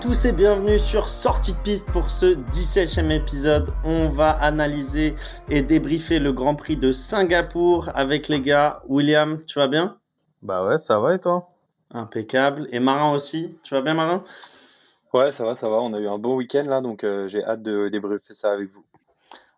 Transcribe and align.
Tous 0.00 0.26
et 0.26 0.32
bienvenue 0.32 0.78
sur 0.78 1.08
Sortie 1.08 1.54
de 1.54 1.58
piste 1.58 1.90
pour 1.90 2.08
ce 2.08 2.36
17e 2.52 3.10
épisode. 3.10 3.72
On 3.84 4.08
va 4.08 4.30
analyser 4.30 5.16
et 5.50 5.60
débriefer 5.60 6.20
le 6.20 6.32
Grand 6.32 6.54
Prix 6.54 6.76
de 6.76 6.92
Singapour 6.92 7.90
avec 7.96 8.28
les 8.28 8.40
gars. 8.40 8.80
William, 8.86 9.44
tu 9.44 9.58
vas 9.58 9.66
bien? 9.66 9.98
Bah 10.42 10.64
ouais, 10.64 10.78
ça 10.78 11.00
va 11.00 11.16
et 11.16 11.18
toi? 11.18 11.50
Impeccable. 11.90 12.68
Et 12.70 12.78
Marin 12.78 13.12
aussi, 13.12 13.58
tu 13.64 13.74
vas 13.74 13.82
bien 13.82 13.94
Marin? 13.94 14.22
Ouais, 15.12 15.32
ça 15.32 15.44
va, 15.44 15.56
ça 15.56 15.68
va. 15.68 15.76
On 15.76 15.92
a 15.92 15.98
eu 15.98 16.06
un 16.06 16.18
beau 16.18 16.36
week-end 16.36 16.64
là, 16.68 16.80
donc 16.80 17.02
euh, 17.02 17.26
j'ai 17.26 17.42
hâte 17.42 17.62
de 17.62 17.88
débriefer 17.88 18.34
ça 18.34 18.52
avec 18.52 18.70
vous 18.72 18.84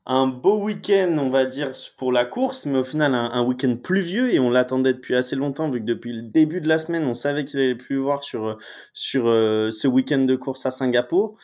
un 0.07 0.27
beau 0.27 0.63
week-end, 0.63 1.17
on 1.19 1.29
va 1.29 1.45
dire, 1.45 1.73
pour 1.99 2.11
la 2.11 2.25
course, 2.25 2.67
mais 2.67 2.79
au 2.79 2.85
final, 2.85 3.15
un, 3.15 3.45
week-end 3.45 3.77
pluvieux 3.77 4.33
et 4.33 4.41
on 4.41 4.51
l'attendait 4.51 4.95
depuis 4.95 5.15
assez 5.15 5.37
longtemps, 5.37 5.69
vu 5.71 5.81
que 5.81 5.85
depuis 5.85 6.13
le 6.13 6.23
début 6.23 6.61
de 6.61 6.69
la 6.69 6.79
semaine, 6.79 7.05
on 7.05 7.15
savait 7.15 7.45
qu'il 7.45 7.61
allait 7.61 7.75
pleuvoir 7.75 8.25
sur, 8.25 8.59
sur 8.95 9.29
euh, 9.29 9.71
ce 9.71 9.87
week-end 9.87 10.21
de 10.21 10.37
course 10.37 10.65
à 10.67 10.71
Singapour. 10.71 11.37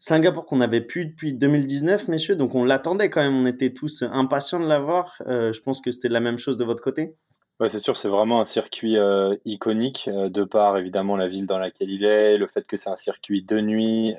Singapour 0.00 0.44
qu'on 0.44 0.56
n'avait 0.56 0.80
plus 0.80 1.06
depuis 1.06 1.32
2019, 1.32 2.08
messieurs, 2.08 2.36
donc 2.36 2.54
on 2.54 2.64
l'attendait 2.64 3.08
quand 3.10 3.22
même, 3.22 3.36
on 3.36 3.46
était 3.46 3.72
tous 3.72 4.02
impatients 4.02 4.60
de 4.60 4.66
l'avoir. 4.66 5.22
Euh, 5.26 5.52
je 5.52 5.60
pense 5.60 5.80
que 5.80 5.90
c'était 5.90 6.08
la 6.10 6.20
même 6.20 6.38
chose 6.38 6.56
de 6.56 6.64
votre 6.64 6.82
côté. 6.82 7.14
Ouais, 7.60 7.68
c'est 7.68 7.78
sûr, 7.78 7.96
c'est 7.96 8.08
vraiment 8.08 8.40
un 8.40 8.44
circuit 8.44 8.98
euh, 8.98 9.36
iconique, 9.44 10.10
de 10.12 10.42
par 10.42 10.76
évidemment 10.76 11.16
la 11.16 11.28
ville 11.28 11.46
dans 11.46 11.58
laquelle 11.58 11.88
il 11.88 12.04
est, 12.04 12.36
le 12.36 12.48
fait 12.48 12.66
que 12.66 12.76
c'est 12.76 12.90
un 12.90 12.96
circuit 12.96 13.42
de 13.42 13.60
nuit 13.60 14.14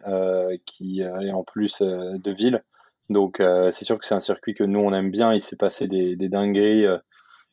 qui 0.66 1.02
est 1.02 1.32
en 1.32 1.44
plus 1.44 1.82
de 1.82 2.32
ville. 2.32 2.64
Donc 3.10 3.40
euh, 3.40 3.72
c'est 3.72 3.86
sûr 3.86 4.00
que 4.00 4.06
c'est 4.06 4.16
un 4.16 4.20
circuit 4.20 4.56
que 4.56 4.64
nous 4.64 4.80
on 4.80 4.94
aime 4.94 5.12
bien. 5.12 5.34
Il 5.34 5.42
s'est 5.42 5.58
passé 5.58 5.88
des, 5.88 6.16
des 6.16 6.30
dingueries, 6.30 6.86
euh, 6.86 6.98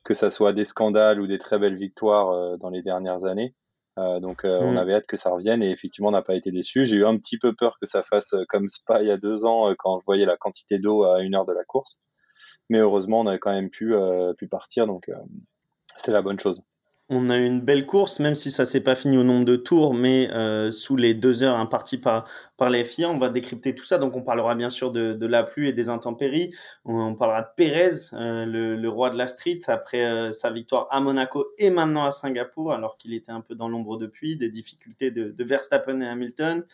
que 0.04 0.14
ça 0.14 0.30
soit 0.30 0.52
des 0.52 0.64
scandales 0.64 1.20
ou 1.20 1.26
des 1.26 1.38
très 1.38 1.58
belles 1.58 1.76
victoires 1.76 2.30
euh, 2.30 2.56
dans 2.56 2.70
les 2.70 2.82
dernières 2.82 3.24
années. 3.24 3.54
donc 3.96 4.40
on 4.44 4.72
mm. 4.72 4.78
avait 4.78 4.94
hâte 4.94 5.06
que 5.06 5.18
ça 5.18 5.30
revienne 5.30 5.62
et 5.62 5.70
effectivement 5.70 6.08
on 6.08 6.12
n'a 6.12 6.22
pas 6.22 6.34
été 6.34 6.50
déçu. 6.50 6.86
J'ai 6.86 6.96
eu 6.96 7.06
un 7.06 7.18
petit 7.18 7.38
peu 7.38 7.54
peur 7.54 7.76
que 7.80 7.86
ça 7.86 8.02
fasse 8.02 8.34
comme 8.48 8.68
Spa 8.68 9.02
il 9.02 9.08
y 9.08 9.10
a 9.10 9.18
deux 9.18 9.44
ans 9.44 9.66
quand 9.78 10.00
je 10.00 10.04
voyais 10.06 10.24
la 10.24 10.36
quantité 10.38 10.78
d'eau 10.78 11.04
à 11.04 11.20
une 11.22 11.34
heure 11.34 11.46
de 11.46 11.52
la 11.52 11.64
course. 11.64 11.98
Mais 12.70 12.78
heureusement 12.78 13.20
on 13.20 13.26
a 13.26 13.36
quand 13.36 13.52
même 13.52 13.68
pu, 13.68 13.94
pu 14.38 14.48
partir 14.48 14.86
donc 14.86 15.10
c'était 15.96 16.12
la 16.12 16.22
bonne 16.22 16.40
chose. 16.40 16.62
On 17.14 17.28
a 17.28 17.36
eu 17.36 17.44
une 17.44 17.60
belle 17.60 17.84
course, 17.84 18.20
même 18.20 18.34
si 18.34 18.50
ça 18.50 18.64
s'est 18.64 18.82
pas 18.82 18.94
fini 18.94 19.18
au 19.18 19.22
nombre 19.22 19.44
de 19.44 19.56
tours, 19.56 19.92
mais 19.92 20.30
euh, 20.32 20.70
sous 20.70 20.96
les 20.96 21.12
deux 21.12 21.42
heures 21.42 21.58
imparties 21.58 21.98
par, 21.98 22.26
par 22.56 22.70
les 22.70 22.86
FIA, 22.86 23.10
on 23.10 23.18
va 23.18 23.28
décrypter 23.28 23.74
tout 23.74 23.84
ça. 23.84 23.98
Donc, 23.98 24.16
on 24.16 24.22
parlera 24.22 24.54
bien 24.54 24.70
sûr 24.70 24.90
de, 24.90 25.26
la 25.26 25.42
pluie 25.42 25.68
et 25.68 25.74
des 25.74 25.90
intempéries. 25.90 26.54
On, 26.86 27.14
parlera 27.14 27.42
de 27.42 27.48
Pérez, 27.54 28.14
euh, 28.14 28.46
le, 28.46 28.88
roi 28.88 29.10
de 29.10 29.18
la 29.18 29.26
street, 29.26 29.60
après 29.66 30.06
euh, 30.06 30.32
sa 30.32 30.50
victoire 30.50 30.88
à 30.90 31.00
Monaco 31.00 31.44
et 31.58 31.68
maintenant 31.68 32.06
à 32.06 32.12
Singapour, 32.12 32.72
alors 32.72 32.96
qu'il 32.96 33.12
était 33.12 33.30
un 33.30 33.42
peu 33.42 33.54
dans 33.54 33.68
l'ombre 33.68 33.98
depuis, 33.98 34.36
des 34.36 34.48
difficultés 34.48 35.10
de, 35.10 35.32
de 35.32 35.44
Verstappen 35.44 36.00
et 36.00 36.08
Hamilton. 36.08 36.64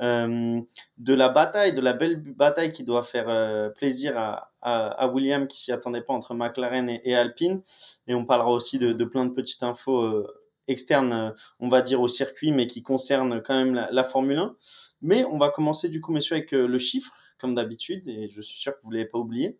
Euh, 0.00 0.60
de 0.98 1.14
la 1.14 1.30
bataille, 1.30 1.72
de 1.72 1.80
la 1.80 1.94
belle 1.94 2.16
bataille 2.16 2.72
qui 2.72 2.84
doit 2.84 3.02
faire 3.02 3.28
euh, 3.28 3.70
plaisir 3.70 4.18
à, 4.18 4.50
à, 4.60 5.08
William 5.08 5.46
qui 5.46 5.58
s'y 5.58 5.72
attendait 5.72 6.02
pas 6.02 6.12
entre 6.12 6.34
McLaren 6.34 6.88
et, 6.88 7.14
Alpine. 7.14 7.62
Et 8.06 8.14
on 8.14 8.26
parlera 8.26 8.50
aussi 8.50 8.78
de, 8.78 8.92
de 8.92 9.04
plein 9.04 9.24
de 9.24 9.32
petites 9.32 9.62
infos 9.62 10.02
euh, 10.02 10.26
externes, 10.68 11.34
on 11.60 11.68
va 11.68 11.80
dire, 11.80 12.00
au 12.00 12.08
circuit, 12.08 12.52
mais 12.52 12.66
qui 12.66 12.82
concernent 12.82 13.40
quand 13.40 13.54
même 13.54 13.74
la, 13.90 14.04
Formule 14.04 14.38
1. 14.38 14.56
Mais 15.00 15.24
on 15.24 15.38
va 15.38 15.50
commencer 15.50 15.88
du 15.88 16.00
coup, 16.00 16.12
messieurs, 16.12 16.36
avec 16.36 16.50
le 16.50 16.78
chiffre, 16.78 17.12
comme 17.38 17.54
d'habitude, 17.54 18.08
et 18.08 18.28
je 18.28 18.40
suis 18.40 18.58
sûr 18.58 18.72
que 18.72 18.80
vous 18.82 18.90
ne 18.90 18.96
l'avez 18.96 19.08
pas 19.08 19.18
oublié. 19.18 19.58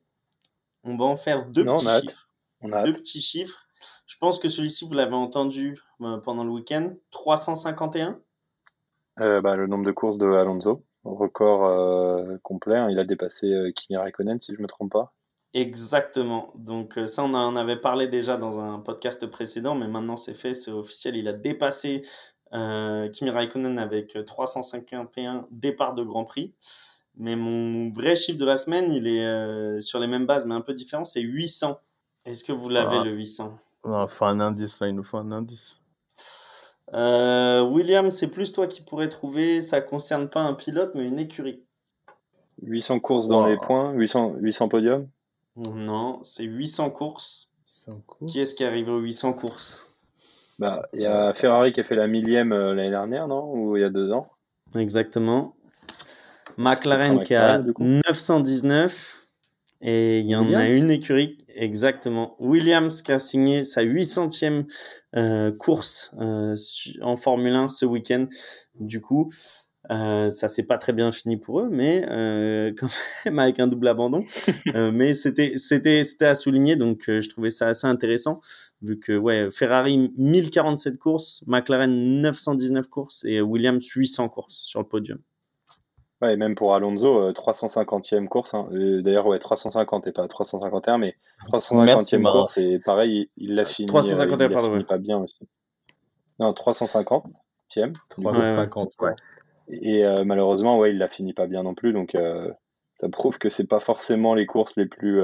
On 0.82 0.96
va 0.96 1.04
en 1.04 1.16
faire 1.16 1.46
deux 1.46 1.64
petits 1.64 1.86
chiffres. 1.86 2.28
On 2.60 2.72
a 2.72 2.82
deux 2.82 2.92
petits 2.92 3.20
chiffres. 3.20 3.66
Je 4.06 4.16
pense 4.19 4.41
que 4.41 4.48
celui-ci, 4.48 4.84
vous 4.84 4.94
l'avez 4.94 5.14
entendu 5.14 5.78
pendant 6.25 6.42
le 6.42 6.50
week-end. 6.50 6.92
351 7.12 8.20
euh, 9.21 9.41
bah, 9.41 9.56
le 9.56 9.66
nombre 9.66 9.84
de 9.84 9.93
courses 9.93 10.19
de 10.19 10.27
Alonso, 10.27 10.84
record 11.04 11.65
euh, 11.65 12.37
complet. 12.43 12.77
Hein. 12.77 12.91
il 12.91 12.99
a 12.99 13.04
dépassé 13.04 13.50
euh, 13.50 13.72
Kimi 13.72 13.97
Raikkonen, 13.97 14.41
si 14.41 14.53
je 14.53 14.59
ne 14.59 14.62
me 14.62 14.69
trompe 14.69 14.93
pas. 14.93 15.15
Exactement. 15.54 16.53
Donc 16.54 16.99
ça, 17.06 17.25
on 17.25 17.32
en 17.32 17.56
avait 17.56 17.81
parlé 17.81 18.09
déjà 18.09 18.37
dans 18.37 18.60
un 18.60 18.78
podcast 18.78 19.26
précédent, 19.26 19.75
mais 19.75 19.88
maintenant 19.88 20.19
c'est 20.19 20.34
fait, 20.34 20.53
c'est 20.53 20.71
officiel. 20.71 21.16
Il 21.16 21.28
a 21.28 21.32
dépassé 21.32 22.03
Kimi 22.53 23.31
Raikkonen 23.31 23.78
avec 23.78 24.19
351 24.26 25.47
départs 25.50 25.94
de 25.94 26.03
Grand 26.03 26.25
Prix. 26.25 26.55
Mais 27.16 27.37
mon 27.37 27.91
vrai 27.91 28.16
chiffre 28.16 28.38
de 28.38 28.44
la 28.44 28.59
semaine, 28.59 28.93
il 28.93 29.06
est 29.06 29.81
sur 29.81 29.99
les 29.99 30.06
mêmes 30.06 30.26
bases, 30.26 30.44
mais 30.44 30.55
un 30.55 30.60
peu 30.60 30.75
différent, 30.75 31.06
c'est 31.06 31.22
800. 31.22 31.81
Est-ce 32.26 32.44
que 32.44 32.53
vous 32.53 32.69
l'avez, 32.69 32.99
ah. 32.99 33.05
le 33.05 33.12
800 33.12 33.59
Il 33.87 34.06
faut 34.09 34.25
un 34.26 34.41
indice, 34.41 34.78
là, 34.81 34.88
il 34.88 34.94
nous 34.94 35.05
faut 35.05 35.16
un 35.16 35.32
indice. 35.32 35.81
Euh, 36.94 37.62
William, 37.62 38.10
c'est 38.10 38.28
plus 38.28 38.52
toi 38.52 38.66
qui 38.66 38.82
pourrais 38.82 39.08
trouver. 39.08 39.60
Ça 39.60 39.80
concerne 39.80 40.28
pas 40.28 40.41
un 40.41 40.54
pilote, 40.54 40.92
mais 40.94 41.06
une 41.06 41.19
écurie. 41.19 41.62
800 42.62 43.00
courses 43.00 43.28
dans 43.28 43.47
les 43.47 43.56
points, 43.56 43.92
800, 43.92 44.36
800 44.38 44.69
podiums 44.69 45.08
Non, 45.56 46.20
c'est 46.22 46.44
800 46.44 46.91
courses. 46.91 47.48
Qui 48.26 48.41
est-ce 48.41 48.54
qui 48.54 48.64
est 48.64 48.66
arrivé 48.66 48.91
aux 48.91 48.98
800 48.98 49.34
courses? 49.34 49.92
Bah, 50.58 50.88
Il 50.92 51.00
y 51.00 51.06
a 51.06 51.34
Ferrari 51.34 51.72
qui 51.72 51.80
a 51.80 51.84
fait 51.84 51.94
la 51.94 52.06
millième 52.06 52.52
euh, 52.52 52.75
l'année 52.75 52.91
dernière, 52.91 53.28
non? 53.28 53.52
Ou 53.52 53.76
il 53.76 53.82
y 53.82 53.84
a 53.84 53.91
deux 53.91 54.10
ans 54.10 54.28
Exactement. 54.75 55.54
McLaren 56.56 57.22
qui 57.22 57.34
a 57.34 57.58
919. 57.58 59.28
Et 59.82 60.20
il 60.20 60.26
y 60.26 60.34
en 60.34 60.52
a 60.54 60.66
une 60.66 60.91
écurie, 60.91 61.38
exactement. 61.56 62.37
Williams 62.39 63.03
qui 63.03 63.12
a 63.12 63.19
signé 63.19 63.65
sa 63.65 63.83
800e 63.83 64.67
euh, 65.17 65.53
course 65.53 66.15
euh, 66.21 66.55
en 67.03 67.17
Formule 67.17 67.55
1 67.55 67.69
ce 67.69 67.87
week-end. 67.87 68.27
Du 68.78 69.00
coup, 69.00 69.31
euh, 69.91 70.31
ça 70.31 70.49
s'est 70.49 70.65
pas 70.65 70.78
très 70.78 70.93
bien 70.93 71.12
fini 71.12 71.37
pour 71.37 71.61
eux, 71.61 71.69
mais 71.71 72.05
euh, 72.09 72.72
quand 72.77 72.89
même 73.25 73.39
avec 73.39 73.59
un 73.61 73.67
double 73.67 73.89
abandon. 73.89 74.25
mais 74.93 75.15
c'était 75.15 75.53
c'était 75.56 76.05
c'était 76.05 76.27
à 76.27 76.34
souligner, 76.34 76.77
donc 76.77 77.05
je 77.06 77.28
trouvais 77.28 77.50
ça 77.50 77.69
assez 77.69 77.87
intéressant 77.87 78.41
vu 78.83 78.99
que 78.99 79.17
ouais 79.17 79.49
Ferrari 79.50 80.12
1047 80.17 80.99
courses, 80.99 81.43
McLaren 81.47 82.21
919 82.21 82.88
courses 82.88 83.25
et 83.25 83.41
Williams 83.41 83.84
800 83.87 84.28
courses 84.28 84.61
sur 84.62 84.81
le 84.81 84.87
podium. 84.87 85.19
Ouais, 86.22 86.32
et 86.32 86.37
même 86.37 86.54
pour 86.54 86.75
Alonso, 86.75 87.31
350e 87.32 88.25
euh, 88.25 88.27
course. 88.27 88.54
Hein. 88.54 88.69
D'ailleurs, 88.72 89.27
ouais, 89.27 89.38
350 89.38 90.06
et 90.06 90.12
pas 90.12 90.27
351, 90.27 90.99
mais 90.99 91.15
350e 91.49 92.22
course, 92.22 92.56
et 92.56 92.78
pareil, 92.78 93.31
il 93.37 93.54
l'a 93.54 93.66
fini. 93.66 93.87
351, 93.87 94.41
euh, 94.41 94.49
il 94.49 94.53
pardon. 94.53 94.72
Fini 94.72 94.84
pas 94.84 94.99
bien 94.99 95.19
aussi. 95.19 95.47
Non, 96.38 96.53
350e. 96.53 97.94
350, 98.09 98.93
ouais. 99.00 99.15
Et 99.69 100.06
euh, 100.06 100.25
malheureusement, 100.25 100.78
ouais, 100.78 100.93
il 100.93 100.99
l'a 100.99 101.09
fini 101.09 101.34
pas 101.34 101.47
bien 101.47 101.65
non 101.65 101.75
plus, 101.75 101.93
donc 101.93 102.16
ça 102.94 103.09
prouve 103.10 103.38
que 103.38 103.50
c'est 103.50 103.66
pas 103.66 103.81
forcément 103.81 104.34
les 104.34 104.47
courses 104.47 104.76
les 104.76 104.87
plus, 104.87 105.21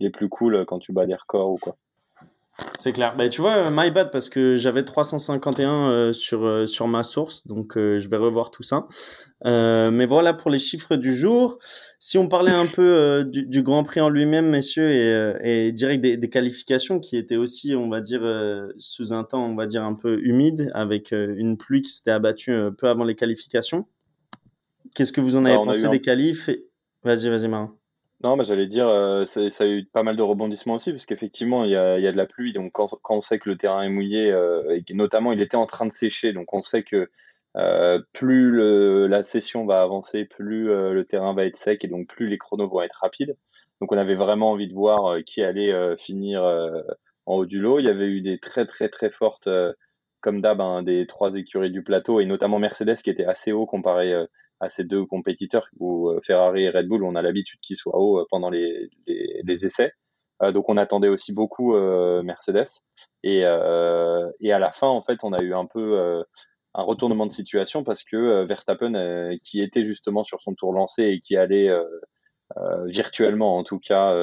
les 0.00 0.10
plus 0.10 0.28
cool 0.28 0.64
quand 0.66 0.80
tu 0.80 0.92
bats 0.92 1.06
des 1.06 1.14
records 1.14 1.50
ou 1.50 1.56
quoi. 1.56 1.76
C'est 2.78 2.92
clair. 2.92 3.14
Bah, 3.16 3.28
tu 3.28 3.40
vois, 3.40 3.70
my 3.70 3.90
bad, 3.90 4.10
parce 4.10 4.28
que 4.28 4.56
j'avais 4.56 4.84
351 4.84 5.90
euh, 5.90 6.12
sur, 6.12 6.44
euh, 6.44 6.66
sur 6.66 6.88
ma 6.88 7.02
source, 7.02 7.46
donc 7.46 7.76
euh, 7.76 7.98
je 7.98 8.08
vais 8.08 8.16
revoir 8.16 8.50
tout 8.50 8.62
ça. 8.62 8.86
mais 9.44 10.06
voilà 10.06 10.32
pour 10.32 10.50
les 10.50 10.58
chiffres 10.58 10.96
du 10.96 11.14
jour. 11.14 11.58
Si 11.98 12.16
on 12.16 12.28
parlait 12.28 12.52
un 12.52 12.66
peu 12.66 13.24
du, 13.26 13.62
Grand 13.62 13.84
Prix 13.84 14.00
en 14.00 14.08
lui-même, 14.08 14.48
messieurs, 14.48 14.90
et, 14.90 15.66
et 15.66 15.72
direct 15.72 16.02
des, 16.02 16.16
des, 16.16 16.28
qualifications 16.30 17.00
qui 17.00 17.16
étaient 17.16 17.36
aussi, 17.36 17.74
on 17.74 17.88
va 17.88 18.00
dire, 18.00 18.22
sous 18.78 19.12
un 19.12 19.24
temps, 19.24 19.44
on 19.44 19.54
va 19.54 19.66
dire, 19.66 19.82
un 19.82 19.94
peu 19.94 20.18
humide, 20.22 20.70
avec 20.74 21.12
une 21.12 21.56
pluie 21.56 21.82
qui 21.82 21.90
s'était 21.90 22.10
abattue 22.10 22.52
peu 22.78 22.88
avant 22.88 23.04
les 23.04 23.16
qualifications. 23.16 23.86
Qu'est-ce 24.94 25.12
que 25.12 25.20
vous 25.20 25.36
en 25.36 25.44
avez 25.44 25.56
pensé 25.56 25.88
des 25.88 26.00
qualifs 26.00 26.48
Vas-y, 27.02 27.28
vas-y, 27.28 27.48
Marin. 27.48 27.74
Non, 28.22 28.42
j'allais 28.42 28.66
dire, 28.66 28.88
euh, 28.88 29.26
ça 29.26 29.64
a 29.64 29.66
eu 29.66 29.84
pas 29.84 30.02
mal 30.02 30.16
de 30.16 30.22
rebondissements 30.22 30.74
aussi, 30.74 30.90
parce 30.90 31.04
qu'effectivement, 31.04 31.64
il 31.64 31.70
y 31.72 31.76
a, 31.76 31.98
y 31.98 32.06
a 32.06 32.12
de 32.12 32.16
la 32.16 32.26
pluie. 32.26 32.52
Donc, 32.54 32.72
quand, 32.72 32.98
on 33.10 33.20
sait 33.20 33.38
que 33.38 33.48
le 33.50 33.58
terrain 33.58 33.82
est 33.82 33.90
mouillé, 33.90 34.32
euh, 34.32 34.80
et 34.88 34.94
notamment, 34.94 35.32
il 35.32 35.40
était 35.42 35.56
en 35.56 35.66
train 35.66 35.84
de 35.86 35.92
sécher, 35.92 36.32
donc 36.32 36.54
on 36.54 36.62
sait 36.62 36.82
que 36.82 37.10
euh, 37.56 38.02
plus 38.14 39.08
la 39.08 39.22
session 39.22 39.66
va 39.66 39.82
avancer, 39.82 40.24
plus 40.24 40.66
le 40.66 41.04
terrain 41.04 41.34
va 41.34 41.44
être 41.44 41.56
sec, 41.56 41.84
et 41.84 41.88
donc 41.88 42.08
plus 42.08 42.28
les 42.28 42.38
chronos 42.38 42.68
vont 42.68 42.82
être 42.82 42.98
rapides. 43.00 43.36
Donc, 43.80 43.92
on 43.92 43.98
avait 43.98 44.14
vraiment 44.14 44.52
envie 44.52 44.68
de 44.68 44.74
voir 44.74 45.22
qui 45.24 45.42
allait 45.42 45.96
finir 45.98 46.42
en 47.26 47.36
haut 47.36 47.46
du 47.46 47.60
lot. 47.60 47.80
Il 47.80 47.84
y 47.84 47.88
avait 47.88 48.08
eu 48.08 48.22
des 48.22 48.38
très, 48.38 48.66
très, 48.66 48.88
très 48.88 49.10
fortes, 49.10 49.48
comme 50.20 50.40
d'hab, 50.40 50.60
hein, 50.62 50.82
des 50.82 51.06
trois 51.06 51.36
écuries 51.36 51.70
du 51.70 51.82
plateau, 51.82 52.20
et 52.20 52.26
notamment 52.26 52.58
Mercedes 52.58 52.96
qui 52.96 53.10
était 53.10 53.26
assez 53.26 53.52
haut 53.52 53.66
comparé 53.66 54.26
à 54.60 54.68
ces 54.68 54.84
deux 54.84 55.04
compétiteurs, 55.04 55.68
où 55.78 56.08
euh, 56.08 56.20
Ferrari 56.22 56.64
et 56.64 56.70
Red 56.70 56.88
Bull, 56.88 57.04
on 57.04 57.14
a 57.14 57.22
l'habitude 57.22 57.60
qu'ils 57.60 57.76
soient 57.76 57.96
hauts 57.96 58.20
euh, 58.20 58.26
pendant 58.30 58.50
les, 58.50 58.88
les, 59.06 59.66
essais. 59.66 59.92
Euh, 60.42 60.52
donc 60.52 60.68
on 60.68 60.76
attendait 60.76 61.08
aussi 61.08 61.32
beaucoup 61.32 61.74
Mercedes. 62.22 62.82
Et, 63.22 63.40
et 63.40 64.52
à 64.52 64.58
la 64.58 64.72
fin, 64.72 64.88
en 64.88 65.02
fait, 65.02 65.18
on 65.22 65.32
a 65.32 65.40
eu 65.42 65.54
un 65.54 65.66
peu 65.66 66.24
un 66.74 66.82
retournement 66.82 67.26
de 67.26 67.32
situation 67.32 67.84
parce 67.84 68.04
que 68.04 68.44
Verstappen, 68.44 69.36
qui 69.42 69.62
était 69.62 69.86
justement 69.86 70.22
sur 70.22 70.40
son 70.40 70.54
tour 70.54 70.72
lancé 70.72 71.04
et 71.04 71.20
qui 71.20 71.36
allait 71.36 71.70
virtuellement, 72.84 73.56
en 73.56 73.64
tout 73.64 73.78
cas, 73.78 74.14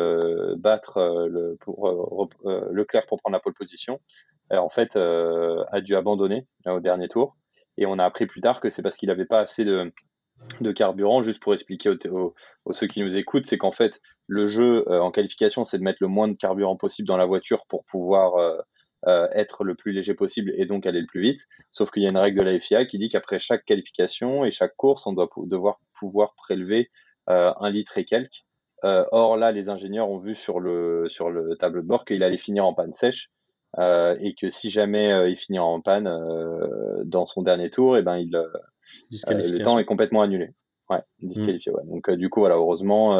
battre 0.55 1.27
le, 1.29 1.57
pour, 1.59 2.29
Leclerc 2.71 3.05
pour 3.07 3.19
prendre 3.19 3.33
la 3.33 3.39
pole 3.39 3.55
position, 3.55 3.99
en 4.51 4.69
fait, 4.69 4.95
a 4.95 5.81
dû 5.81 5.95
abandonner 5.95 6.47
au 6.67 6.79
dernier 6.79 7.09
tour. 7.09 7.35
Et 7.77 7.87
on 7.87 7.97
a 7.97 8.05
appris 8.05 8.27
plus 8.27 8.41
tard 8.41 8.61
que 8.61 8.69
c'est 8.69 8.83
parce 8.83 8.97
qu'il 8.97 9.09
n'avait 9.09 9.25
pas 9.25 9.39
assez 9.39 9.65
de, 9.65 9.91
de 10.61 10.71
carburant. 10.71 11.21
Juste 11.21 11.41
pour 11.41 11.53
expliquer 11.53 11.89
aux, 12.09 12.33
ceux 12.71 12.87
qui 12.87 13.01
nous 13.01 13.17
écoutent, 13.17 13.45
c'est 13.45 13.57
qu'en 13.57 13.71
fait, 13.71 14.01
le 14.27 14.45
jeu 14.47 14.85
en 14.89 15.11
qualification, 15.11 15.63
c'est 15.63 15.77
de 15.77 15.83
mettre 15.83 15.99
le 16.01 16.07
moins 16.07 16.27
de 16.27 16.33
carburant 16.33 16.75
possible 16.75 17.07
dans 17.07 17.17
la 17.17 17.25
voiture 17.25 17.65
pour 17.67 17.83
pouvoir 17.85 18.63
être 19.05 19.63
le 19.63 19.75
plus 19.75 19.91
léger 19.91 20.13
possible 20.13 20.53
et 20.55 20.65
donc 20.65 20.85
aller 20.85 21.01
le 21.01 21.07
plus 21.07 21.21
vite. 21.21 21.47
Sauf 21.71 21.91
qu'il 21.91 22.03
y 22.03 22.05
a 22.05 22.09
une 22.09 22.17
règle 22.17 22.39
de 22.39 22.43
la 22.43 22.59
FIA 22.59 22.85
qui 22.85 22.97
dit 22.97 23.09
qu'après 23.09 23.39
chaque 23.39 23.65
qualification 23.65 24.45
et 24.45 24.51
chaque 24.51 24.75
course, 24.75 25.05
on 25.07 25.13
doit 25.13 25.29
devoir 25.37 25.79
pouvoir 25.99 26.33
prélever 26.35 26.89
un 27.27 27.69
litre 27.69 27.97
et 27.97 28.05
quelques. 28.05 28.43
or 28.83 29.37
là, 29.37 29.51
les 29.51 29.69
ingénieurs 29.69 30.09
ont 30.09 30.17
vu 30.17 30.35
sur 30.35 30.59
le, 30.59 31.07
sur 31.09 31.29
le 31.29 31.55
tableau 31.57 31.81
de 31.81 31.87
bord 31.87 32.05
qu'il 32.05 32.23
allait 32.23 32.37
finir 32.37 32.65
en 32.65 32.73
panne 32.73 32.93
sèche. 32.93 33.29
Euh, 33.79 34.15
et 34.19 34.35
que 34.35 34.49
si 34.49 34.69
jamais 34.69 35.11
euh, 35.11 35.29
il 35.29 35.35
finit 35.35 35.59
en 35.59 35.81
panne 35.81 36.07
euh, 36.07 37.03
dans 37.05 37.25
son 37.25 37.41
dernier 37.41 37.71
tour, 37.71 37.97
et 37.97 38.01
eh 38.01 38.03
ben 38.03 38.17
il 38.17 38.39
le 39.11 39.63
temps 39.63 39.79
est 39.79 39.85
complètement 39.85 40.21
annulé. 40.21 40.49
Ouais, 40.89 41.01
disqualifié. 41.21 41.71
Ouais. 41.71 41.83
Donc 41.85 42.11
du 42.11 42.29
coup 42.29 42.41
voilà, 42.41 42.55
heureusement, 42.55 43.15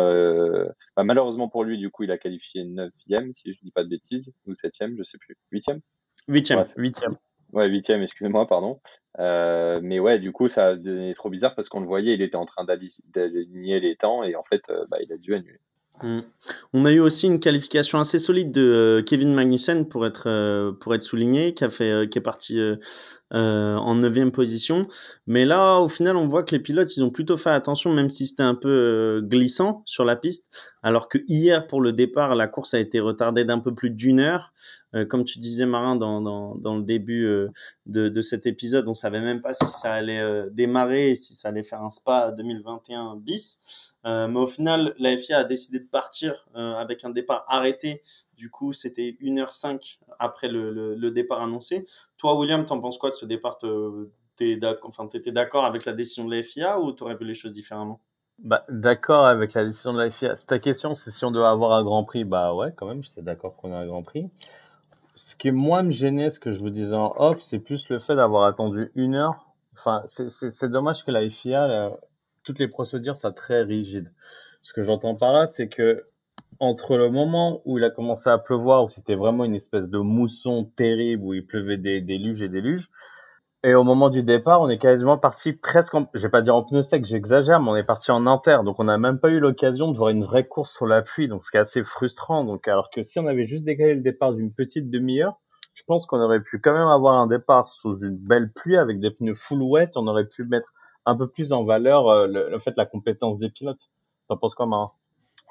bah, 0.95 1.04
malheureusement 1.04 1.48
pour 1.48 1.63
lui, 1.63 1.77
du 1.77 1.89
coup 1.89 2.04
il 2.04 2.12
a 2.12 2.18
qualifié 2.18 2.65
9e 2.65 3.31
si 3.31 3.54
je 3.54 3.60
dis 3.62 3.71
pas 3.71 3.83
de 3.83 3.89
bêtises 3.89 4.33
ou 4.45 4.54
7e, 4.54 4.95
je 4.98 5.04
sais 5.04 5.18
plus, 5.18 5.38
8e. 5.51 5.80
8e. 6.27 6.68
8e. 6.77 7.15
Ouais, 7.54 7.68
huitième, 7.68 8.01
excusez-moi, 8.01 8.48
pardon. 8.48 8.81
Euh, 9.19 9.80
mais 9.83 10.00
ouais, 10.00 10.18
du 10.18 10.31
coup, 10.31 10.50
ça 10.50 10.75
devenait 10.75 11.13
trop 11.13 11.30
bizarre 11.30 11.54
parce 11.54 11.69
qu'on 11.69 11.81
le 11.81 11.86
voyait, 11.86 12.16
il 12.16 12.21
était 12.24 12.36
en 12.36 12.45
train 12.45 12.66
d'aligner 12.66 13.80
les 13.80 13.95
temps 13.95 14.24
et 14.24 14.36
en 14.36 14.44
fait, 14.44 14.63
bah, 14.89 14.98
il 15.01 15.13
a 15.13 15.18
dû 15.18 15.36
annuler. 15.36 15.59
Mm. 16.01 16.22
On 16.74 16.86
a 16.86 16.92
eu 16.92 17.00
aussi 17.00 17.28
une 17.28 17.40
qualification 17.40 18.00
assez 18.00 18.18
solide 18.19 18.51
de 18.51 18.62
euh, 18.62 19.04
Kevin 19.04 19.34
Magnussen 19.34 19.88
pour 19.88 20.06
être 20.06 20.24
euh, 20.28 20.72
pour 20.72 20.95
être 20.95 21.04
souligné, 21.04 21.54
qui 21.54 21.63
a 21.63 21.69
fait 21.69 21.92
euh, 21.92 22.07
qui 22.07 22.18
est 22.18 22.22
parti 22.22 22.60
en 23.31 23.95
neuvième 23.95 24.31
position. 24.31 24.88
Mais 25.25 25.44
là, 25.45 25.80
au 25.80 25.90
final, 25.90 26.18
on 26.18 26.28
voit 26.28 26.44
que 26.44 26.54
les 26.54 26.62
pilotes, 26.62 26.95
ils 26.95 27.04
ont 27.04 27.10
plutôt 27.10 27.36
fait 27.38 27.50
attention, 27.50 27.92
même 27.92 28.12
si 28.12 28.28
c'était 28.28 28.44
un 28.44 28.54
peu 28.54 29.22
glissant 29.24 29.81
sur 29.86 30.06
la 30.06 30.16
piste. 30.16 30.51
Alors 30.84 31.07
que 31.07 31.18
hier, 31.28 31.66
pour 31.68 31.81
le 31.81 31.94
départ, 31.94 32.36
la 32.36 32.48
course 32.48 32.75
a 32.75 32.80
été 32.80 33.00
retardée 33.00 33.44
d'un 33.44 33.60
peu 33.60 33.74
plus 33.74 33.90
d'une 33.90 34.19
heure. 34.19 34.54
Comme 35.10 35.24
tu 35.24 35.40
disais, 35.40 35.66
Marin, 35.66 35.95
dans, 35.95 36.22
dans, 36.56 36.75
le 36.75 36.84
début 36.84 37.24
de, 37.86 38.10
de, 38.10 38.22
cet 38.22 38.45
épisode, 38.45 38.88
on 38.88 38.94
savait 38.94 39.22
même 39.22 39.42
pas 39.42 39.54
si 39.54 39.66
ça 39.66 39.94
allait 39.94 40.50
démarrer 40.51 41.12
et 41.12 41.16
si 41.16 41.34
ça 41.34 41.50
allait 41.50 41.63
faire 41.63 41.81
un 41.81 41.90
spa 41.90 42.31
2021 42.31 43.16
bis. 43.18 43.94
Euh, 44.06 44.28
mais 44.28 44.40
au 44.40 44.48
final, 44.48 44.94
la 45.00 45.18
FIA 45.18 45.40
a 45.40 45.44
décidé 45.44 45.80
de 45.80 45.88
partir 45.88 46.45
euh, 46.56 46.75
avec 46.75 47.04
un 47.06 47.10
départ 47.10 47.45
arrêté. 47.48 48.01
Du 48.36 48.50
coup, 48.50 48.74
c'était 48.74 49.16
1h05 49.22 50.00
après 50.19 50.50
le, 50.50 50.95
le, 50.95 51.12
départ 51.12 51.42
annoncé. 51.42 51.86
Toi, 52.18 52.38
William, 52.38 52.66
t'en 52.66 52.80
penses 52.81 52.98
quoi 52.98 53.12
de 53.12 53.16
ce 53.16 53.25
départ? 53.25 53.57
T'étais 54.36 54.60
enfin, 54.84 55.07
d'accord 55.28 55.66
avec 55.66 55.86
la 55.86 55.94
décision 55.94 56.25
de 56.25 56.36
la 56.36 56.44
FIA 56.44 56.80
ou 56.80 56.92
t'aurais 56.92 57.16
vu 57.16 57.25
les 57.25 57.36
choses 57.36 57.54
différemment? 57.54 58.01
Bah, 58.40 58.66
D'accord 58.68 59.25
avec 59.25 59.54
la 59.54 59.63
décision 59.63 59.94
de 59.94 60.00
la 60.00 60.10
FIA. 60.10 60.36
Ta 60.48 60.60
question, 60.60 60.95
c'est 60.95 61.12
si 61.12 61.24
on 61.24 61.31
doit 61.31 61.50
avoir 61.50 61.72
un 61.74 61.84
Grand 61.84 62.04
Prix. 62.04 62.25
Bah 62.25 62.54
ouais, 62.54 62.74
quand 62.75 62.88
même, 62.88 63.04
j'étais 63.04 63.22
d'accord 63.22 63.56
qu'on 63.56 63.72
ait 63.72 63.75
un 63.75 63.86
Grand 63.86 64.04
Prix. 64.04 64.30
Ce 65.15 65.36
qui 65.36 65.51
moins 65.51 65.83
me 65.83 65.92
gênait, 65.92 66.30
ce 66.30 66.39
que 66.39 66.51
je 66.51 66.60
vous 66.60 66.69
disais 66.69 66.95
en 66.95 67.13
off, 67.18 67.42
c'est 67.42 67.60
plus 67.60 67.88
le 67.89 68.00
fait 68.00 68.15
d'avoir 68.15 68.45
attendu 68.45 68.92
une 68.95 69.15
heure. 69.15 69.54
Enfin, 69.74 70.04
c'est 70.07 70.69
dommage 70.69 71.04
que 71.04 71.12
la 71.12 71.30
FIA, 71.30 71.92
toutes 72.44 72.60
les 72.60 72.68
procédures 72.68 73.15
soient 73.15 73.31
très 73.31 73.63
rigides. 73.63 74.12
Ce 74.62 74.74
que 74.74 74.81
j'entends 74.81 75.15
par 75.15 75.33
là, 75.33 75.48
c'est 75.48 75.68
que 75.68 76.06
entre 76.60 76.98
le 76.98 77.10
moment 77.10 77.62
où 77.65 77.77
il 77.77 77.83
a 77.83 77.89
commencé 77.89 78.30
à 78.30 78.38
pleuvoir, 78.38 78.86
où 78.86 78.89
c'était 78.89 79.15
vraiment 79.15 79.44
une 79.44 79.56
espèce 79.56 79.89
de 79.89 79.98
mousson 79.98 80.63
terrible, 80.75 81.24
où 81.24 81.33
il 81.33 81.45
pleuvait 81.45 81.77
des 81.77 82.01
déluges 82.01 82.42
et 82.42 82.50
déluges, 82.50 82.89
et 83.63 83.75
au 83.75 83.83
moment 83.83 84.10
du 84.10 84.24
départ, 84.24 84.62
on 84.62 84.69
est 84.69 84.77
quasiment 84.77 85.18
parti 85.18 85.54
presque, 85.54 85.94
en, 85.94 86.10
je 86.13 86.21
vais 86.21 86.30
pas 86.30 86.42
dire 86.42 86.56
en 86.56 86.63
pneu 86.63 86.81
sec, 86.81 87.06
j'exagère, 87.06 87.62
mais 87.62 87.69
on 87.69 87.75
est 87.77 87.83
parti 87.83 88.12
en 88.12 88.27
inter, 88.27 88.57
donc 88.65 88.80
on 88.80 88.83
n'a 88.83 88.98
même 88.98 89.19
pas 89.19 89.30
eu 89.30 89.39
l'occasion 89.39 89.89
de 89.89 89.98
voir 89.98 90.10
une 90.10 90.24
vraie 90.24 90.45
course 90.45 90.74
sur 90.74 90.86
la 90.86 91.01
pluie, 91.01 91.30
donc 91.30 91.45
ce 91.45 91.57
assez 91.57 91.81
frustrant. 91.81 92.44
Donc 92.44 92.68
alors 92.68 92.89
que 92.89 93.04
si 93.04 93.19
on 93.19 93.27
avait 93.27 93.45
juste 93.45 93.63
décalé 93.63 93.95
le 93.95 94.01
départ 94.01 94.33
d'une 94.33 94.54
petite 94.54 94.89
demi-heure, 94.89 95.39
je 95.74 95.83
pense 95.88 96.06
qu'on 96.06 96.19
aurait 96.19 96.42
pu 96.42 96.60
quand 96.60 96.74
même 96.74 96.88
avoir 96.88 97.18
un 97.18 97.27
départ 97.27 97.68
sous 97.69 97.98
une 98.00 98.18
belle 98.18 98.51
pluie 98.51 98.77
avec 98.77 99.00
des 99.00 99.12
pneus 99.12 99.33
full 99.33 99.62
wet, 99.62 99.92
on 99.95 100.07
aurait 100.07 100.27
pu 100.27 100.44
mettre 100.44 100.74
un 101.06 101.16
peu 101.16 101.27
plus 101.30 101.54
en 101.54 101.63
valeur 101.63 102.09
euh, 102.09 102.27
le, 102.27 102.59
fait 102.59 102.75
la 102.77 102.86
compétence 102.86 103.39
des 103.39 103.50
pilotes. 103.50 103.89
T'en 104.27 104.38
penses 104.38 104.56
quoi, 104.56 104.66
Marin? 104.66 104.92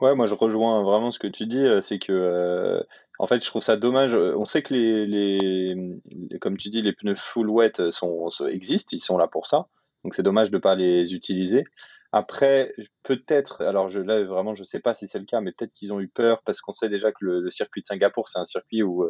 Ouais, 0.02 0.16
moi 0.16 0.26
je 0.26 0.34
rejoins 0.34 0.82
vraiment 0.82 1.12
ce 1.12 1.20
que 1.20 1.28
tu 1.28 1.46
dis, 1.46 1.64
euh, 1.64 1.80
c'est 1.80 2.00
que 2.00 2.10
euh, 2.12 2.82
en 3.20 3.28
fait 3.28 3.40
je 3.40 3.46
trouve 3.46 3.62
ça 3.62 3.76
dommage. 3.76 4.16
On 4.16 4.44
sait 4.44 4.60
que 4.64 4.74
les, 4.74 5.06
les, 5.06 6.38
comme 6.40 6.56
tu 6.56 6.70
dis, 6.70 6.82
les 6.82 6.92
pneus 6.92 7.14
full 7.14 7.48
wet 7.48 7.92
sont, 7.92 8.28
existent, 8.48 8.96
ils 8.96 9.00
sont 9.00 9.16
là 9.16 9.28
pour 9.28 9.46
ça. 9.46 9.68
Donc 10.02 10.14
c'est 10.14 10.24
dommage 10.24 10.50
de 10.50 10.58
pas 10.58 10.74
les 10.74 11.14
utiliser. 11.14 11.62
Après, 12.10 12.74
peut-être, 13.04 13.62
alors 13.62 13.88
je, 13.90 14.00
là 14.00 14.24
vraiment 14.24 14.56
je 14.56 14.64
sais 14.64 14.80
pas 14.80 14.94
si 14.94 15.06
c'est 15.06 15.20
le 15.20 15.24
cas, 15.24 15.40
mais 15.40 15.52
peut-être 15.52 15.72
qu'ils 15.72 15.92
ont 15.92 16.00
eu 16.00 16.08
peur 16.08 16.42
parce 16.44 16.60
qu'on 16.60 16.72
sait 16.72 16.88
déjà 16.88 17.12
que 17.12 17.24
le, 17.24 17.50
circuit 17.50 17.82
de 17.82 17.86
Singapour 17.86 18.28
c'est 18.28 18.40
un 18.40 18.44
circuit 18.44 18.82
où 18.82 19.06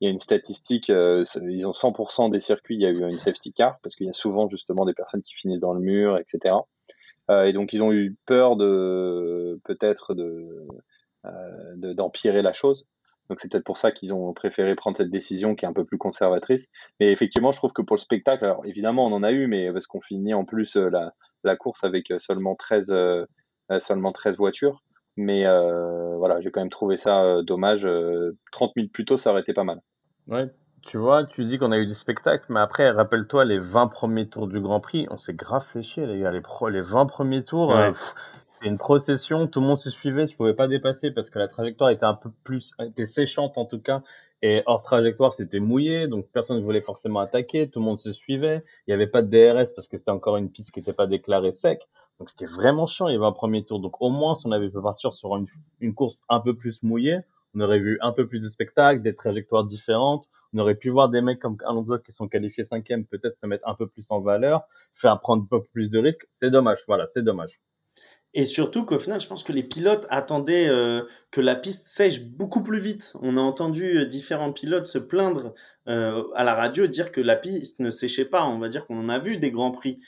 il 0.00 0.06
y 0.06 0.08
a 0.08 0.10
une 0.10 0.18
statistique, 0.18 0.90
euh, 0.90 1.24
ils 1.42 1.66
ont 1.66 1.72
100% 1.72 2.30
des 2.30 2.40
circuits, 2.40 2.74
il 2.74 2.80
y 2.82 2.86
a 2.86 2.90
eu 2.90 3.02
une 3.02 3.20
safety 3.20 3.52
car, 3.52 3.78
parce 3.82 3.94
qu'il 3.94 4.06
y 4.06 4.08
a 4.08 4.12
souvent 4.12 4.48
justement 4.48 4.86
des 4.86 4.94
personnes 4.94 5.22
qui 5.22 5.34
finissent 5.34 5.60
dans 5.60 5.74
le 5.74 5.80
mur, 5.80 6.18
etc. 6.18 6.54
Euh, 7.30 7.44
et 7.44 7.52
donc 7.52 7.72
ils 7.72 7.82
ont 7.82 7.92
eu 7.92 8.16
peur 8.26 8.56
de 8.56 9.60
peut-être 9.64 10.14
euh, 10.14 11.94
d'empirer 11.94 12.42
la 12.42 12.52
chose. 12.52 12.86
Donc 13.28 13.40
c'est 13.40 13.50
peut-être 13.50 13.64
pour 13.64 13.78
ça 13.78 13.92
qu'ils 13.92 14.12
ont 14.12 14.32
préféré 14.32 14.74
prendre 14.74 14.96
cette 14.96 15.10
décision 15.10 15.54
qui 15.54 15.64
est 15.64 15.68
un 15.68 15.72
peu 15.72 15.84
plus 15.84 15.98
conservatrice. 15.98 16.68
Mais 17.00 17.12
effectivement, 17.12 17.52
je 17.52 17.58
trouve 17.58 17.72
que 17.72 17.82
pour 17.82 17.96
le 17.96 18.00
spectacle, 18.00 18.44
alors 18.44 18.66
évidemment 18.66 19.06
on 19.06 19.12
en 19.12 19.22
a 19.22 19.30
eu, 19.30 19.46
mais 19.46 19.72
parce 19.72 19.86
qu'on 19.86 20.00
finit 20.00 20.34
en 20.34 20.44
plus 20.44 20.76
la, 20.76 21.14
la 21.44 21.56
course 21.56 21.84
avec 21.84 22.12
seulement 22.18 22.56
13, 22.56 22.94
seulement 23.78 24.12
13 24.12 24.36
voitures. 24.36 24.82
Mais 25.16 25.44
voilà, 26.16 26.40
j'ai 26.40 26.50
quand 26.50 26.60
même 26.60 26.70
trouvé 26.70 26.96
ça 26.96 27.42
dommage. 27.42 27.88
30 28.50 28.76
minutes 28.76 28.92
plus 28.92 29.04
tôt, 29.04 29.16
ça 29.16 29.30
aurait 29.30 29.42
été 29.42 29.52
pas 29.52 29.64
mal. 29.64 29.80
Ouais, 30.26 30.50
tu 30.82 30.98
vois, 30.98 31.24
tu 31.24 31.44
dis 31.44 31.58
qu'on 31.58 31.72
a 31.72 31.78
eu 31.78 31.86
du 31.86 31.94
spectacle, 31.94 32.44
mais 32.48 32.60
après, 32.60 32.90
rappelle-toi, 32.90 33.44
les 33.44 33.58
20 33.58 33.88
premiers 33.88 34.28
tours 34.28 34.48
du 34.48 34.60
Grand 34.60 34.80
Prix, 34.80 35.06
on 35.10 35.16
s'est 35.16 35.34
grave 35.34 35.64
fait 35.64 35.82
chier, 35.82 36.06
les 36.06 36.20
gars. 36.20 36.30
Les, 36.30 36.40
pro 36.40 36.68
les 36.68 36.80
20 36.80 37.06
premiers 37.06 37.44
tours, 37.44 37.72
euh, 37.72 37.92
c'est 38.60 38.68
une 38.68 38.78
procession, 38.78 39.46
tout 39.46 39.60
le 39.60 39.66
monde 39.66 39.78
se 39.78 39.90
suivait, 39.90 40.26
tu 40.26 40.36
pouvais 40.36 40.54
pas 40.54 40.68
dépasser 40.68 41.10
parce 41.10 41.30
que 41.30 41.38
la 41.38 41.48
trajectoire 41.48 41.90
était 41.90 42.04
un 42.04 42.14
peu 42.14 42.30
plus, 42.44 42.72
était 42.80 43.06
séchante 43.06 43.58
en 43.58 43.64
tout 43.64 43.80
cas, 43.80 44.02
et 44.42 44.64
hors 44.66 44.82
trajectoire, 44.82 45.34
c'était 45.34 45.60
mouillé, 45.60 46.08
donc 46.08 46.26
personne 46.32 46.56
ne 46.58 46.62
voulait 46.62 46.80
forcément 46.80 47.20
attaquer, 47.20 47.70
tout 47.70 47.78
le 47.78 47.84
monde 47.84 47.98
se 47.98 48.12
suivait. 48.12 48.64
Il 48.86 48.90
n'y 48.90 48.94
avait 48.94 49.06
pas 49.06 49.22
de 49.22 49.28
DRS 49.28 49.72
parce 49.74 49.86
que 49.86 49.96
c'était 49.96 50.10
encore 50.10 50.36
une 50.36 50.50
piste 50.50 50.72
qui 50.72 50.80
n'était 50.80 50.92
pas 50.92 51.06
déclarée 51.06 51.52
sec. 51.52 51.88
Donc 52.18 52.28
c'était 52.28 52.46
vraiment 52.46 52.88
chiant 52.88 53.06
les 53.06 53.18
20 53.18 53.32
premiers 53.32 53.64
tours. 53.64 53.78
Donc 53.78 54.02
au 54.02 54.10
moins, 54.10 54.34
si 54.34 54.46
on 54.48 54.50
avait 54.50 54.68
pu 54.68 54.82
partir 54.82 55.12
sur 55.12 55.36
une, 55.36 55.46
une 55.80 55.94
course 55.94 56.22
un 56.28 56.40
peu 56.40 56.56
plus 56.56 56.82
mouillée, 56.82 57.20
on 57.54 57.60
aurait 57.60 57.78
vu 57.78 57.98
un 58.00 58.12
peu 58.12 58.26
plus 58.26 58.40
de 58.40 58.48
spectacles, 58.48 59.02
des 59.02 59.14
trajectoires 59.14 59.64
différentes. 59.64 60.28
On 60.54 60.58
aurait 60.58 60.74
pu 60.74 60.90
voir 60.90 61.08
des 61.08 61.20
mecs 61.22 61.38
comme 61.38 61.56
Alonso 61.66 61.98
qui 61.98 62.12
sont 62.12 62.28
qualifiés 62.28 62.64
cinquième 62.64 63.06
peut-être 63.06 63.38
se 63.38 63.46
mettre 63.46 63.66
un 63.68 63.74
peu 63.74 63.86
plus 63.86 64.10
en 64.10 64.20
valeur, 64.20 64.62
faire 64.94 65.18
prendre 65.20 65.44
un 65.44 65.46
peu 65.46 65.62
plus 65.62 65.90
de 65.90 65.98
risques. 65.98 66.24
C'est 66.28 66.50
dommage, 66.50 66.80
voilà, 66.86 67.06
c'est 67.06 67.22
dommage. 67.22 67.60
Et 68.34 68.46
surtout 68.46 68.86
qu'au 68.86 68.98
final, 68.98 69.20
je 69.20 69.28
pense 69.28 69.42
que 69.42 69.52
les 69.52 69.62
pilotes 69.62 70.06
attendaient 70.08 70.66
euh, 70.66 71.02
que 71.30 71.42
la 71.42 71.54
piste 71.54 71.86
sèche 71.86 72.24
beaucoup 72.24 72.62
plus 72.62 72.78
vite. 72.78 73.14
On 73.20 73.36
a 73.36 73.40
entendu 73.42 73.98
euh, 73.98 74.06
différents 74.06 74.52
pilotes 74.52 74.86
se 74.86 74.96
plaindre 74.96 75.52
euh, 75.86 76.24
à 76.34 76.42
la 76.42 76.54
radio, 76.54 76.86
dire 76.86 77.12
que 77.12 77.20
la 77.20 77.36
piste 77.36 77.78
ne 77.80 77.90
séchait 77.90 78.24
pas. 78.24 78.46
On 78.46 78.58
va 78.58 78.70
dire 78.70 78.86
qu'on 78.86 79.10
a 79.10 79.18
vu 79.18 79.36
des 79.36 79.50
grands 79.50 79.72
prix 79.72 80.00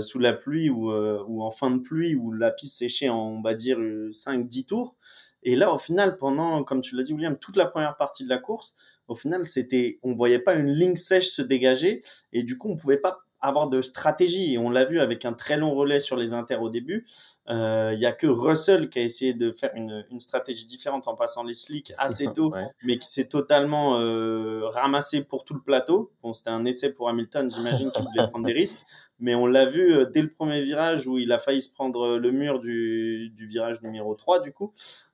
sous 0.00 0.20
la 0.20 0.32
pluie 0.32 0.70
ou, 0.70 0.92
ou, 0.92 1.42
en 1.42 1.50
fin 1.50 1.72
de 1.72 1.80
pluie 1.80 2.14
où 2.14 2.30
la 2.30 2.52
piste 2.52 2.78
séchait 2.78 3.08
en, 3.08 3.18
on 3.18 3.42
va 3.42 3.54
dire, 3.54 3.78
5-10 3.78 4.66
tours. 4.66 4.94
Et 5.42 5.56
là, 5.56 5.74
au 5.74 5.78
final, 5.78 6.18
pendant, 6.18 6.62
comme 6.62 6.82
tu 6.82 6.94
l'as 6.96 7.02
dit, 7.02 7.12
William, 7.12 7.36
toute 7.36 7.56
la 7.56 7.66
première 7.66 7.96
partie 7.96 8.22
de 8.22 8.28
la 8.28 8.38
course, 8.38 8.76
au 9.08 9.14
final, 9.14 9.46
c'était, 9.46 9.98
on 10.02 10.14
voyait 10.14 10.38
pas 10.38 10.54
une 10.54 10.70
ligne 10.72 10.96
sèche 10.96 11.28
se 11.30 11.42
dégager, 11.42 12.02
et 12.32 12.42
du 12.42 12.58
coup, 12.58 12.70
on 12.70 12.76
pouvait 12.76 12.98
pas 12.98 13.25
avoir 13.46 13.68
de 13.68 13.82
stratégie. 13.82 14.54
Et 14.54 14.58
on 14.58 14.70
l'a 14.70 14.84
vu 14.84 15.00
avec 15.00 15.24
un 15.24 15.32
très 15.32 15.56
long 15.56 15.74
relais 15.74 16.00
sur 16.00 16.16
les 16.16 16.32
inters 16.32 16.62
au 16.62 16.70
début. 16.70 17.06
Euh, 17.48 17.92
il 17.94 18.00
y 18.00 18.06
a 18.06 18.12
que 18.12 18.26
Russell 18.26 18.90
qui 18.90 18.98
a 18.98 19.02
essayé 19.02 19.32
de 19.32 19.52
faire 19.52 19.70
une, 19.74 20.04
une 20.10 20.18
stratégie 20.20 20.66
différente 20.66 21.06
en 21.06 21.14
passant 21.14 21.44
les 21.44 21.54
slicks 21.54 21.92
assez 21.96 22.26
tôt, 22.34 22.52
mais 22.82 22.98
qui 22.98 23.06
s'est 23.06 23.28
totalement 23.28 24.00
euh, 24.00 24.66
ramassé 24.68 25.22
pour 25.22 25.44
tout 25.44 25.54
le 25.54 25.62
plateau. 25.62 26.12
Bon, 26.22 26.32
c'était 26.32 26.50
un 26.50 26.64
essai 26.64 26.92
pour 26.92 27.08
Hamilton, 27.08 27.50
j'imagine 27.50 27.90
qu'il 27.92 28.04
voulait 28.04 28.28
prendre 28.30 28.46
des 28.46 28.52
risques. 28.52 28.84
Mais 29.18 29.34
on 29.34 29.46
l'a 29.46 29.64
vu 29.64 29.94
euh, 29.94 30.04
dès 30.04 30.20
le 30.20 30.30
premier 30.30 30.62
virage 30.62 31.06
où 31.06 31.18
il 31.18 31.32
a 31.32 31.38
failli 31.38 31.62
se 31.62 31.72
prendre 31.72 32.18
le 32.18 32.30
mur 32.32 32.60
du, 32.60 33.30
du 33.30 33.46
virage 33.46 33.82
numéro 33.82 34.14
3, 34.14 34.40
du 34.40 34.52
coup. 34.52 34.72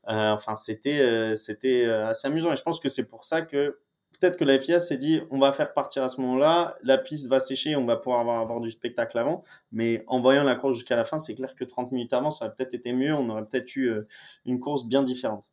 Euh, 0.09 0.33
enfin, 0.33 0.57
c'était 0.57 1.01
euh, 1.01 1.35
c'était 1.35 1.85
assez 1.85 2.27
amusant. 2.27 2.53
Et 2.53 2.57
je 2.57 2.63
pense 2.63 2.81
que 2.81 2.89
c'est 2.89 3.09
pour 3.09 3.25
ça 3.25 3.43
que 3.43 3.79
peut-être 4.23 4.37
que 4.37 4.45
la 4.45 4.59
FIA 4.59 4.79
s'est 4.79 4.99
dit 4.99 5.21
on 5.31 5.39
va 5.39 5.53
faire 5.53 5.73
partir 5.73 6.05
à 6.05 6.09
ce 6.09 6.21
moment-là, 6.21 6.77
la 6.85 6.97
piste 6.97 7.27
va 7.27 7.41
sécher, 7.41 7.75
on 7.75 7.85
va 7.85 7.97
pouvoir 7.97 8.21
avoir, 8.21 8.61
du 8.61 8.71
spectacle 8.71 9.19
avant. 9.19 9.43
Mais 9.73 10.05
en 10.07 10.21
voyant 10.21 10.45
la 10.45 10.55
course 10.55 10.77
jusqu'à 10.77 10.95
la 10.95 11.05
fin, 11.05 11.19
c'est 11.19 11.35
clair 11.35 11.55
que 11.57 11.65
30 11.65 11.91
minutes 11.91 12.13
avant, 12.13 12.31
ça 12.31 12.45
aurait 12.45 12.55
peut-être 12.55 12.75
été 12.75 12.93
mieux, 12.93 13.13
on 13.13 13.29
aurait 13.31 13.45
peut-être 13.45 13.75
eu 13.75 13.89
euh, 13.89 14.07
une 14.47 14.61
course 14.61 14.87
bien 14.87 15.03
différente. 15.03 15.45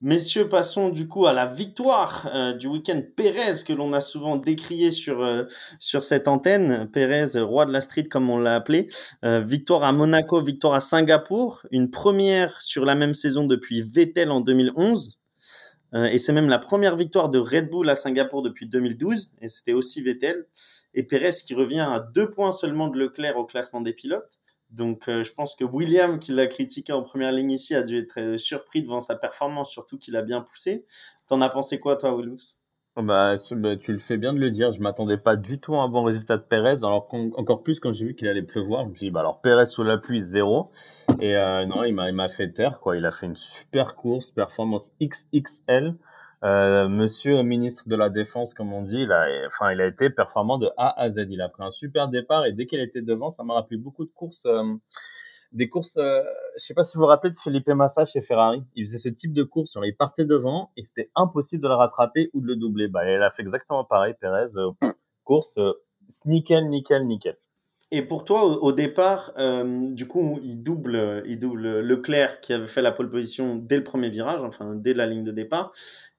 Messieurs, 0.00 0.48
passons 0.48 0.88
du 0.88 1.06
coup 1.06 1.26
à 1.26 1.32
la 1.32 1.46
victoire 1.46 2.28
euh, 2.34 2.52
du 2.52 2.66
week-end 2.66 3.00
Pérez 3.16 3.62
que 3.66 3.72
l'on 3.72 3.92
a 3.92 4.00
souvent 4.00 4.36
décrié 4.36 4.90
sur 4.90 5.22
euh, 5.22 5.44
sur 5.78 6.02
cette 6.02 6.26
antenne. 6.26 6.90
Pérez, 6.92 7.38
roi 7.40 7.66
de 7.66 7.72
la 7.72 7.80
street 7.80 8.08
comme 8.08 8.28
on 8.30 8.38
l'a 8.38 8.56
appelé. 8.56 8.88
Victoire 9.22 9.84
à 9.84 9.92
Monaco, 9.92 10.42
victoire 10.42 10.74
à 10.74 10.80
Singapour, 10.80 11.62
une 11.70 11.90
première 11.90 12.60
sur 12.60 12.84
la 12.84 12.96
même 12.96 13.14
saison 13.14 13.44
depuis 13.44 13.80
Vettel 13.82 14.32
en 14.32 14.40
2011. 14.40 15.20
Et 15.94 16.18
c'est 16.18 16.32
même 16.32 16.48
la 16.48 16.58
première 16.58 16.96
victoire 16.96 17.28
de 17.28 17.38
Red 17.38 17.70
Bull 17.70 17.88
à 17.88 17.94
Singapour 17.94 18.42
depuis 18.42 18.66
2012, 18.66 19.32
et 19.40 19.48
c'était 19.48 19.72
aussi 19.72 20.02
Vettel. 20.02 20.46
Et 20.94 21.04
Pérez 21.04 21.30
qui 21.44 21.54
revient 21.54 21.80
à 21.88 22.00
deux 22.00 22.30
points 22.30 22.52
seulement 22.52 22.88
de 22.88 22.98
Leclerc 22.98 23.36
au 23.36 23.44
classement 23.44 23.80
des 23.80 23.92
pilotes. 23.92 24.38
Donc, 24.70 25.08
euh, 25.08 25.22
je 25.22 25.32
pense 25.32 25.54
que 25.54 25.64
William, 25.64 26.18
qui 26.18 26.32
l'a 26.32 26.48
critiqué 26.48 26.92
en 26.92 27.02
première 27.02 27.30
ligne 27.30 27.52
ici, 27.52 27.76
a 27.76 27.82
dû 27.82 27.98
être 27.98 28.18
euh, 28.18 28.38
surpris 28.38 28.82
devant 28.82 29.00
sa 29.00 29.14
performance, 29.14 29.70
surtout 29.70 29.98
qu'il 29.98 30.16
a 30.16 30.22
bien 30.22 30.40
poussé. 30.40 30.84
T'en 31.28 31.40
as 31.40 31.48
pensé 31.48 31.78
quoi, 31.78 31.96
toi, 31.96 32.16
Willux 32.16 32.56
bah, 32.96 33.34
bah, 33.52 33.76
tu 33.76 33.92
le 33.92 33.98
fais 33.98 34.16
bien 34.16 34.32
de 34.32 34.38
le 34.38 34.50
dire. 34.50 34.72
Je 34.72 34.80
m'attendais 34.80 35.16
pas 35.16 35.36
du 35.36 35.60
tout 35.60 35.74
à 35.74 35.82
un 35.82 35.88
bon 35.88 36.02
résultat 36.04 36.36
de 36.36 36.42
Perez. 36.42 36.78
Alors 36.78 37.08
encore 37.12 37.62
plus 37.62 37.80
quand 37.80 37.92
j'ai 37.92 38.06
vu 38.06 38.14
qu'il 38.14 38.28
allait 38.28 38.42
pleuvoir, 38.42 38.84
je 38.84 38.90
me 38.90 38.94
suis 38.94 39.06
dit 39.06 39.10
bah 39.10 39.20
alors 39.20 39.40
Perez 39.40 39.66
sous 39.66 39.82
la 39.82 39.98
pluie 39.98 40.22
zéro. 40.22 40.70
Et 41.20 41.36
euh, 41.36 41.66
non, 41.66 41.84
il 41.84 41.94
m'a 41.94 42.28
fait 42.28 42.50
taire 42.52 42.80
quoi. 42.80 42.96
Il 42.96 43.06
a 43.06 43.10
fait 43.10 43.26
une 43.26 43.36
super 43.36 43.94
course, 43.94 44.30
performance 44.30 44.92
XXL. 45.00 45.96
Euh, 46.44 46.88
monsieur 46.88 47.42
ministre 47.42 47.88
de 47.88 47.96
la 47.96 48.10
Défense, 48.10 48.52
comme 48.52 48.72
on 48.74 48.82
dit, 48.82 48.98
il 48.98 49.12
a, 49.12 49.26
enfin, 49.46 49.72
il 49.72 49.80
a 49.80 49.86
été 49.86 50.10
performant 50.10 50.58
de 50.58 50.68
A 50.76 51.00
à 51.00 51.08
Z. 51.08 51.26
Il 51.30 51.40
a 51.40 51.48
pris 51.48 51.62
un 51.62 51.70
super 51.70 52.08
départ 52.08 52.44
et 52.44 52.52
dès 52.52 52.66
qu'il 52.66 52.80
était 52.80 53.00
devant, 53.00 53.30
ça 53.30 53.44
m'a 53.44 53.54
rappelé 53.54 53.78
beaucoup 53.78 54.04
de 54.04 54.10
courses, 54.10 54.44
euh, 54.44 54.62
des 55.52 55.70
courses. 55.70 55.96
Euh, 55.96 56.22
je 56.58 56.64
sais 56.64 56.74
pas 56.74 56.82
si 56.82 56.96
vous 56.96 57.02
vous 57.02 57.06
rappelez 57.06 57.32
de 57.32 57.38
Felipe 57.38 57.68
Massa 57.68 58.04
chez 58.04 58.20
Ferrari. 58.20 58.62
Il 58.74 58.84
faisait 58.84 58.98
ce 58.98 59.08
type 59.08 59.32
de 59.32 59.42
course, 59.42 59.78
il 59.82 59.96
partait 59.96 60.26
devant 60.26 60.70
et 60.76 60.82
c'était 60.82 61.10
impossible 61.14 61.62
de 61.62 61.68
le 61.68 61.74
rattraper 61.74 62.30
ou 62.34 62.42
de 62.42 62.46
le 62.46 62.56
doubler. 62.56 62.88
Bah, 62.88 63.10
il 63.10 63.22
a 63.22 63.30
fait 63.30 63.42
exactement 63.42 63.84
pareil, 63.84 64.14
Perez. 64.20 64.52
course 65.24 65.58
nickel, 66.26 66.68
nickel, 66.68 67.06
nickel. 67.06 67.36
Et 67.96 68.02
pour 68.02 68.24
toi, 68.24 68.44
au, 68.44 68.72
départ, 68.72 69.32
du 69.36 70.08
coup, 70.08 70.40
il 70.42 70.64
double, 70.64 71.22
il 71.26 71.38
double 71.38 71.78
Leclerc 71.78 72.40
qui 72.40 72.52
avait 72.52 72.66
fait 72.66 72.82
la 72.82 72.90
pole 72.90 73.08
position 73.08 73.54
dès 73.54 73.76
le 73.76 73.84
premier 73.84 74.10
virage, 74.10 74.42
enfin 74.42 74.74
dès 74.74 74.94
la 74.94 75.06
ligne 75.06 75.22
de 75.22 75.30
départ. 75.30 75.72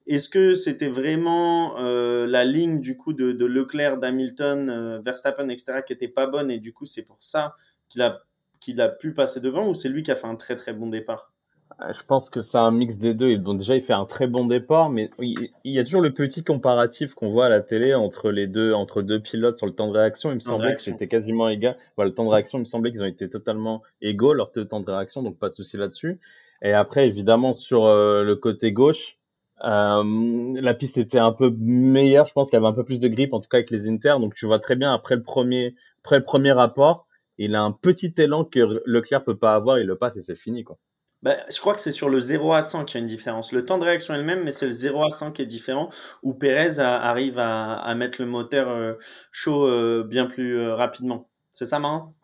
Est-ce 0.06 0.30
que 0.30 0.54
c'était 0.54 0.88
vraiment 0.88 1.78
euh, 1.78 2.26
la 2.26 2.46
ligne 2.46 2.80
du 2.80 2.96
coup 2.96 3.12
de, 3.12 3.44
Leclerc, 3.44 3.98
d'Hamilton, 3.98 4.70
euh, 4.70 5.00
Verstappen, 5.00 5.50
etc. 5.50 5.82
qui 5.86 5.92
était 5.92 6.08
pas 6.08 6.26
bonne 6.26 6.50
et 6.50 6.60
du 6.60 6.72
coup 6.72 6.86
c'est 6.86 7.04
pour 7.04 7.18
ça 7.20 7.56
qu'il 7.90 8.00
a 8.00 8.22
qu'il 8.58 8.80
a 8.80 8.88
pu 8.88 9.12
passer 9.12 9.40
devant 9.40 9.68
ou 9.68 9.74
c'est 9.74 9.90
lui 9.90 10.02
qui 10.02 10.10
a 10.10 10.16
fait 10.16 10.28
un 10.28 10.36
très 10.36 10.56
très 10.56 10.72
bon 10.72 10.86
départ? 10.86 11.35
euh, 11.35 11.35
Je 11.78 12.02
pense 12.04 12.30
que 12.30 12.40
c'est 12.40 12.56
un 12.56 12.70
mix 12.70 12.96
des 12.96 13.12
deux. 13.12 13.36
Bon, 13.36 13.52
déjà 13.52 13.74
il 13.74 13.82
fait 13.82 13.92
un 13.92 14.06
très 14.06 14.26
bon 14.26 14.46
départ, 14.46 14.88
mais 14.88 15.10
il, 15.18 15.50
y 15.64 15.78
a 15.78 15.84
toujours 15.84 16.00
le 16.00 16.12
petit 16.12 16.42
comparatif 16.42 17.14
qu'on 17.14 17.30
voit 17.30 17.46
à 17.46 17.48
la 17.50 17.60
télé 17.60 17.94
entre 17.94 18.30
les 18.30 18.46
deux 18.46 18.72
entre 18.72 19.02
deux 19.02 19.20
pilotes 19.20 19.56
sur 19.56 19.66
le 19.66 19.72
temps 19.72 19.88
de 19.88 19.92
réaction. 19.92 20.30
Il 20.30 20.36
me 20.36 20.40
semblait 20.40 20.74
que 20.74 20.80
c'était 20.80 21.06
quasiment 21.06 21.48
égal. 21.48 21.76
Voilà, 21.96 22.08
le 22.08 22.14
temps 22.14 22.24
de 22.24 22.30
réaction, 22.30 22.58
il 22.58 22.62
me 22.62 22.64
semblait 22.64 22.92
qu'ils 22.92 23.02
ont 23.02 23.06
été 23.06 23.28
totalement 23.28 23.82
égaux 24.00 24.32
leur 24.32 24.52
temps 24.52 24.80
de 24.80 24.90
réaction, 24.90 25.22
donc 25.22 25.38
pas 25.38 25.48
de 25.48 25.54
souci 25.54 25.76
là-dessus. 25.76 26.18
Et 26.62 26.72
après 26.72 27.06
évidemment 27.06 27.52
sur 27.52 27.84
le 27.86 28.34
côté 28.34 28.72
gauche 28.72 29.18
euh, 29.64 30.60
la 30.60 30.74
piste 30.74 30.98
était 30.98 31.18
un 31.18 31.32
peu 31.32 31.50
meilleure, 31.58 32.26
je 32.26 32.32
pense 32.32 32.50
qu'il 32.50 32.56
y 32.56 32.58
avait 32.58 32.66
un 32.66 32.74
peu 32.74 32.84
plus 32.84 33.00
de 33.00 33.08
grip, 33.08 33.32
en 33.32 33.40
tout 33.40 33.48
cas 33.48 33.58
avec 33.58 33.70
les 33.70 33.88
Inter. 33.88 34.16
Donc 34.20 34.34
tu 34.34 34.46
vois 34.46 34.58
très 34.58 34.76
bien 34.76 34.92
après 34.92 35.16
le 35.16 35.22
premier, 35.22 35.74
après 36.04 36.18
le 36.18 36.22
premier 36.22 36.52
rapport, 36.52 37.06
il 37.38 37.54
a 37.54 37.62
un 37.62 37.72
petit 37.72 38.14
élan 38.18 38.44
que 38.44 38.82
Leclerc 38.86 39.24
peut 39.24 39.36
pas 39.36 39.54
avoir, 39.54 39.78
il 39.78 39.86
le 39.86 39.96
passe 39.96 40.16
et 40.16 40.20
c'est 40.20 40.36
fini 40.36 40.64
quoi. 40.64 40.78
Bah, 41.22 41.36
je 41.50 41.58
crois 41.58 41.74
que 41.74 41.80
c'est 41.80 41.92
sur 41.92 42.08
le 42.08 42.20
0 42.20 42.52
à 42.52 42.62
100 42.62 42.84
qu'il 42.84 42.96
y 42.96 42.98
a 42.98 43.00
une 43.00 43.06
différence. 43.06 43.52
Le 43.52 43.64
temps 43.64 43.78
de 43.78 43.84
réaction 43.84 44.14
est 44.14 44.18
le 44.18 44.24
même, 44.24 44.44
mais 44.44 44.52
c'est 44.52 44.66
le 44.66 44.72
0 44.72 45.04
à 45.04 45.10
100 45.10 45.32
qui 45.32 45.42
est 45.42 45.46
différent, 45.46 45.90
où 46.22 46.34
Perez 46.34 46.78
arrive 46.78 47.38
à, 47.38 47.94
mettre 47.94 48.20
le 48.20 48.26
moteur 48.26 48.68
euh, 48.68 48.94
chaud 49.32 49.66
euh, 49.66 50.04
bien 50.06 50.26
plus 50.26 50.68
rapidement. 50.70 51.28
C'est 51.52 51.66
ça, 51.66 51.78
Marin? 51.80 52.14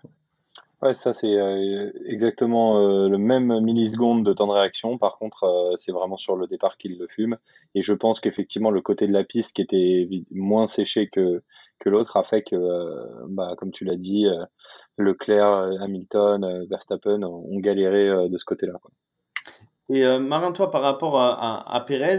Ouais, 0.83 0.95
ça 0.95 1.12
c'est 1.12 1.37
euh, 1.39 1.93
exactement 2.07 2.81
euh, 2.81 3.09
le 3.09 3.17
même 3.17 3.61
milliseconde 3.61 4.27
de 4.27 4.33
temps 4.33 4.49
de 4.49 4.53
réaction. 4.53 4.99
Par 4.99 5.17
contre, 5.17 5.45
euh, 5.45 5.77
c'est 5.77 5.93
vraiment 5.93 6.17
sur 6.17 6.35
le 6.35 6.49
départ 6.49 6.77
qu'il 6.77 6.99
le 6.99 7.07
fume. 7.07 7.39
Et 7.77 7.83
je 7.83 7.95
pense 7.95 8.19
qu'effectivement, 8.19 8.73
le 8.73 8.81
côté 8.81 9.07
de 9.07 9.12
la 9.12 9.23
piste 9.23 9.55
qui 9.55 9.62
était 9.62 10.09
moins 10.33 10.67
séché 10.67 11.09
que, 11.09 11.41
que 11.79 11.89
l'autre 11.89 12.17
a 12.17 12.25
fait 12.25 12.43
que, 12.43 12.57
bah, 13.29 13.55
comme 13.57 13.71
tu 13.71 13.85
l'as 13.85 13.95
dit, 13.95 14.27
Leclerc, 14.99 15.81
Hamilton, 15.81 16.67
Verstappen 16.69 17.23
ont 17.23 17.59
galéré 17.61 18.29
de 18.29 18.39
ce 18.39 18.45
côté-là. 18.45 18.75
Et 19.89 20.05
Marin, 20.19 20.53
toi, 20.53 20.71
par 20.71 20.83
rapport 20.83 21.21
à, 21.21 21.75
à, 21.75 21.81
Pérez, 21.81 22.19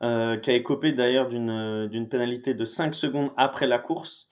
qui 0.00 0.50
a 0.50 0.54
écopé 0.54 0.92
d'ailleurs 0.92 1.28
d'une 1.28 2.08
pénalité 2.08 2.54
de 2.54 2.64
5 2.64 2.94
secondes 2.94 3.30
après 3.36 3.66
la 3.66 3.78
course, 3.78 4.28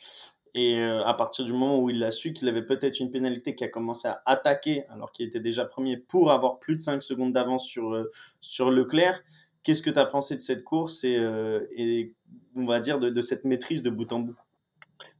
et 0.54 0.78
euh, 0.78 1.04
à 1.04 1.14
partir 1.14 1.44
du 1.44 1.52
moment 1.52 1.78
où 1.78 1.88
il 1.88 2.02
a 2.04 2.10
su 2.10 2.32
qu'il 2.32 2.48
avait 2.48 2.62
peut-être 2.62 3.00
une 3.00 3.10
pénalité 3.10 3.54
qui 3.54 3.64
a 3.64 3.68
commencé 3.68 4.08
à 4.08 4.22
attaquer 4.26 4.84
alors 4.90 5.10
qu'il 5.12 5.26
était 5.26 5.40
déjà 5.40 5.64
premier 5.64 5.96
pour 5.96 6.30
avoir 6.30 6.58
plus 6.58 6.76
de 6.76 6.80
5 6.80 7.02
secondes 7.02 7.32
d'avance 7.32 7.64
sur, 7.64 7.94
euh, 7.94 8.12
sur 8.42 8.70
Leclerc, 8.70 9.22
qu'est-ce 9.62 9.80
que 9.80 9.90
tu 9.90 9.98
as 9.98 10.04
pensé 10.04 10.36
de 10.36 10.42
cette 10.42 10.62
course 10.62 11.04
et, 11.04 11.16
euh, 11.16 11.60
on 12.54 12.66
va 12.66 12.80
dire 12.80 12.98
de, 12.98 13.08
de, 13.08 13.20
cette 13.22 13.44
maîtrise 13.44 13.82
de 13.82 13.88
bout 13.88 14.12
en 14.12 14.20
bout? 14.20 14.36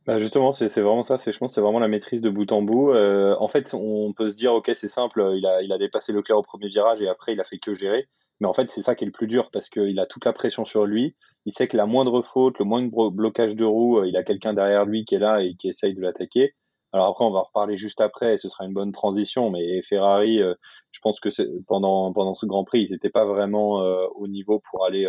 Bah 0.05 0.19
justement, 0.19 0.53
c'est 0.53 0.67
vraiment 0.81 1.05
ça. 1.05 1.17
Je 1.17 1.39
pense 1.39 1.55
c'est 1.55 1.61
vraiment 1.61 1.79
la 1.79 1.87
maîtrise 1.87 2.23
de 2.23 2.29
bout 2.29 2.51
en 2.51 2.61
bout. 2.61 2.93
en 2.93 3.49
fait, 3.49 3.73
on 3.73 4.13
peut 4.13 4.31
se 4.31 4.37
dire, 4.37 4.53
ok, 4.53 4.69
c'est 4.75 4.89
simple, 4.89 5.33
il 5.37 5.47
a, 5.47 5.63
il 5.63 5.73
a 5.73 5.79
dépassé 5.79 6.13
Leclerc 6.13 6.39
au 6.39 6.43
premier 6.43 6.69
virage 6.69 7.01
et 7.01 7.09
après, 7.09 7.35
il 7.35 7.41
a 7.41 7.45
fait 7.45 7.59
que 7.59 7.73
gérer. 7.73 8.09
Mais 8.43 8.49
en 8.49 8.55
fait, 8.55 8.73
c'est 8.73 8.83
ça 8.83 8.97
qui 8.97 9.05
est 9.05 9.07
le 9.07 9.13
plus 9.13 9.29
dur 9.29 9.51
parce 9.53 9.69
qu'il 9.69 10.01
a 10.01 10.07
toute 10.07 10.25
la 10.25 10.33
pression 10.33 10.65
sur 10.65 10.85
lui. 10.85 11.15
Il 11.47 11.53
sait 11.53 11.69
que 11.69 11.77
la 11.77 11.87
moindre 11.87 12.23
faute, 12.23 12.59
le 12.59 12.65
moindre 12.65 13.09
blocage 13.09 13.55
de 13.55 13.65
roue, 13.65 14.01
euh, 14.01 14.09
il 14.09 14.17
a 14.17 14.25
quelqu'un 14.25 14.53
derrière 14.53 14.85
lui 14.85 15.05
qui 15.05 15.15
est 15.15 15.21
là 15.21 15.41
et 15.41 15.55
qui 15.55 15.69
essaye 15.69 15.95
de 15.95 16.01
l'attaquer. 16.01 16.53
Alors 16.93 17.07
après, 17.07 17.25
on 17.25 17.31
va 17.31 17.43
reparler 17.43 17.79
juste 17.79 18.01
après 18.01 18.35
et 18.35 18.39
ce 18.39 18.49
sera 18.49 18.65
une 18.65 18.75
bonne 18.75 18.91
transition. 18.91 19.49
Mais 19.51 19.81
Ferrari, 19.83 20.43
euh, 20.43 20.55
je 20.91 20.99
pense 21.01 21.21
que 21.21 21.29
pendant, 21.69 22.13
pendant 22.13 22.35
ce 22.35 22.45
Grand 22.45 22.65
Prix, 22.65 22.83
ils 22.83 22.91
n'étaient 22.91 23.11
pas 23.11 23.25
vraiment 23.25 23.81
euh, 23.81 24.07
au 24.17 24.27
niveau 24.27 24.61
pour 24.69 24.87
aller, 24.87 25.07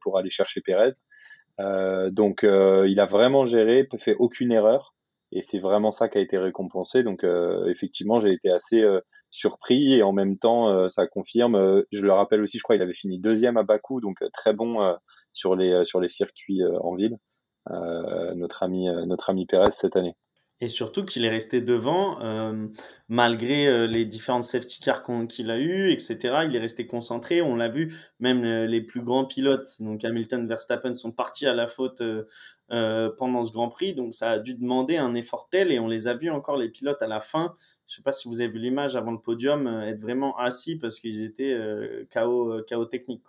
pour 0.00 0.18
aller 0.18 0.30
chercher 0.30 0.60
Pérez. 0.60 0.94
donc, 2.10 2.40
il 2.42 2.98
a 3.00 3.06
vraiment 3.06 3.46
géré, 3.46 3.88
fait 4.00 4.16
aucune 4.18 4.50
erreur. 4.50 4.93
Et 5.34 5.42
c'est 5.42 5.58
vraiment 5.58 5.90
ça 5.90 6.08
qui 6.08 6.16
a 6.18 6.20
été 6.20 6.38
récompensé. 6.38 7.02
Donc, 7.02 7.24
effectivement, 7.66 8.20
j'ai 8.20 8.32
été 8.32 8.50
assez 8.50 8.82
surpris 9.30 9.94
et 9.94 10.02
en 10.02 10.12
même 10.12 10.38
temps, 10.38 10.88
ça 10.88 11.06
confirme. 11.06 11.82
je 11.90 12.02
le 12.02 12.12
rappelle 12.12 12.40
aussi, 12.40 12.58
je 12.58 12.62
crois, 12.62 12.76
il 12.76 12.82
avait 12.82 12.94
fini 12.94 13.18
deuxième 13.18 13.56
à 13.56 13.64
Bakou, 13.64 14.00
donc 14.00 14.16
très 14.32 14.52
bon 14.52 14.96
sur 15.32 15.56
les 15.56 15.84
sur 15.84 16.00
les 16.00 16.08
circuits 16.08 16.62
en 16.80 16.94
ville. 16.94 17.18
notre 17.68 18.62
ami 18.62 18.86
notre 19.06 19.30
ami 19.30 19.46
Pérez 19.46 19.72
cette 19.72 19.96
année. 19.96 20.14
Et 20.64 20.68
surtout 20.68 21.04
qu'il 21.04 21.24
est 21.24 21.30
resté 21.30 21.60
devant 21.60 22.18
malgré 23.08 23.86
les 23.86 24.06
différentes 24.06 24.44
safety 24.44 24.80
cars 24.80 25.02
qu'il 25.28 25.50
a 25.50 25.58
eu, 25.58 25.90
etc. 25.90 26.46
Il 26.48 26.56
est 26.56 26.58
resté 26.58 26.86
concentré. 26.86 27.42
On 27.42 27.54
l'a 27.54 27.68
vu, 27.68 27.94
même 28.18 28.42
les 28.42 28.80
plus 28.80 29.02
grands 29.02 29.26
pilotes, 29.26 29.76
donc 29.80 30.04
Hamilton, 30.04 30.48
Verstappen, 30.48 30.94
sont 30.94 31.12
partis 31.12 31.46
à 31.46 31.54
la 31.54 31.66
faute 31.66 32.02
pendant 32.68 33.44
ce 33.44 33.52
Grand 33.52 33.68
Prix. 33.68 33.94
Donc 33.94 34.14
ça 34.14 34.30
a 34.30 34.38
dû 34.38 34.54
demander 34.54 34.96
un 34.96 35.14
effort 35.14 35.48
tel 35.50 35.70
et 35.70 35.78
on 35.78 35.86
les 35.86 36.08
a 36.08 36.14
vus 36.14 36.30
encore 36.30 36.56
les 36.56 36.70
pilotes 36.70 37.02
à 37.02 37.08
la 37.08 37.20
fin 37.20 37.54
je 37.86 37.96
sais 37.96 38.02
pas 38.02 38.12
si 38.12 38.28
vous 38.28 38.40
avez 38.40 38.50
vu 38.50 38.58
l'image 38.58 38.96
avant 38.96 39.12
le 39.12 39.18
podium, 39.18 39.66
euh, 39.66 39.88
être 39.88 40.00
vraiment 40.00 40.36
assis 40.38 40.78
parce 40.78 41.00
qu'ils 41.00 41.24
étaient 41.24 41.52
euh, 41.52 42.06
euh, 42.16 42.62
KO 42.68 42.84
technique. 42.86 43.22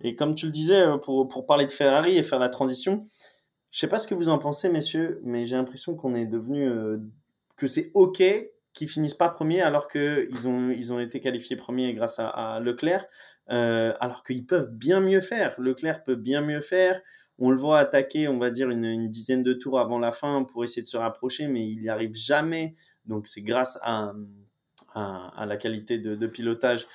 Et 0.00 0.14
comme 0.14 0.34
tu 0.34 0.46
le 0.46 0.52
disais, 0.52 0.84
pour, 1.02 1.26
pour 1.28 1.46
parler 1.46 1.66
de 1.66 1.72
Ferrari 1.72 2.18
et 2.18 2.22
faire 2.22 2.38
la 2.38 2.50
transition, 2.50 3.06
je 3.76 3.80
sais 3.80 3.88
pas 3.88 3.98
ce 3.98 4.08
que 4.08 4.14
vous 4.14 4.30
en 4.30 4.38
pensez, 4.38 4.70
messieurs, 4.70 5.20
mais 5.22 5.44
j'ai 5.44 5.54
l'impression 5.54 5.96
qu'on 5.96 6.14
est 6.14 6.24
devenu 6.24 6.66
que 7.56 7.66
c'est 7.66 7.90
ok 7.92 8.22
qu'ils 8.72 8.88
finissent 8.88 9.12
pas 9.12 9.28
premiers 9.28 9.60
alors 9.60 9.86
qu'ils 9.86 10.48
ont, 10.48 10.70
ils 10.70 10.94
ont 10.94 10.98
été 10.98 11.20
qualifiés 11.20 11.56
premiers 11.56 11.92
grâce 11.92 12.18
à, 12.18 12.58
Leclerc, 12.58 13.04
alors 13.48 14.24
qu'ils 14.24 14.46
peuvent 14.46 14.70
bien 14.70 15.00
mieux 15.00 15.20
faire. 15.20 15.60
Leclerc 15.60 16.04
peut 16.04 16.14
bien 16.14 16.40
mieux 16.40 16.62
faire. 16.62 17.02
On 17.38 17.50
le 17.50 17.58
voit 17.58 17.78
attaquer, 17.78 18.28
on 18.28 18.38
va 18.38 18.48
dire, 18.48 18.70
une, 18.70 19.10
dizaine 19.10 19.42
de 19.42 19.52
tours 19.52 19.78
avant 19.78 19.98
la 19.98 20.10
fin 20.10 20.44
pour 20.44 20.64
essayer 20.64 20.80
de 20.80 20.86
se 20.86 20.96
rapprocher, 20.96 21.46
mais 21.46 21.68
il 21.68 21.82
n'y 21.82 21.90
arrive 21.90 22.14
jamais 22.14 22.76
donc 23.04 23.26
c'est 23.26 23.42
grâce 23.42 23.78
à, 23.82 24.14
à, 24.94 25.44
la 25.46 25.56
qualité 25.58 25.98
de, 25.98 26.26
pilotage 26.26 26.86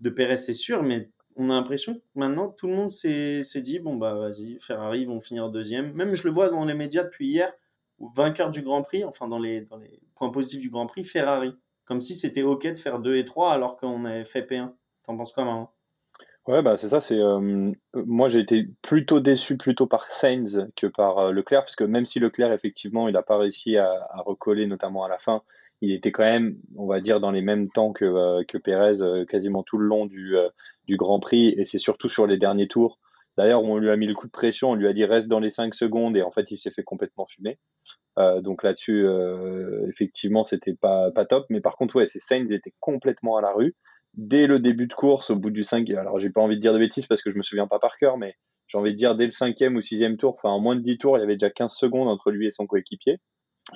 de 0.00 0.08
Perez, 0.08 0.38
c'est 0.38 0.54
sûr, 0.54 0.82
mais 0.82 1.10
on 1.40 1.48
a 1.50 1.54
l'impression 1.54 2.00
maintenant 2.14 2.48
tout 2.48 2.66
le 2.66 2.74
monde 2.74 2.90
s'est 2.90 3.42
dit 3.56 3.78
bon 3.78 3.96
bah 3.96 4.14
vas-y, 4.14 4.58
Ferrari 4.60 5.06
vont 5.06 5.20
finir 5.20 5.50
deuxième. 5.50 5.92
Même 5.94 6.14
je 6.14 6.24
le 6.24 6.32
vois 6.32 6.50
dans 6.50 6.64
les 6.66 6.74
médias 6.74 7.02
depuis 7.02 7.28
hier, 7.28 7.52
vainqueur 8.14 8.50
du 8.50 8.62
Grand 8.62 8.82
Prix, 8.82 9.04
enfin 9.04 9.26
dans 9.26 9.38
les, 9.38 9.66
points 10.14 10.30
positifs 10.30 10.60
du 10.60 10.70
Grand 10.70 10.86
Prix, 10.86 11.04
Ferrari. 11.04 11.54
Comme 11.86 12.00
si 12.00 12.14
c'était 12.14 12.42
ok 12.42 12.66
de 12.68 12.78
faire 12.78 13.00
2 13.00 13.16
et 13.16 13.24
3 13.24 13.52
alors 13.52 13.76
qu'on 13.76 14.04
avait 14.04 14.24
fait 14.24 14.42
P1. 14.42 14.72
T'en 15.04 15.16
penses 15.16 15.32
quoi, 15.32 15.44
Martin 15.44 15.70
Ouais, 16.46 16.62
bah 16.62 16.76
c'est 16.76 16.88
ça. 16.88 17.00
C'est 17.00 17.18
euh, 17.18 17.72
moi 17.94 18.28
j'ai 18.28 18.40
été 18.40 18.68
plutôt 18.82 19.20
déçu 19.20 19.56
plutôt 19.56 19.86
par 19.86 20.06
Sainz 20.12 20.66
que 20.76 20.86
par 20.86 21.18
euh, 21.18 21.32
Leclerc, 21.32 21.62
parce 21.62 21.76
que 21.76 21.84
même 21.84 22.06
si 22.06 22.18
Leclerc 22.18 22.52
effectivement 22.52 23.08
il 23.08 23.12
n'a 23.12 23.22
pas 23.22 23.38
réussi 23.38 23.76
à, 23.76 24.08
recoller, 24.24 24.66
notamment 24.66 25.04
à 25.04 25.08
la 25.08 25.18
fin, 25.18 25.42
il 25.80 25.92
était 25.92 26.12
quand 26.12 26.24
même, 26.24 26.56
on 26.76 26.86
va 26.86 27.00
dire, 27.00 27.20
dans 27.20 27.30
les 27.30 27.40
mêmes 27.40 27.68
temps 27.68 27.92
que, 27.92 28.04
euh, 28.04 28.42
Pérez 28.62 29.00
euh, 29.00 29.24
quasiment 29.24 29.62
tout 29.62 29.78
le 29.78 29.86
long 29.86 30.06
du, 30.06 30.36
euh, 30.36 30.48
du 30.86 30.96
Grand 30.96 31.20
Prix, 31.20 31.54
et 31.56 31.64
c'est 31.64 31.78
surtout 31.78 32.08
sur 32.08 32.26
les 32.26 32.38
derniers 32.38 32.68
tours. 32.68 32.98
D'ailleurs, 33.38 33.62
on 33.64 33.78
lui 33.78 33.90
a 33.90 33.96
mis 33.96 34.06
le 34.06 34.14
coup 34.14 34.26
de 34.26 34.32
pression, 34.32 34.70
on 34.70 34.74
lui 34.74 34.86
a 34.86 34.92
dit 34.92 35.04
reste 35.04 35.28
dans 35.28 35.40
les 35.40 35.50
5 35.50 35.74
secondes, 35.74 36.16
et 36.16 36.22
en 36.22 36.30
fait, 36.30 36.50
il 36.50 36.56
s'est 36.56 36.70
fait 36.70 36.82
complètement 36.82 37.26
fumer. 37.26 37.58
donc 38.42 38.62
là-dessus, 38.62 39.06
effectivement, 39.88 40.42
c'était 40.42 40.74
pas, 40.74 41.10
pas 41.12 41.24
top. 41.24 41.46
Mais 41.48 41.60
par 41.60 41.76
contre, 41.76 41.96
ouais, 41.96 42.06
ces 42.06 42.18
Sainz 42.18 42.52
étaient 42.52 42.74
complètement 42.80 43.38
à 43.38 43.40
la 43.40 43.52
rue. 43.52 43.76
Dès 44.14 44.46
le 44.46 44.58
début 44.58 44.88
de 44.88 44.92
course, 44.92 45.30
au 45.30 45.36
bout 45.36 45.50
du 45.50 45.62
5, 45.62 45.88
alors 45.90 46.18
j'ai 46.18 46.28
pas 46.28 46.42
envie 46.42 46.56
de 46.56 46.60
dire 46.60 46.74
de 46.74 46.78
bêtises 46.78 47.06
parce 47.06 47.22
que 47.22 47.30
je 47.30 47.38
me 47.38 47.42
souviens 47.42 47.68
pas 47.68 47.78
par 47.78 47.96
cœur, 47.96 48.18
mais 48.18 48.34
j'ai 48.66 48.78
envie 48.78 48.92
de 48.92 48.96
dire 48.96 49.16
dès 49.16 49.24
le 49.24 49.30
cinquième 49.32 49.76
ou 49.76 49.80
sixième 49.80 50.16
tour, 50.16 50.34
enfin 50.36 50.50
en 50.50 50.60
moins 50.60 50.76
de 50.76 50.80
10 50.80 50.98
tours, 50.98 51.16
il 51.16 51.20
y 51.20 51.24
avait 51.24 51.36
déjà 51.36 51.50
15 51.50 51.72
secondes 51.72 52.08
entre 52.08 52.30
lui 52.30 52.46
et 52.46 52.50
son 52.50 52.66
coéquipier. 52.66 53.18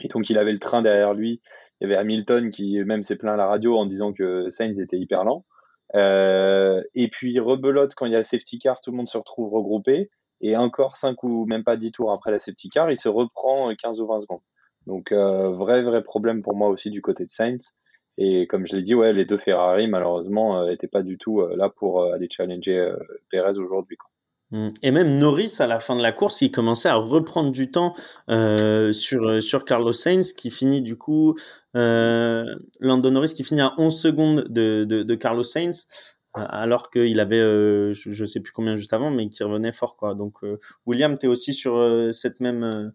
Et 0.01 0.09
donc 0.09 0.31
il 0.31 0.39
avait 0.39 0.53
le 0.53 0.59
train 0.59 0.83
derrière 0.83 1.15
lui. 1.15 1.41
Il 1.81 1.85
y 1.85 1.93
avait 1.93 2.01
Hamilton 2.01 2.51
qui 2.51 2.83
même 2.85 3.03
s'est 3.03 3.17
plaint 3.17 3.35
à 3.35 3.37
la 3.37 3.47
radio 3.47 3.77
en 3.77 3.87
disant 3.87 4.13
que 4.13 4.49
Sainz 4.49 4.81
était 4.81 4.99
hyper 4.99 5.25
lent. 5.25 5.45
Euh, 5.95 6.83
et 6.95 7.09
puis 7.09 7.39
rebelote 7.39 7.95
quand 7.95 8.07
il 8.07 8.13
y 8.13 8.17
a 8.17 8.19
le 8.19 8.25
safety 8.25 8.59
car, 8.59 8.81
tout 8.81 8.91
le 8.91 8.97
monde 8.97 9.09
se 9.09 9.19
retrouve 9.19 9.53
regroupé. 9.53 10.11
Et 10.41 10.57
encore 10.57 10.97
5 10.97 11.23
ou 11.23 11.47
même 11.47 11.65
pas 11.65 11.77
10 11.77 11.93
tours 11.93 12.13
après 12.13 12.31
la 12.31 12.39
safety 12.39 12.69
car, 12.69 12.91
il 12.91 12.97
se 12.97 13.09
reprend 13.09 13.73
15 13.75 14.01
ou 14.01 14.07
20 14.07 14.23
secondes. 14.23 14.43
Donc 14.87 15.13
euh, 15.13 15.51
vrai 15.51 15.83
vrai 15.83 16.03
problème 16.03 16.43
pour 16.43 16.57
moi 16.57 16.69
aussi 16.69 16.91
du 16.91 17.03
côté 17.03 17.25
de 17.25 17.31
Sainz. 17.31 17.75
Et 18.17 18.47
comme 18.47 18.67
je 18.67 18.77
l'ai 18.77 18.83
dit, 18.83 18.95
ouais, 18.95 19.13
les 19.13 19.25
deux 19.25 19.39
Ferrari 19.39 19.89
malheureusement 19.89 20.67
n'étaient 20.67 20.87
euh, 20.87 20.91
pas 20.91 21.03
du 21.03 21.19
tout 21.19 21.41
là 21.41 21.69
pour 21.69 22.05
aller 22.05 22.29
challenger 22.31 22.93
Perez 23.31 23.59
aujourd'hui. 23.59 23.97
Mmh. 23.97 24.14
Et 24.83 24.93
même 24.93 25.19
Norris, 25.19 25.57
à 25.59 25.67
la 25.67 25.81
fin 25.81 25.97
de 25.97 26.03
la 26.03 26.13
course, 26.13 26.41
il 26.41 26.53
commençait 26.53 26.89
à 26.89 26.95
reprendre 26.95 27.51
du 27.51 27.73
temps 27.73 27.95
euh, 28.31 28.93
sur, 28.93 29.25
euh, 29.25 29.41
sur 29.41 29.65
Carlos 29.65 29.93
Sainz, 29.93 30.33
qui 30.33 30.51
finit 30.51 30.81
du 30.81 30.97
coup, 30.97 31.35
euh, 31.75 32.45
Lando 32.79 33.11
Norris 33.11 33.33
qui 33.35 33.43
finit 33.43 33.63
à 33.63 33.75
11 33.79 33.99
secondes 33.99 34.45
de, 34.49 34.85
de, 34.85 35.03
de 35.03 35.15
Carlos 35.17 35.43
Sainz, 35.43 35.89
alors 36.35 36.91
qu'il 36.91 37.21
avait, 37.21 37.39
euh, 37.39 37.95
je 37.95 38.23
ne 38.23 38.27
sais 38.27 38.41
plus 38.41 38.53
combien 38.53 38.77
juste 38.77 38.93
avant, 38.93 39.11
mais 39.11 39.29
qui 39.29 39.43
revenait 39.45 39.73
fort. 39.73 39.97
Quoi. 39.97 40.15
Donc, 40.15 40.43
euh, 40.43 40.59
William, 40.87 41.17
tu 41.19 41.27
es 41.27 41.29
aussi 41.29 41.55
sur 41.55 41.77
euh, 41.77 42.13
cette, 42.13 42.41
même, 42.41 42.93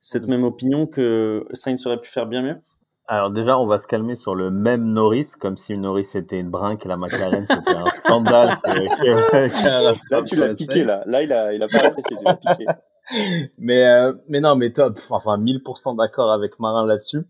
cette 0.00 0.26
même 0.26 0.44
opinion 0.44 0.86
que 0.86 1.46
Sainz 1.52 1.86
aurait 1.86 2.00
pu 2.00 2.10
faire 2.10 2.26
bien 2.26 2.42
mieux? 2.42 2.56
Alors 3.06 3.30
déjà, 3.30 3.58
on 3.58 3.66
va 3.66 3.76
se 3.76 3.86
calmer 3.86 4.14
sur 4.14 4.34
le 4.34 4.50
même 4.50 4.90
Norris, 4.90 5.30
comme 5.38 5.58
si 5.58 5.76
Norris 5.76 6.08
était 6.14 6.38
une 6.40 6.48
brinque 6.48 6.86
et 6.86 6.88
la 6.88 6.96
McLaren 6.96 7.46
c'était 7.46 7.76
un 7.76 7.86
scandale. 7.86 8.58
là, 10.10 10.22
tu 10.22 10.36
l'as 10.36 10.54
piqué 10.54 10.84
là. 10.84 11.02
Là, 11.06 11.22
il 11.22 11.30
a, 11.32 11.52
il 11.52 11.62
a 11.62 11.68
pas 11.68 11.86
apprécié, 11.86 12.16
tu 12.16 12.24
l'as 12.24 12.36
piqué. 12.36 12.66
Mais, 13.58 13.86
euh, 13.86 14.14
mais 14.28 14.40
non, 14.40 14.56
mais 14.56 14.72
top. 14.72 14.98
Enfin, 15.10 15.36
1000% 15.36 15.94
d'accord 15.98 16.32
avec 16.32 16.58
Marin 16.58 16.86
là-dessus. 16.86 17.20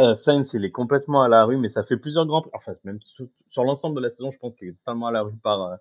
Euh, 0.00 0.14
Sainz, 0.14 0.52
il 0.54 0.64
est 0.64 0.72
complètement 0.72 1.22
à 1.22 1.28
la 1.28 1.44
rue, 1.44 1.58
mais 1.58 1.68
ça 1.68 1.84
fait 1.84 1.96
plusieurs 1.96 2.26
grands. 2.26 2.44
Enfin, 2.52 2.72
même 2.82 3.00
sur, 3.02 3.26
sur 3.48 3.62
l'ensemble 3.62 3.94
de 3.94 4.00
la 4.00 4.10
saison, 4.10 4.32
je 4.32 4.38
pense 4.38 4.56
qu'il 4.56 4.66
est 4.66 4.76
totalement 4.76 5.06
à 5.06 5.12
la 5.12 5.22
rue 5.22 5.36
par 5.36 5.62
euh, 5.62 5.76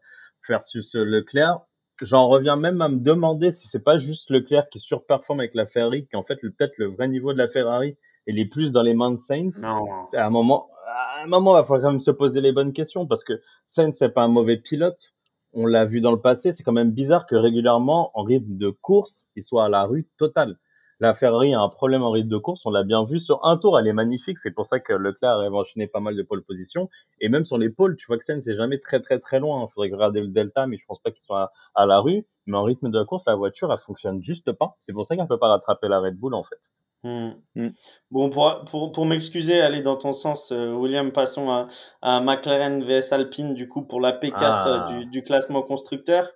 versus 0.47 0.93
Leclerc. 0.93 1.59
J'en 2.01 2.27
reviens 2.27 2.55
même 2.55 2.81
à 2.81 2.89
me 2.89 2.99
demander 2.99 3.51
si 3.51 3.67
c'est 3.67 3.83
pas 3.83 3.97
juste 3.97 4.29
Leclerc 4.29 4.69
qui 4.69 4.77
surperforme 4.77 5.39
avec 5.39 5.55
la 5.55 5.65
Ferrari, 5.65 6.07
qu'en 6.11 6.23
fait, 6.23 6.35
peut-être 6.35 6.77
le 6.77 6.87
vrai 6.87 7.07
niveau 7.07 7.33
de 7.33 7.39
la 7.39 7.47
Ferrari 7.47 7.97
elle 8.27 8.39
est 8.39 8.45
plus 8.45 8.71
dans 8.71 8.83
les 8.83 8.93
mains 8.93 9.11
de 9.11 9.19
Sainz. 9.19 9.59
Non. 9.61 9.85
À 10.13 10.25
un 10.25 10.29
moment, 10.29 10.69
à 10.87 11.23
un 11.23 11.27
moment, 11.27 11.53
il 11.53 11.61
va 11.61 11.63
falloir 11.63 11.81
quand 11.81 11.91
même 11.91 11.99
se 11.99 12.11
poser 12.11 12.41
les 12.41 12.51
bonnes 12.51 12.73
questions 12.73 13.05
parce 13.07 13.23
que 13.23 13.41
Sainz 13.63 13.95
c'est 13.97 14.09
pas 14.09 14.23
un 14.23 14.27
mauvais 14.27 14.57
pilote. 14.57 15.15
On 15.53 15.65
l'a 15.65 15.85
vu 15.85 16.01
dans 16.01 16.11
le 16.11 16.21
passé. 16.21 16.51
C'est 16.51 16.63
quand 16.63 16.71
même 16.71 16.91
bizarre 16.91 17.25
que 17.25 17.35
régulièrement, 17.35 18.11
en 18.13 18.23
rythme 18.23 18.55
de 18.55 18.69
course, 18.69 19.27
il 19.35 19.43
soit 19.43 19.65
à 19.65 19.69
la 19.69 19.83
rue 19.83 20.07
totale. 20.17 20.57
La 21.01 21.15
Ferrari 21.15 21.51
a 21.55 21.59
un 21.59 21.67
problème 21.67 22.03
en 22.03 22.11
rythme 22.11 22.29
de 22.29 22.37
course. 22.37 22.63
On 22.65 22.69
l'a 22.69 22.83
bien 22.83 23.03
vu 23.05 23.19
sur 23.19 23.43
un 23.43 23.57
tour. 23.57 23.77
Elle 23.79 23.87
est 23.87 23.93
magnifique. 23.93 24.37
C'est 24.37 24.51
pour 24.51 24.67
ça 24.67 24.79
que 24.79 24.93
Leclerc 24.93 25.39
a 25.39 25.49
enchaîné 25.49 25.87
pas 25.87 25.99
mal 25.99 26.15
de 26.15 26.21
pole 26.21 26.43
position. 26.43 26.89
Et 27.19 27.27
même 27.27 27.43
sur 27.43 27.57
les 27.57 27.69
pôles, 27.69 27.95
tu 27.95 28.05
vois 28.05 28.19
que 28.19 28.23
Sainz 28.23 28.43
c'est 28.43 28.55
jamais 28.55 28.77
très 28.77 29.01
très 29.01 29.19
très 29.19 29.39
loin. 29.39 29.65
Il 29.67 29.73
faudrait 29.73 29.89
regarder 29.91 30.21
le 30.21 30.27
delta, 30.27 30.67
mais 30.67 30.77
je 30.77 30.85
pense 30.85 30.99
pas 30.99 31.09
qu'il 31.09 31.23
soit 31.23 31.51
à, 31.73 31.85
la 31.87 31.99
rue. 31.99 32.27
Mais 32.45 32.55
en 32.55 32.63
rythme 32.63 32.91
de 32.91 33.03
course, 33.03 33.23
la 33.25 33.33
voiture, 33.33 33.73
elle 33.73 33.79
fonctionne 33.79 34.21
juste 34.21 34.51
pas. 34.51 34.75
C'est 34.79 34.93
pour 34.93 35.07
ça 35.07 35.15
qu'elle 35.15 35.27
peut 35.27 35.39
pas 35.39 35.47
rattraper 35.47 35.87
la 35.87 35.99
Red 35.99 36.17
Bull 36.17 36.35
en 36.35 36.43
fait. 36.43 36.71
Hmm. 37.03 37.31
Hmm. 37.55 37.69
Bon, 38.11 38.29
pour, 38.29 38.63
pour, 38.69 38.91
pour 38.91 39.05
m'excuser, 39.07 39.59
aller 39.59 39.81
dans 39.81 39.95
ton 39.95 40.13
sens, 40.13 40.51
euh, 40.51 40.71
William, 40.71 41.11
passons 41.11 41.49
à, 41.49 41.67
à, 42.03 42.21
McLaren 42.21 42.83
vs 42.83 43.11
Alpine, 43.11 43.55
du 43.55 43.67
coup, 43.67 43.81
pour 43.81 43.99
la 43.99 44.11
P4 44.11 44.33
ah. 44.35 44.89
du, 44.91 45.05
du, 45.07 45.23
classement 45.23 45.63
constructeur. 45.63 46.29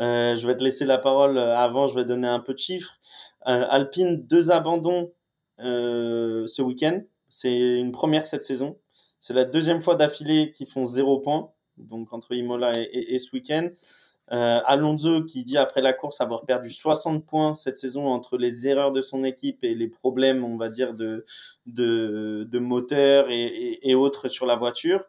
Euh, 0.00 0.36
je 0.36 0.44
vais 0.46 0.56
te 0.56 0.64
laisser 0.64 0.86
la 0.86 0.98
parole 0.98 1.38
euh, 1.38 1.56
avant, 1.56 1.86
je 1.86 1.94
vais 1.94 2.04
donner 2.04 2.26
un 2.26 2.40
peu 2.40 2.52
de 2.52 2.58
chiffres. 2.58 2.94
Euh, 3.46 3.64
Alpine, 3.70 4.26
deux 4.26 4.50
abandons 4.50 5.12
euh, 5.60 6.46
ce 6.48 6.62
week-end. 6.62 7.00
C'est 7.28 7.56
une 7.56 7.92
première 7.92 8.26
cette 8.26 8.44
saison. 8.44 8.76
C'est 9.20 9.34
la 9.34 9.44
deuxième 9.44 9.80
fois 9.80 9.94
d'affilée 9.94 10.52
qu'ils 10.52 10.68
font 10.68 10.84
zéro 10.84 11.20
point, 11.20 11.52
donc 11.76 12.12
entre 12.12 12.32
Imola 12.34 12.72
et, 12.76 12.82
et, 12.82 13.14
et 13.14 13.18
ce 13.20 13.30
week-end. 13.36 13.68
Euh, 14.30 14.60
Alonso 14.66 15.24
qui 15.24 15.42
dit 15.42 15.56
après 15.56 15.80
la 15.80 15.94
course 15.94 16.20
avoir 16.20 16.44
perdu 16.44 16.70
60 16.70 17.24
points 17.24 17.54
cette 17.54 17.78
saison 17.78 18.08
entre 18.08 18.36
les 18.36 18.66
erreurs 18.66 18.92
de 18.92 19.00
son 19.00 19.24
équipe 19.24 19.64
et 19.64 19.74
les 19.74 19.88
problèmes, 19.88 20.44
on 20.44 20.56
va 20.56 20.68
dire, 20.68 20.92
de, 20.92 21.24
de, 21.66 22.58
moteur 22.58 23.28
et, 23.30 23.94
autres 23.94 24.28
sur 24.28 24.44
la 24.44 24.56
voiture. 24.56 25.04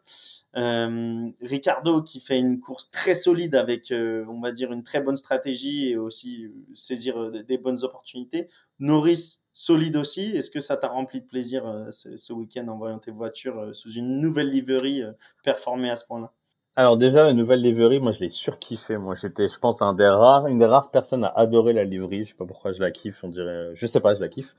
Euh, 0.56 1.28
Ricardo 1.42 2.02
qui 2.02 2.20
fait 2.20 2.38
une 2.38 2.60
course 2.60 2.90
très 2.90 3.14
solide 3.14 3.54
avec, 3.54 3.92
euh, 3.92 4.24
on 4.28 4.40
va 4.40 4.52
dire, 4.52 4.72
une 4.72 4.82
très 4.82 5.00
bonne 5.00 5.16
stratégie 5.16 5.90
et 5.90 5.96
aussi 5.96 6.50
saisir 6.74 7.30
des 7.30 7.58
bonnes 7.58 7.84
opportunités. 7.84 8.48
Norris 8.78 9.44
solide 9.52 9.96
aussi. 9.96 10.34
Est-ce 10.34 10.50
que 10.50 10.60
ça 10.60 10.76
t'a 10.78 10.88
rempli 10.88 11.20
de 11.20 11.26
plaisir 11.26 11.88
ce, 11.90 12.32
week-end 12.32 12.66
en 12.68 12.78
voyant 12.78 12.98
tes 12.98 13.10
voitures 13.10 13.74
sous 13.76 13.92
une 13.92 14.18
nouvelle 14.18 14.50
liverie 14.50 15.02
performer 15.44 15.90
à 15.90 15.96
ce 15.96 16.06
point-là? 16.06 16.32
Alors 16.76 16.96
déjà, 16.96 17.24
la 17.24 17.32
nouvelle 17.32 17.62
livery, 17.62 18.00
moi 18.00 18.12
je 18.12 18.20
l'ai 18.20 18.28
surkiffé. 18.28 18.96
Moi 18.96 19.14
j'étais, 19.14 19.48
je 19.48 19.58
pense, 19.58 19.82
un 19.82 19.92
des 19.92 20.06
rares, 20.06 20.46
une 20.46 20.58
des 20.58 20.66
rares 20.66 20.90
personnes 20.90 21.24
à 21.24 21.28
adorer 21.28 21.72
la 21.72 21.84
livery. 21.84 22.24
Je 22.24 22.30
sais 22.30 22.34
pas 22.34 22.46
pourquoi 22.46 22.72
je 22.72 22.80
la 22.80 22.90
kiffe. 22.90 23.22
On 23.24 23.28
dirait, 23.28 23.70
je 23.74 23.86
sais 23.86 24.00
pas, 24.00 24.14
je 24.14 24.20
la 24.20 24.28
kiffe. 24.28 24.54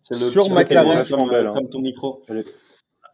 C'est 0.00 0.18
le 0.18 0.30
sur 0.30 0.48
McLaren, 0.50 1.04
comme, 1.06 1.20
hein. 1.20 1.52
comme 1.54 1.68
ton 1.68 1.80
micro. 1.80 2.22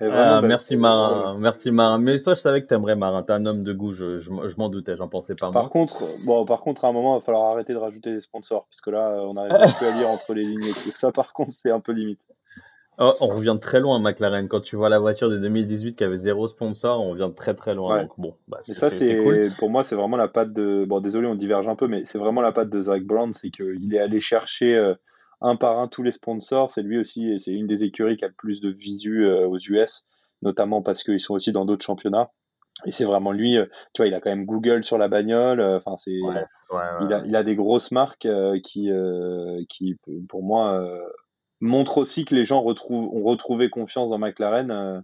Ah, 0.01 0.43
merci 0.43 0.77
Marin, 0.77 1.37
merci 1.39 1.71
Marin. 1.71 1.99
Mais 1.99 2.19
toi, 2.19 2.35
je 2.35 2.41
savais 2.41 2.63
que 2.63 2.67
t'aimerais 2.67 2.97
Marin. 2.97 3.23
T'es 3.23 3.33
un 3.33 3.47
homme 3.47 3.63
de 3.63 3.73
goût. 3.73 3.93
Je, 3.93 4.19
je, 4.19 4.31
je 4.31 4.57
m'en 4.57 4.69
doutais, 4.69 4.97
j'en 4.97 5.09
pensais 5.09 5.35
pas. 5.35 5.51
Par 5.51 5.63
moi. 5.63 5.69
contre, 5.71 6.05
bon, 6.25 6.45
par 6.45 6.61
contre, 6.61 6.85
à 6.85 6.89
un 6.89 6.93
moment, 6.93 7.17
il 7.17 7.21
va 7.21 7.25
falloir 7.25 7.53
arrêter 7.53 7.73
de 7.73 7.79
rajouter 7.79 8.13
des 8.13 8.21
sponsors 8.21 8.67
parce 8.71 8.81
que 8.81 8.91
là, 8.91 9.23
on 9.23 9.35
n'arrive 9.35 9.75
plus 9.77 9.87
à 9.87 9.97
lire 9.97 10.09
entre 10.09 10.35
les 10.35 10.45
lignes 10.45 10.65
et 10.65 10.73
tout. 10.73 10.93
Ça, 10.95 11.13
par 11.13 11.33
contre, 11.33 11.53
c'est 11.53 11.71
un 11.71 11.81
peu 11.81 11.93
limite. 11.93 12.21
Oh, 12.99 13.13
on 13.21 13.29
revient 13.29 13.59
très 13.61 13.81
loin, 13.81 13.99
McLaren. 13.99 14.49
Quand 14.49 14.61
tu 14.61 14.77
vois 14.77 14.89
la 14.89 14.99
voiture 14.99 15.29
de 15.29 15.37
2018 15.37 15.97
qui 15.97 16.05
avait 16.05 16.17
zéro 16.17 16.49
sponsor, 16.49 16.99
on 17.01 17.11
revient 17.11 17.31
très 17.35 17.55
très 17.55 17.75
loin. 17.75 17.97
Ouais. 17.97 18.03
Donc 18.03 18.13
bon, 18.17 18.35
bah, 18.49 18.59
Mais 18.67 18.75
ça, 18.75 18.89
c'est 18.89 19.19
cool. 19.19 19.51
pour 19.59 19.69
moi, 19.69 19.83
c'est 19.83 19.97
vraiment 19.97 20.17
la 20.17 20.29
patte 20.29 20.53
de. 20.55 20.87
Bon, 20.89 21.01
désolé, 21.01 21.27
on 21.27 21.35
diverge 21.35 21.69
un 21.69 21.77
peu, 21.77 21.89
mais 21.89 22.05
c'est 22.05 22.19
vraiment 22.19 22.41
la 22.41 22.53
patte 22.53 22.71
de 22.71 22.81
Zach 22.81 23.03
Brown, 23.03 23.33
c'est 23.35 23.51
qu'il 23.51 23.95
est 23.95 23.99
allé 23.99 24.21
chercher 24.21 24.75
euh, 24.75 24.95
un 25.43 25.57
par 25.57 25.79
un 25.79 25.89
tous 25.89 26.03
les 26.03 26.13
sponsors. 26.13 26.71
C'est 26.71 26.83
lui 26.83 26.99
aussi, 26.99 27.31
et 27.31 27.39
c'est 27.39 27.53
une 27.53 27.67
des 27.67 27.85
écuries 27.85 28.17
qui 28.17 28.25
a 28.25 28.29
le 28.29 28.35
plus 28.35 28.63
de 28.63 28.71
visu 28.71 29.27
euh, 29.27 29.47
aux 29.47 29.59
US, 29.59 30.05
notamment 30.41 30.81
parce 30.81 31.03
qu'ils 31.03 31.21
sont 31.21 31.35
aussi 31.35 31.53
dans 31.53 31.67
d'autres 31.67 31.85
championnats. 31.85 32.31
Et 32.87 32.93
c'est 32.93 33.05
vraiment 33.05 33.33
lui, 33.33 33.59
euh, 33.59 33.67
tu 33.93 34.03
vois, 34.03 34.07
il 34.07 34.15
a 34.15 34.21
quand 34.21 34.31
même 34.31 34.47
Google 34.47 34.85
sur 34.85 34.97
la 34.97 35.09
bagnole. 35.09 35.61
Enfin, 35.61 35.97
c'est, 35.99 36.19
Ouais, 36.23 36.45
ouais, 36.71 36.83
il, 37.03 37.23
il 37.27 37.37
a 37.37 37.43
des 37.43 37.57
grosses 37.57 37.91
marques 37.91 38.29
qui, 38.63 38.91
qui, 39.69 39.97
pour 40.29 40.43
moi, 40.43 40.83
montrent 41.61 41.99
aussi 41.99 42.25
que 42.25 42.35
les 42.35 42.45
gens 42.45 42.63
retrouvent, 42.63 43.09
ont 43.15 43.23
retrouvé 43.23 43.71
confiance 43.71 44.11
dans 44.11 44.19
McLaren 44.19 44.71
euh, 44.71 45.01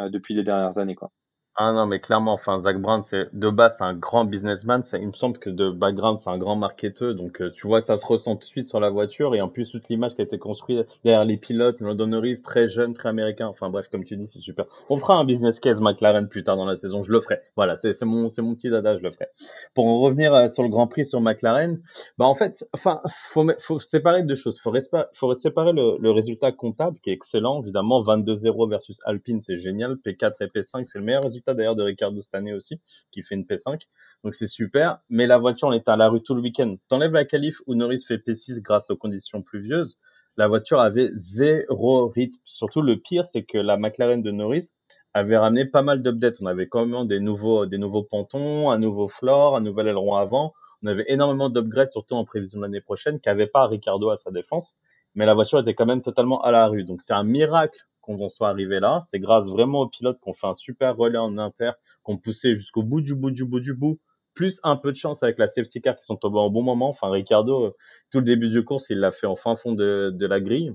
euh, 0.00 0.08
depuis 0.08 0.34
les 0.34 0.42
dernières 0.42 0.78
années, 0.78 0.94
quoi. 0.94 1.10
Ah 1.56 1.72
non, 1.72 1.84
mais 1.86 2.00
clairement, 2.00 2.32
enfin, 2.32 2.58
Zach 2.58 2.80
Brown, 2.80 3.02
c'est 3.02 3.26
de 3.34 3.50
base, 3.50 3.74
c'est 3.76 3.84
un 3.84 3.92
grand 3.92 4.24
businessman. 4.24 4.82
C'est- 4.82 4.98
Il 5.00 5.08
me 5.08 5.12
semble 5.12 5.36
que 5.38 5.50
de 5.50 5.68
background, 5.70 6.16
c'est 6.18 6.30
un 6.30 6.38
grand 6.38 6.56
marketeur. 6.56 7.14
Donc, 7.14 7.42
euh, 7.42 7.50
tu 7.50 7.66
vois, 7.66 7.82
ça 7.82 7.98
se 7.98 8.06
ressent 8.06 8.34
tout 8.36 8.40
de 8.40 8.44
suite 8.44 8.66
sur 8.66 8.80
la 8.80 8.88
voiture. 8.88 9.34
Et 9.34 9.42
en 9.42 9.48
plus, 9.48 9.70
toute 9.70 9.88
l'image 9.90 10.14
qui 10.14 10.22
a 10.22 10.24
été 10.24 10.38
construite 10.38 10.86
derrière 11.04 11.24
les 11.26 11.36
pilotes, 11.36 11.80
London 11.82 12.06
Norris, 12.06 12.40
très 12.40 12.68
jeune, 12.68 12.94
très 12.94 13.10
américain. 13.10 13.46
Enfin, 13.48 13.68
bref, 13.68 13.88
comme 13.90 14.04
tu 14.04 14.16
dis, 14.16 14.26
c'est 14.26 14.38
super. 14.38 14.64
On 14.88 14.96
fera 14.96 15.16
un 15.16 15.24
business 15.24 15.60
case 15.60 15.80
McLaren 15.82 16.28
plus 16.28 16.44
tard 16.44 16.56
dans 16.56 16.64
la 16.64 16.76
saison. 16.76 17.02
Je 17.02 17.12
le 17.12 17.20
ferai. 17.20 17.40
Voilà, 17.56 17.76
c'est 17.76 18.00
mon, 18.04 18.28
mon 18.38 18.54
petit 18.54 18.70
dada, 18.70 18.96
je 18.96 19.02
le 19.02 19.10
ferai. 19.10 19.26
Pour 19.74 19.86
en 19.88 20.00
revenir 20.00 20.32
euh, 20.34 20.48
sur 20.48 20.62
le 20.62 20.68
Grand 20.70 20.86
Prix 20.86 21.04
sur 21.04 21.20
McLaren, 21.20 21.80
bah, 22.16 22.26
en 22.26 22.34
fait, 22.34 22.66
enfin, 22.72 23.02
faut, 23.32 23.46
faut 23.58 23.78
séparer 23.78 24.22
deux 24.22 24.34
choses. 24.34 24.58
Faut, 24.60 24.72
faut 25.12 25.34
séparer 25.34 25.72
le, 25.72 25.98
le 26.00 26.10
résultat 26.10 26.52
comptable, 26.52 26.96
qui 27.02 27.10
est 27.10 27.12
excellent, 27.12 27.60
évidemment. 27.62 28.02
22-0 28.02 28.66
versus 28.68 29.00
Alpine, 29.04 29.40
c'est 29.40 29.58
génial. 29.58 29.96
P4 29.96 30.36
et 30.40 30.46
P5, 30.46 30.86
c'est 30.86 30.98
le 30.98 31.04
meilleur 31.04 31.22
résultat 31.22 31.39
d'ailleurs 31.48 31.76
de 31.76 31.82
Ricardo 31.82 32.20
cette 32.20 32.34
année 32.34 32.52
aussi, 32.52 32.80
qui 33.10 33.22
fait 33.22 33.34
une 33.34 33.44
P5. 33.44 33.80
Donc 34.24 34.34
c'est 34.34 34.46
super. 34.46 35.00
Mais 35.08 35.26
la 35.26 35.38
voiture, 35.38 35.68
on 35.68 35.72
était 35.72 35.90
à 35.90 35.96
la 35.96 36.08
rue 36.08 36.22
tout 36.22 36.34
le 36.34 36.42
week-end. 36.42 36.76
T'enlèves 36.88 37.12
la 37.12 37.24
qualif 37.24 37.60
où 37.66 37.74
Norris 37.74 38.04
fait 38.06 38.18
P6 38.18 38.60
grâce 38.60 38.90
aux 38.90 38.96
conditions 38.96 39.42
pluvieuses. 39.42 39.98
La 40.36 40.46
voiture 40.46 40.80
avait 40.80 41.10
zéro 41.12 42.08
rythme. 42.08 42.38
Surtout 42.44 42.82
le 42.82 42.96
pire, 42.96 43.26
c'est 43.26 43.42
que 43.42 43.58
la 43.58 43.76
McLaren 43.76 44.22
de 44.22 44.30
Norris 44.30 44.72
avait 45.14 45.36
ramené 45.36 45.64
pas 45.64 45.82
mal 45.82 46.02
d'updates. 46.02 46.36
On 46.40 46.46
avait 46.46 46.68
quand 46.68 46.86
même 46.86 47.06
des 47.06 47.20
nouveaux, 47.20 47.66
des 47.66 47.78
nouveaux 47.78 48.04
pontons, 48.04 48.70
un 48.70 48.78
nouveau 48.78 49.08
floor, 49.08 49.56
un 49.56 49.60
nouvel 49.60 49.88
aileron 49.88 50.14
avant. 50.14 50.54
On 50.82 50.86
avait 50.86 51.04
énormément 51.08 51.50
d'upgrades, 51.50 51.90
surtout 51.90 52.14
en 52.14 52.24
prévision 52.24 52.58
de 52.58 52.64
l'année 52.64 52.80
prochaine, 52.80 53.20
qu'avait 53.20 53.46
pas 53.46 53.66
Ricardo 53.66 54.10
à 54.10 54.16
sa 54.16 54.30
défense. 54.30 54.76
Mais 55.14 55.26
la 55.26 55.34
voiture 55.34 55.58
était 55.58 55.74
quand 55.74 55.86
même 55.86 56.02
totalement 56.02 56.40
à 56.42 56.52
la 56.52 56.66
rue. 56.68 56.84
Donc 56.84 57.02
c'est 57.02 57.12
un 57.12 57.24
miracle 57.24 57.80
qu'on 58.00 58.18
en 58.20 58.28
soit 58.28 58.48
arrivé 58.48 58.80
là. 58.80 59.00
C'est 59.08 59.18
grâce 59.18 59.46
vraiment 59.46 59.82
aux 59.82 59.88
pilotes 59.88 60.18
qu'on 60.20 60.32
fait 60.32 60.46
un 60.46 60.54
super 60.54 60.96
relais 60.96 61.18
en 61.18 61.38
inter, 61.38 61.72
qu'on 62.02 62.18
poussait 62.18 62.54
jusqu'au 62.54 62.82
bout 62.82 63.00
du 63.00 63.14
bout 63.14 63.30
du 63.30 63.44
bout 63.44 63.60
du 63.60 63.74
bout, 63.74 64.00
plus 64.34 64.60
un 64.62 64.76
peu 64.76 64.92
de 64.92 64.96
chance 64.96 65.22
avec 65.22 65.38
la 65.38 65.48
safety 65.48 65.80
car 65.80 65.96
qui 65.96 66.04
sont 66.04 66.16
tombés 66.16 66.38
au 66.38 66.50
bon 66.50 66.62
moment. 66.62 66.88
Enfin, 66.88 67.10
Ricardo, 67.10 67.66
euh, 67.66 67.76
tout 68.10 68.18
le 68.18 68.24
début 68.24 68.48
du 68.48 68.64
course, 68.64 68.86
il 68.90 68.98
l'a 68.98 69.10
fait 69.10 69.26
en 69.26 69.36
fin 69.36 69.56
fond 69.56 69.72
de, 69.72 70.10
de 70.14 70.26
la 70.26 70.40
grille. 70.40 70.72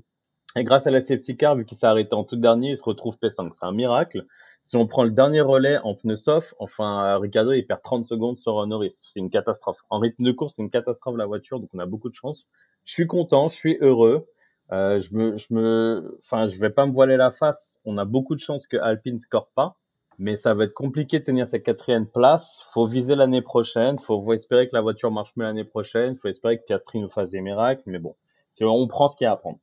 Et 0.58 0.64
grâce 0.64 0.88
à 0.88 0.92
la 0.92 1.02
safety 1.02 1.36
car, 1.36 1.56
vu 1.56 1.66
qu'il 1.66 1.78
s'est 1.78 1.86
arrêté 1.86 2.14
en 2.14 2.24
tout 2.24 2.38
dernier, 2.38 2.72
il 2.72 2.78
se 2.78 2.84
retrouve 2.84 3.18
P5. 3.22 3.52
C'est 3.54 3.66
un 3.66 3.72
miracle. 3.72 4.26
Si 4.62 4.78
on 4.78 4.88
prend 4.88 5.04
le 5.04 5.12
dernier 5.12 5.42
relais 5.42 5.78
en 5.84 5.94
pneu 5.94 6.16
soft, 6.16 6.56
enfin, 6.58 7.20
Ricardo, 7.20 7.52
il 7.52 7.68
perd 7.68 7.82
30 7.84 8.06
secondes 8.06 8.38
sur 8.38 8.66
Norris. 8.66 8.96
C'est 9.10 9.20
une 9.20 9.30
catastrophe. 9.30 9.78
En 9.90 10.00
rythme 10.00 10.24
de 10.24 10.32
course, 10.32 10.54
c'est 10.56 10.64
une 10.64 10.72
catastrophe 10.72 11.18
la 11.18 11.28
voiture, 11.28 11.60
donc 11.60 11.70
on 11.74 11.80
a 11.80 11.86
beaucoup 11.86 12.10
de 12.10 12.16
chance. 12.16 12.48
Je 12.84 12.94
suis 12.94 13.06
content, 13.06 13.48
je 13.48 13.56
suis 13.56 13.78
heureux. 13.82 14.28
Euh, 14.72 15.00
je 15.00 15.14
me, 15.14 15.38
je 15.38 15.48
me, 15.52 16.20
enfin, 16.24 16.48
je 16.48 16.60
vais 16.60 16.70
pas 16.70 16.86
me 16.86 16.92
voiler 16.92 17.18
la 17.18 17.32
face. 17.32 17.80
On 17.86 17.98
a 17.98 18.06
beaucoup 18.06 18.36
de 18.36 18.40
chance 18.40 18.68
que 18.68 18.78
Alpine 18.78 19.20
score 19.20 19.50
pas, 19.56 19.76
mais 20.18 20.38
ça 20.38 20.54
va 20.54 20.64
être 20.64 20.74
compliqué 20.74 21.20
de 21.20 21.24
tenir 21.24 21.48
cette 21.48 21.64
quatrième 21.64 22.08
place. 22.08 22.66
Faut 22.74 22.88
viser 22.88 23.16
l'année 23.16 23.42
prochaine. 23.42 24.00
Faut, 24.00 24.34
espérer 24.34 24.68
que 24.68 24.76
la 24.76 24.82
voiture 24.82 25.12
marche 25.12 25.34
mieux 25.36 25.46
l'année 25.46 25.66
prochaine. 25.66 26.16
Faut 26.16 26.28
espérer 26.28 26.60
que 26.60 26.66
Castri 26.66 27.00
nous 27.00 27.10
fasse 27.10 27.30
des 27.30 27.42
miracles. 27.42 27.84
Mais 27.86 28.00
bon, 28.00 28.16
on 28.62 28.88
prend 28.88 29.08
ce 29.08 29.16
qu'il 29.18 29.26
y 29.26 29.28
a 29.28 29.34
à 29.34 29.38
prendre. 29.38 29.60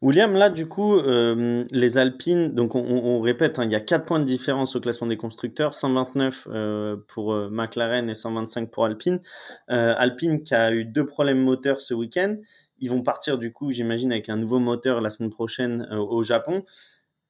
William, 0.00 0.32
là, 0.34 0.48
du 0.48 0.68
coup, 0.68 0.94
euh, 0.94 1.64
les 1.72 1.98
Alpines, 1.98 2.54
donc 2.54 2.76
on, 2.76 3.20
répète, 3.20 3.58
hein, 3.58 3.64
il 3.64 3.72
y 3.72 3.74
a 3.74 3.80
4 3.80 4.04
points 4.04 4.20
de 4.20 4.24
différence 4.24 4.76
au 4.76 4.80
classement 4.80 5.08
des 5.08 5.16
constructeurs, 5.16 5.74
129 5.74 6.46
euh, 6.52 6.96
pour 7.08 7.34
McLaren 7.34 8.08
et 8.08 8.14
125 8.14 8.70
pour 8.70 8.84
Alpine. 8.84 9.18
Alpine 9.66 10.44
qui 10.44 10.54
a 10.54 10.70
eu 10.72 10.84
deux 10.84 11.04
problèmes 11.04 11.42
moteurs 11.42 11.80
ce 11.80 11.94
week-end. 11.94 12.36
Ils 12.80 12.90
vont 12.90 13.02
partir, 13.02 13.38
du 13.38 13.52
coup, 13.52 13.70
j'imagine, 13.70 14.12
avec 14.12 14.28
un 14.28 14.36
nouveau 14.36 14.58
moteur 14.58 15.00
la 15.00 15.10
semaine 15.10 15.30
prochaine 15.30 15.88
au 15.92 16.22
Japon. 16.22 16.64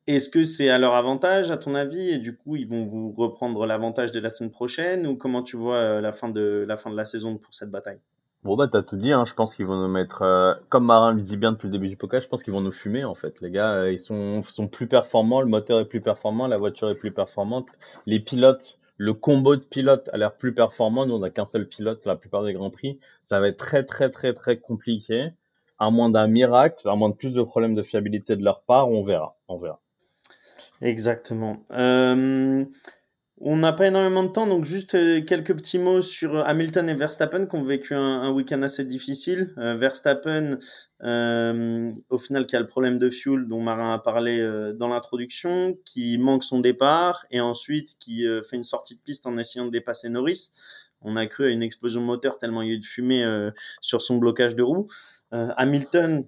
Est-ce 0.07 0.31
que 0.31 0.43
c'est 0.43 0.71
à 0.71 0.79
leur 0.79 0.95
avantage, 0.95 1.51
à 1.51 1.59
ton 1.59 1.75
avis, 1.75 2.09
et 2.11 2.19
du 2.19 2.35
coup, 2.35 2.57
ils 2.57 2.67
vont 2.67 2.87
vous 2.87 3.13
reprendre 3.13 3.67
l'avantage 3.67 4.11
de 4.11 4.21
la 4.21 4.31
semaine 4.31 4.51
prochaine, 4.51 5.07
ou 5.07 5.17
comment 5.17 5.43
tu 5.43 5.57
vois 5.57 6.01
la 6.01 6.13
fin 6.13 6.31
de 6.31 6.65
la 6.67 6.77
fin 6.77 6.91
de 6.91 6.97
la 6.97 7.05
saison 7.05 7.37
pour 7.37 7.55
cette 7.55 7.71
bataille? 7.71 8.01
Bon 8.45 8.55
bah 8.55 8.69
t'as 8.69 8.83
tout 8.83 8.97
dit, 8.97 9.13
hein. 9.13 9.25
je 9.25 9.35
pense 9.35 9.55
qu'ils 9.55 9.67
vont 9.67 9.77
nous 9.77 9.89
mettre, 9.89 10.23
euh, 10.23 10.55
comme 10.69 10.87
Marin 10.87 11.13
lui 11.13 11.25
dit 11.25 11.37
bien 11.37 11.51
depuis 11.51 11.67
le 11.67 11.73
début 11.73 11.89
du 11.89 11.97
podcast, 11.97 12.25
je 12.25 12.29
pense 12.31 12.45
qu'ils 12.45 12.53
vont 12.53 12.61
nous 12.61 12.71
fumer 12.71 13.05
en 13.05 13.17
fait. 13.17 13.41
Les 13.41 13.51
gars, 13.51 13.73
euh, 13.73 13.93
ils 13.93 13.99
sont 13.99 14.69
plus 14.71 14.87
performants, 14.87 15.41
le 15.41 15.49
moteur 15.49 15.81
est 15.81 15.89
plus 15.89 16.01
performant, 16.01 16.47
la 16.47 16.57
voiture 16.57 16.89
est 16.89 16.95
plus 16.95 17.11
performante, 17.11 17.67
les 18.07 18.21
pilotes, 18.21 18.79
le 18.99 19.15
combo 19.15 19.57
de 19.57 19.65
pilotes 19.65 20.11
a 20.13 20.19
l'air 20.19 20.37
plus 20.37 20.53
performant. 20.53 21.07
Nous 21.07 21.15
on 21.15 21.23
a 21.23 21.31
qu'un 21.31 21.47
seul 21.47 21.67
pilote 21.67 22.05
la 22.05 22.17
plupart 22.17 22.45
des 22.45 22.53
grands 22.53 22.71
prix, 22.71 22.99
ça 23.23 23.41
va 23.41 23.49
être 23.49 23.57
très 23.57 23.85
très 23.85 24.11
très 24.11 24.35
très 24.35 24.59
compliqué. 24.59 25.31
À 25.79 25.91
moins 25.91 26.11
d'un 26.11 26.27
miracle, 26.27 26.89
à 26.89 26.97
moins 26.97 27.09
de 27.09 27.15
plus 27.15 27.33
de 27.33 27.43
problèmes 27.43 27.77
de 27.77 27.83
fiabilité 27.83 28.35
de 28.35 28.43
leur 28.43 28.63
part, 28.63 28.91
on 28.91 29.03
verra, 29.03 29.37
on 29.47 29.59
verra. 29.59 29.81
Exactement. 30.83 31.61
Euh... 31.71 32.65
On 33.41 33.57
n'a 33.57 33.73
pas 33.73 33.87
énormément 33.87 34.25
de 34.25 34.29
temps, 34.29 34.49
donc 34.49 34.65
juste 34.65 34.97
euh, 34.97 35.21
quelques 35.23 35.55
petits 35.55 35.79
mots 35.79 36.01
sur 36.01 36.35
euh, 36.35 36.43
Hamilton 36.45 36.89
et 36.89 36.95
Verstappen 36.95 37.47
qui 37.47 37.55
ont 37.55 37.63
vécu 37.63 37.95
un, 37.95 38.33
week-end 38.33 38.63
assez 38.63 38.85
difficile. 38.85 39.55
Euh, 39.59 39.77
Verstappen, 39.77 40.59
au 41.01 42.19
final, 42.19 42.47
qui 42.47 42.57
a 42.57 42.61
le 42.61 42.67
problème 42.67 42.99
de 42.99 43.11
fuel 43.11 43.47
dont 43.47 43.61
Marin 43.61 43.95
a 43.95 43.99
parlé 43.99 44.45
dans 44.75 44.89
l'introduction, 44.89 45.79
qui 45.85 46.19
manque 46.19 46.43
son 46.43 46.59
départ 46.59 47.27
et 47.31 47.41
ensuite 47.41 47.97
qui 48.01 48.25
fait 48.49 48.57
une 48.57 48.65
sortie 48.65 48.97
de 48.97 49.01
piste 49.01 49.25
en 49.27 49.39
essayant 49.39 49.67
de 49.67 49.71
dépasser 49.71 50.09
Norris. 50.09 50.51
On 51.01 51.15
a 51.15 51.27
cru 51.27 51.47
à 51.47 51.51
une 51.51 51.63
explosion 51.63 52.01
moteur 52.01 52.39
tellement 52.39 52.63
il 52.63 52.69
y 52.69 52.71
a 52.73 52.75
eu 52.75 52.81
de 52.81 52.85
fumée 52.85 53.25
sur 53.81 54.03
son 54.03 54.17
blocage 54.17 54.57
de 54.57 54.63
roue. 54.65 54.89
Hamilton 55.31 56.25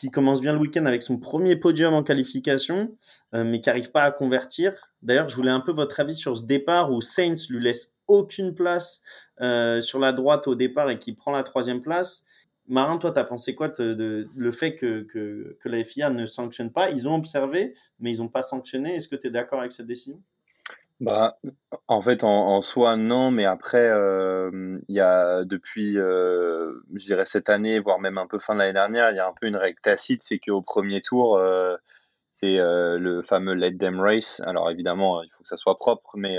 qui 0.00 0.10
commence 0.10 0.40
bien 0.40 0.52
le 0.52 0.58
week-end 0.58 0.86
avec 0.86 1.02
son 1.02 1.18
premier 1.18 1.56
podium 1.56 1.94
en 1.94 2.02
qualification, 2.02 2.96
mais 3.32 3.60
qui 3.60 3.68
n'arrive 3.68 3.90
pas 3.90 4.02
à 4.02 4.10
convertir. 4.10 4.72
D'ailleurs, 5.02 5.28
je 5.28 5.36
voulais 5.36 5.50
un 5.50 5.60
peu 5.60 5.72
votre 5.72 6.00
avis 6.00 6.16
sur 6.16 6.36
ce 6.36 6.46
départ 6.46 6.92
où 6.92 7.00
Saints 7.00 7.34
lui 7.50 7.62
laisse 7.62 7.98
aucune 8.10 8.54
place 8.54 9.02
euh, 9.40 9.80
sur 9.80 9.98
la 9.98 10.12
droite 10.12 10.48
au 10.48 10.54
départ 10.54 10.90
et 10.90 10.98
qui 10.98 11.14
prend 11.14 11.30
la 11.30 11.42
troisième 11.42 11.80
place. 11.80 12.24
Marin, 12.66 12.98
toi, 12.98 13.12
tu 13.12 13.18
as 13.18 13.24
pensé 13.24 13.54
quoi 13.54 13.68
de, 13.68 14.28
le 14.34 14.52
fait 14.52 14.76
que, 14.76 15.56
la 15.64 15.84
FIA 15.84 16.10
ne 16.10 16.26
sanctionne 16.26 16.72
pas? 16.72 16.90
Ils 16.90 17.08
ont 17.08 17.14
observé, 17.14 17.74
mais 17.98 18.14
ils 18.14 18.18
n'ont 18.18 18.28
pas 18.28 18.42
sanctionné. 18.42 18.96
Est-ce 18.96 19.08
que 19.08 19.16
tu 19.16 19.28
es 19.28 19.30
d'accord 19.30 19.60
avec 19.60 19.72
cette 19.72 19.86
décision? 19.86 20.22
Bah, 21.00 21.38
en 21.88 22.02
fait, 22.02 22.24
en, 22.24 22.60
soi, 22.60 22.96
non, 22.96 23.30
mais 23.30 23.46
après, 23.46 23.88
euh, 23.88 24.78
il 24.86 24.94
y 24.94 25.00
a 25.00 25.44
depuis, 25.44 25.98
euh, 25.98 26.74
je 26.94 27.06
dirais 27.06 27.24
cette 27.24 27.48
année, 27.48 27.80
voire 27.80 27.98
même 27.98 28.18
un 28.18 28.26
peu 28.26 28.38
fin 28.38 28.54
de 28.54 28.60
l'année 28.60 28.74
dernière, 28.74 29.10
il 29.10 29.16
y 29.16 29.18
a 29.18 29.26
un 29.26 29.32
peu 29.32 29.46
une 29.46 29.56
règle 29.56 29.80
tacite, 29.80 30.22
c'est 30.22 30.38
qu'au 30.38 30.60
premier 30.60 31.00
tour, 31.00 31.38
euh, 31.38 31.76
c'est 32.28 32.56
le 32.58 33.22
fameux 33.22 33.54
Let 33.54 33.78
Them 33.78 33.98
Race. 34.00 34.40
Alors 34.44 34.70
évidemment, 34.70 35.22
il 35.22 35.30
faut 35.32 35.42
que 35.42 35.48
ça 35.48 35.56
soit 35.56 35.76
propre, 35.78 36.16
mais 36.16 36.38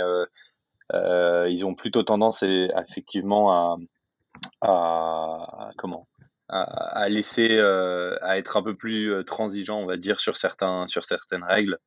ils 0.94 1.66
ont 1.66 1.76
plutôt 1.76 2.04
tendance 2.04 2.44
effectivement 2.44 3.78
à, 4.62 5.72
comment? 5.78 6.08
Laisser 7.08 7.60
à 7.60 8.38
être 8.38 8.58
un 8.58 8.64
peu 8.64 8.76
plus 8.76 9.26
transigeant, 9.26 9.80
on 9.80 9.86
va 9.86 9.98
dire, 9.98 10.20
sur 10.20 10.38
certains 10.38 10.86
sur 10.88 11.04
certaines 11.04 11.44
règles. 11.44 11.78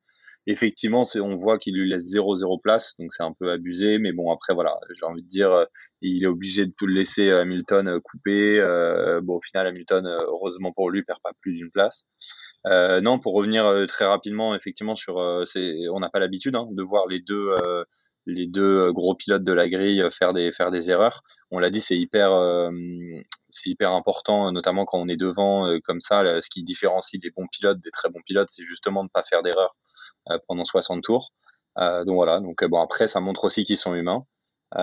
Effectivement, 0.47 1.03
on 1.15 1.33
voit 1.33 1.57
qu'il 1.57 1.75
lui 1.75 1.89
laisse 1.89 2.13
0-0 2.13 2.61
place, 2.61 2.93
donc 2.99 3.11
c'est 3.11 3.23
un 3.23 3.33
peu 3.39 3.51
abusé, 3.51 3.97
mais 3.97 4.11
bon 4.11 4.31
après 4.31 4.53
voilà, 4.53 4.75
j'ai 4.97 5.05
envie 5.05 5.23
de 5.23 5.27
dire, 5.27 5.65
il 6.01 6.23
est 6.23 6.27
obligé 6.27 6.65
de 6.65 6.73
tout 6.77 6.85
laisser 6.85 7.31
Hamilton 7.31 7.99
couper. 8.03 8.59
bon 9.23 9.37
au 9.37 9.41
final 9.41 9.67
Hamilton, 9.67 10.05
heureusement 10.05 10.71
pour 10.71 10.89
lui, 10.89 11.03
perd 11.03 11.19
pas 11.23 11.31
plus 11.41 11.53
d'une 11.53 11.71
place. 11.71 12.05
Euh, 12.67 12.99
non, 13.01 13.19
pour 13.19 13.33
revenir 13.33 13.65
euh, 13.65 13.85
très 13.85 14.05
rapidement, 14.05 14.55
effectivement, 14.55 14.95
sur, 14.95 15.19
euh, 15.19 15.43
on 15.91 15.99
n'a 15.99 16.09
pas 16.09 16.19
l'habitude 16.19 16.55
hein, 16.55 16.67
de 16.71 16.83
voir 16.83 17.07
les 17.07 17.19
deux, 17.19 17.51
les 18.25 18.47
deux 18.47 18.91
gros 18.91 19.15
pilotes 19.15 19.43
de 19.43 19.53
la 19.53 19.69
grille 19.69 20.03
faire 20.11 20.33
des, 20.33 20.51
faire 20.51 20.71
des 20.71 20.89
erreurs. 20.91 21.21
On 21.51 21.59
l'a 21.59 21.69
dit, 21.69 21.81
c'est 21.81 21.97
hyper, 21.97 22.31
c'est 23.49 23.69
hyper 23.69 23.91
important, 23.91 24.51
notamment 24.51 24.85
quand 24.85 24.99
on 24.99 25.07
est 25.07 25.17
devant 25.17 25.79
comme 25.83 26.01
ça. 26.01 26.41
ce 26.41 26.49
qui 26.49 26.63
différencie 26.63 27.21
les 27.23 27.29
bons 27.31 27.47
pilotes 27.47 27.79
des 27.79 27.91
très 27.91 28.09
bons 28.09 28.21
pilotes, 28.25 28.49
c'est 28.49 28.63
justement 28.63 29.03
de 29.03 29.07
ne 29.07 29.11
pas 29.13 29.23
faire 29.23 29.41
d'erreurs 29.43 29.75
pendant 30.47 30.65
60 30.65 31.03
tours. 31.03 31.33
donc 31.77 32.15
voilà. 32.15 32.39
Donc 32.39 32.63
bon, 32.65 32.81
après, 32.81 33.07
ça 33.07 33.19
montre 33.19 33.45
aussi 33.45 33.63
qu'ils 33.63 33.77
sont 33.77 33.93
humains. 33.93 34.25
ça 34.73 34.81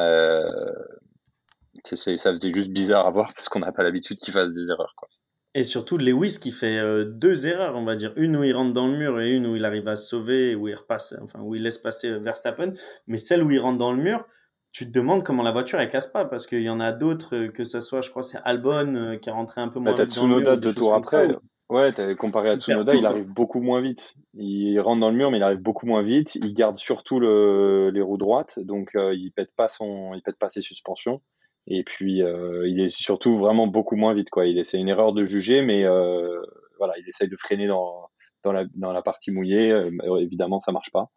faisait 2.30 2.52
juste 2.52 2.70
bizarre 2.72 3.06
à 3.06 3.10
voir 3.10 3.32
parce 3.34 3.48
qu'on 3.48 3.60
n'a 3.60 3.72
pas 3.72 3.82
l'habitude 3.82 4.18
qu'ils 4.18 4.34
fassent 4.34 4.52
des 4.52 4.68
erreurs. 4.70 4.94
Quoi. 4.96 5.08
Et 5.54 5.64
surtout 5.64 5.98
Lewis 5.98 6.38
qui 6.40 6.50
fait 6.50 6.78
euh, 6.78 7.04
deux 7.04 7.46
erreurs, 7.46 7.76
on 7.76 7.84
va 7.84 7.94
dire. 7.94 8.12
Une 8.16 8.36
où 8.36 8.44
il 8.44 8.54
rentre 8.54 8.72
dans 8.72 8.86
le 8.86 8.96
mur 8.96 9.20
et 9.20 9.30
une 9.32 9.46
où 9.46 9.54
il 9.54 9.64
arrive 9.66 9.86
à 9.86 9.96
se 9.96 10.08
sauver, 10.08 10.54
où 10.54 10.68
il 10.68 10.74
repasse, 10.74 11.14
enfin, 11.20 11.40
où 11.40 11.54
il 11.54 11.62
laisse 11.62 11.76
passer 11.76 12.08
euh, 12.08 12.18
Verstappen. 12.18 12.72
Mais 13.06 13.18
celle 13.18 13.42
où 13.42 13.50
il 13.50 13.60
rentre 13.60 13.78
dans 13.78 13.92
le 13.92 14.02
mur, 14.02 14.24
tu 14.72 14.86
te 14.86 14.90
demandes 14.90 15.22
comment 15.22 15.42
la 15.42 15.52
voiture 15.52 15.80
elle 15.80 15.88
casse 15.88 16.06
pas 16.06 16.24
parce 16.24 16.46
qu'il 16.46 16.62
y 16.62 16.70
en 16.70 16.80
a 16.80 16.92
d'autres, 16.92 17.36
euh, 17.36 17.48
que 17.48 17.64
ce 17.64 17.80
soit, 17.80 18.00
je 18.00 18.10
crois, 18.10 18.22
c'est 18.22 18.38
Albon 18.44 19.18
qui 19.20 19.28
est 19.28 19.32
rentré 19.32 19.60
un 19.60 19.68
peu 19.68 19.78
moins 19.78 19.94
vite. 19.94 20.08
Tsunoda 20.08 20.56
deux 20.56 20.74
tours 20.74 20.94
après. 20.94 21.28
Ouais, 21.68 21.98
as 21.98 22.14
comparé 22.14 22.50
à 22.50 22.58
Tsunoda, 22.58 22.94
il 22.94 23.06
arrive 23.06 23.28
beaucoup 23.28 23.60
moins 23.60 23.80
vite. 23.80 24.14
Il 24.34 24.78
rentre 24.80 25.00
dans 25.00 25.10
le 25.10 25.16
mur, 25.16 25.30
mais 25.30 25.38
il 25.38 25.42
arrive 25.42 25.60
beaucoup 25.60 25.86
moins 25.86 26.02
vite. 26.02 26.34
Il 26.36 26.52
garde 26.54 26.76
surtout 26.76 27.20
le, 27.20 27.90
les 27.90 28.02
roues 28.02 28.18
droites, 28.18 28.58
donc 28.58 28.90
il 28.94 29.30
pète 29.34 29.54
pas 29.56 29.68
son, 29.68 30.14
il 30.14 30.22
pète 30.22 30.38
pas 30.38 30.50
ses 30.50 30.60
suspensions. 30.60 31.20
Et 31.66 31.84
puis, 31.84 32.22
euh, 32.22 32.68
il 32.68 32.80
est 32.80 32.88
surtout 32.88 33.36
vraiment 33.36 33.66
beaucoup 33.66 33.96
moins 33.96 34.14
vite. 34.14 34.30
Quoi. 34.30 34.46
Il 34.46 34.64
c'est 34.64 34.78
une 34.78 34.88
erreur 34.88 35.12
de 35.12 35.24
juger, 35.24 35.62
mais 35.62 35.84
euh, 35.84 36.40
voilà, 36.78 36.94
il 36.98 37.08
essaye 37.08 37.28
de 37.28 37.36
freiner 37.36 37.68
dans, 37.68 38.08
dans, 38.42 38.52
la, 38.52 38.64
dans 38.74 38.92
la 38.92 39.02
partie 39.02 39.30
mouillée. 39.30 39.70
Euh, 39.70 39.90
évidemment, 40.18 40.58
ça 40.58 40.72
marche 40.72 40.90
pas. 40.90 41.10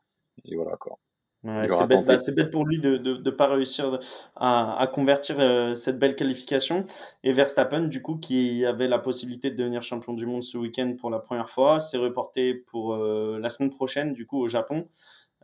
Et 0.44 0.56
voilà 0.56 0.76
quoi. 0.78 1.00
Ouais, 1.46 1.68
c'est 1.68 1.88
bête, 1.88 2.06
bah, 2.06 2.18
bête, 2.36 2.50
pour 2.50 2.66
lui 2.66 2.80
de 2.80 2.98
ne 2.98 3.30
pas 3.30 3.48
réussir 3.48 4.00
à, 4.36 4.82
à 4.82 4.88
convertir 4.88 5.36
euh, 5.40 5.76
cette 5.76 6.00
belle 6.00 6.16
qualification. 6.16 6.86
Et 7.24 7.34
Verstappen, 7.34 7.82
du 7.82 8.02
coup, 8.02 8.18
qui 8.18 8.66
avait 8.66 8.88
la 8.88 8.98
possibilité 8.98 9.52
de 9.52 9.56
devenir 9.56 9.84
champion 9.84 10.14
du 10.14 10.26
monde 10.26 10.42
ce 10.42 10.58
week-end 10.58 10.96
pour 11.00 11.12
la 11.12 11.20
première 11.20 11.52
fois, 11.52 11.80
s'est 11.80 12.00
reporté 12.00 12.56
pour 12.56 12.96
euh, 12.96 13.38
la 13.40 13.52
semaine 13.52 13.70
prochaine, 13.70 14.14
du 14.14 14.26
coup, 14.26 14.42
au 14.42 14.48
Japon. 14.48 14.88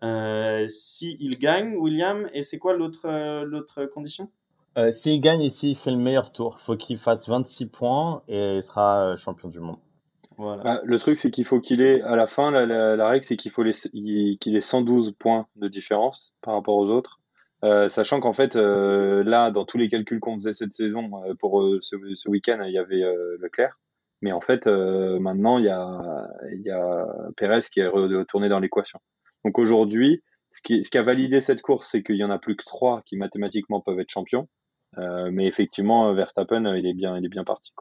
Euh, 0.04 0.66
si 0.66 1.18
il 1.20 1.38
gagne, 1.38 1.76
William, 1.76 2.28
et 2.34 2.42
c'est 2.42 2.58
quoi 2.58 2.74
l'autre 2.74 3.08
l'autre 3.44 3.86
condition? 3.86 4.32
Euh, 4.80 4.90
s'il 4.90 5.22
gagne 5.22 5.42
ici, 5.42 5.70
il 5.70 5.76
fait 5.76 5.92
le 5.92 5.98
meilleur 5.98 6.32
tour. 6.32 6.58
Il 6.62 6.66
faut 6.66 6.78
qu'il 6.78 6.98
fasse 6.98 7.30
26 7.30 7.68
points 7.68 8.24
et 8.28 8.56
il 8.56 8.64
sera 8.64 9.16
champion 9.18 9.50
du 9.50 9.60
monde. 9.60 9.78
Bah, 10.38 10.82
le 10.84 10.98
truc, 10.98 11.18
c'est 11.18 11.30
qu'il 11.30 11.46
faut 11.46 11.60
qu'il 11.60 11.82
ait, 11.82 12.02
à 12.02 12.16
la 12.16 12.26
fin, 12.26 12.52
la, 12.52 13.08
règle, 13.08 13.24
c'est 13.24 13.36
qu'il 13.36 13.52
faut 13.52 13.64
qu'il 13.64 14.56
ait 14.56 14.62
112 14.62 15.14
points 15.20 15.48
de 15.56 15.68
différence 15.68 16.34
par 16.42 16.56
rapport 16.56 16.76
aux 16.76 16.90
autres. 16.90 17.20
Euh, 17.64 17.90
sachant 17.90 18.20
qu'en 18.20 18.34
fait, 18.34 18.56
là, 18.56 19.52
dans 19.52 19.66
tous 19.66 19.78
les 19.78 19.90
calculs 19.90 20.20
qu'on 20.20 20.36
faisait 20.36 20.54
cette 20.54 20.74
saison, 20.74 21.12
pour 21.40 21.64
ce, 21.82 22.30
week-end, 22.30 22.64
il 22.66 22.74
y 22.74 22.80
avait 22.80 23.04
Leclerc. 23.40 23.80
Mais 24.22 24.32
en 24.32 24.42
fait, 24.42 24.66
maintenant, 24.68 25.58
il 25.58 25.66
y 25.66 25.70
a, 25.70 26.28
y 26.52 26.72
a 26.72 27.06
Perez 27.38 27.60
qui 27.72 27.82
est 27.82 27.88
retourné 27.88 28.50
dans 28.50 28.60
l'équation. 28.60 29.00
Donc 29.46 29.60
aujourd'hui, 29.60 30.24
ce 30.52 30.62
qui, 30.62 30.84
ce 30.84 30.92
qui, 30.92 30.98
a 30.98 31.04
validé 31.04 31.42
cette 31.42 31.62
course, 31.62 31.88
c'est 31.90 32.04
qu'il 32.04 32.18
y 32.18 32.24
en 32.24 32.30
a 32.30 32.38
plus 32.38 32.56
que 32.56 32.64
trois 32.64 33.02
qui 33.06 33.18
mathématiquement 33.18 33.82
peuvent 33.82 34.00
être 34.00 34.10
champions. 34.10 34.48
Euh, 34.98 35.30
mais 35.32 35.48
effectivement, 35.48 36.14
Verstappen, 36.14 36.76
il 36.76 36.86
est 36.86 36.94
bien, 36.94 37.18
il 37.18 37.26
est 37.26 37.30
bien 37.30 37.44
parti. 37.44 37.72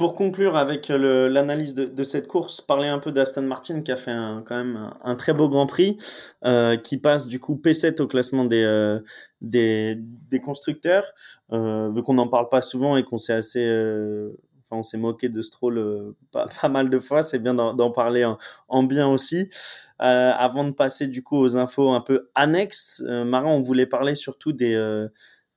Pour 0.00 0.14
conclure 0.14 0.56
avec 0.56 0.88
l'analyse 0.88 1.74
de, 1.74 2.02
cette 2.04 2.26
course, 2.26 2.62
parler 2.62 2.88
un 2.88 3.00
peu 3.00 3.12
d'Aston 3.12 3.42
Martin 3.42 3.82
qui 3.82 3.92
a 3.92 3.96
fait 3.96 4.16
quand 4.46 4.56
même 4.56 4.90
un, 5.04 5.14
très 5.14 5.34
beau 5.34 5.46
Grand 5.50 5.66
Prix, 5.66 5.98
euh, 6.42 6.78
qui 6.78 6.96
passe 6.96 7.26
du 7.26 7.38
coup 7.38 7.60
P7 7.62 8.00
au 8.00 8.06
classement 8.06 8.46
des, 8.46 8.64
euh, 8.64 9.98
constructeurs. 10.42 11.04
Euh, 11.52 11.90
vu 11.94 12.02
qu'on 12.02 12.14
n'en 12.14 12.28
parle 12.28 12.48
pas 12.48 12.62
souvent 12.62 12.96
et 12.96 13.04
qu'on 13.04 13.18
s'est 13.18 13.34
assez, 13.34 13.62
enfin 13.62 14.78
on 14.80 14.82
s'est 14.82 14.96
moqué 14.96 15.28
de 15.28 15.42
Stroll 15.42 16.14
pas, 16.32 16.48
mal 16.70 16.88
de 16.88 16.98
fois, 16.98 17.22
c'est 17.22 17.38
bien 17.38 17.52
d'en 17.52 17.90
parler 17.90 18.24
en, 18.68 18.82
bien 18.82 19.06
aussi. 19.06 19.50
avant 19.98 20.64
de 20.64 20.70
passer 20.72 21.08
du 21.08 21.22
coup 21.22 21.36
aux 21.36 21.58
infos 21.58 21.90
un 21.90 22.00
peu 22.00 22.30
annexes, 22.34 23.02
Marin, 23.06 23.50
on 23.50 23.60
voulait 23.60 23.84
parler 23.84 24.14
surtout 24.14 24.52
des 24.52 25.08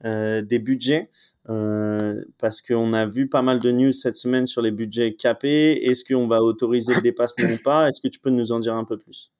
des 0.04 0.60
budgets. 0.60 1.10
Euh, 1.50 2.24
parce 2.38 2.62
qu'on 2.62 2.94
a 2.94 3.06
vu 3.06 3.28
pas 3.28 3.42
mal 3.42 3.60
de 3.60 3.70
news 3.72 3.92
cette 3.92 4.16
semaine 4.16 4.48
sur 4.48 4.62
les 4.62 4.72
budgets 4.72 5.14
capés. 5.14 5.74
Est-ce 5.84 6.06
qu'on 6.06 6.28
va 6.28 6.42
autoriser 6.42 6.94
le 6.94 7.02
dépassement 7.02 7.54
ou 7.54 7.58
pas? 7.64 7.88
Est-ce 7.88 8.02
que 8.02 8.08
tu 8.08 8.20
peux 8.20 8.30
nous 8.30 8.52
en 8.52 8.60
dire 8.60 8.76
un 8.76 8.86
peu 8.86 8.98
plus? 8.98 9.32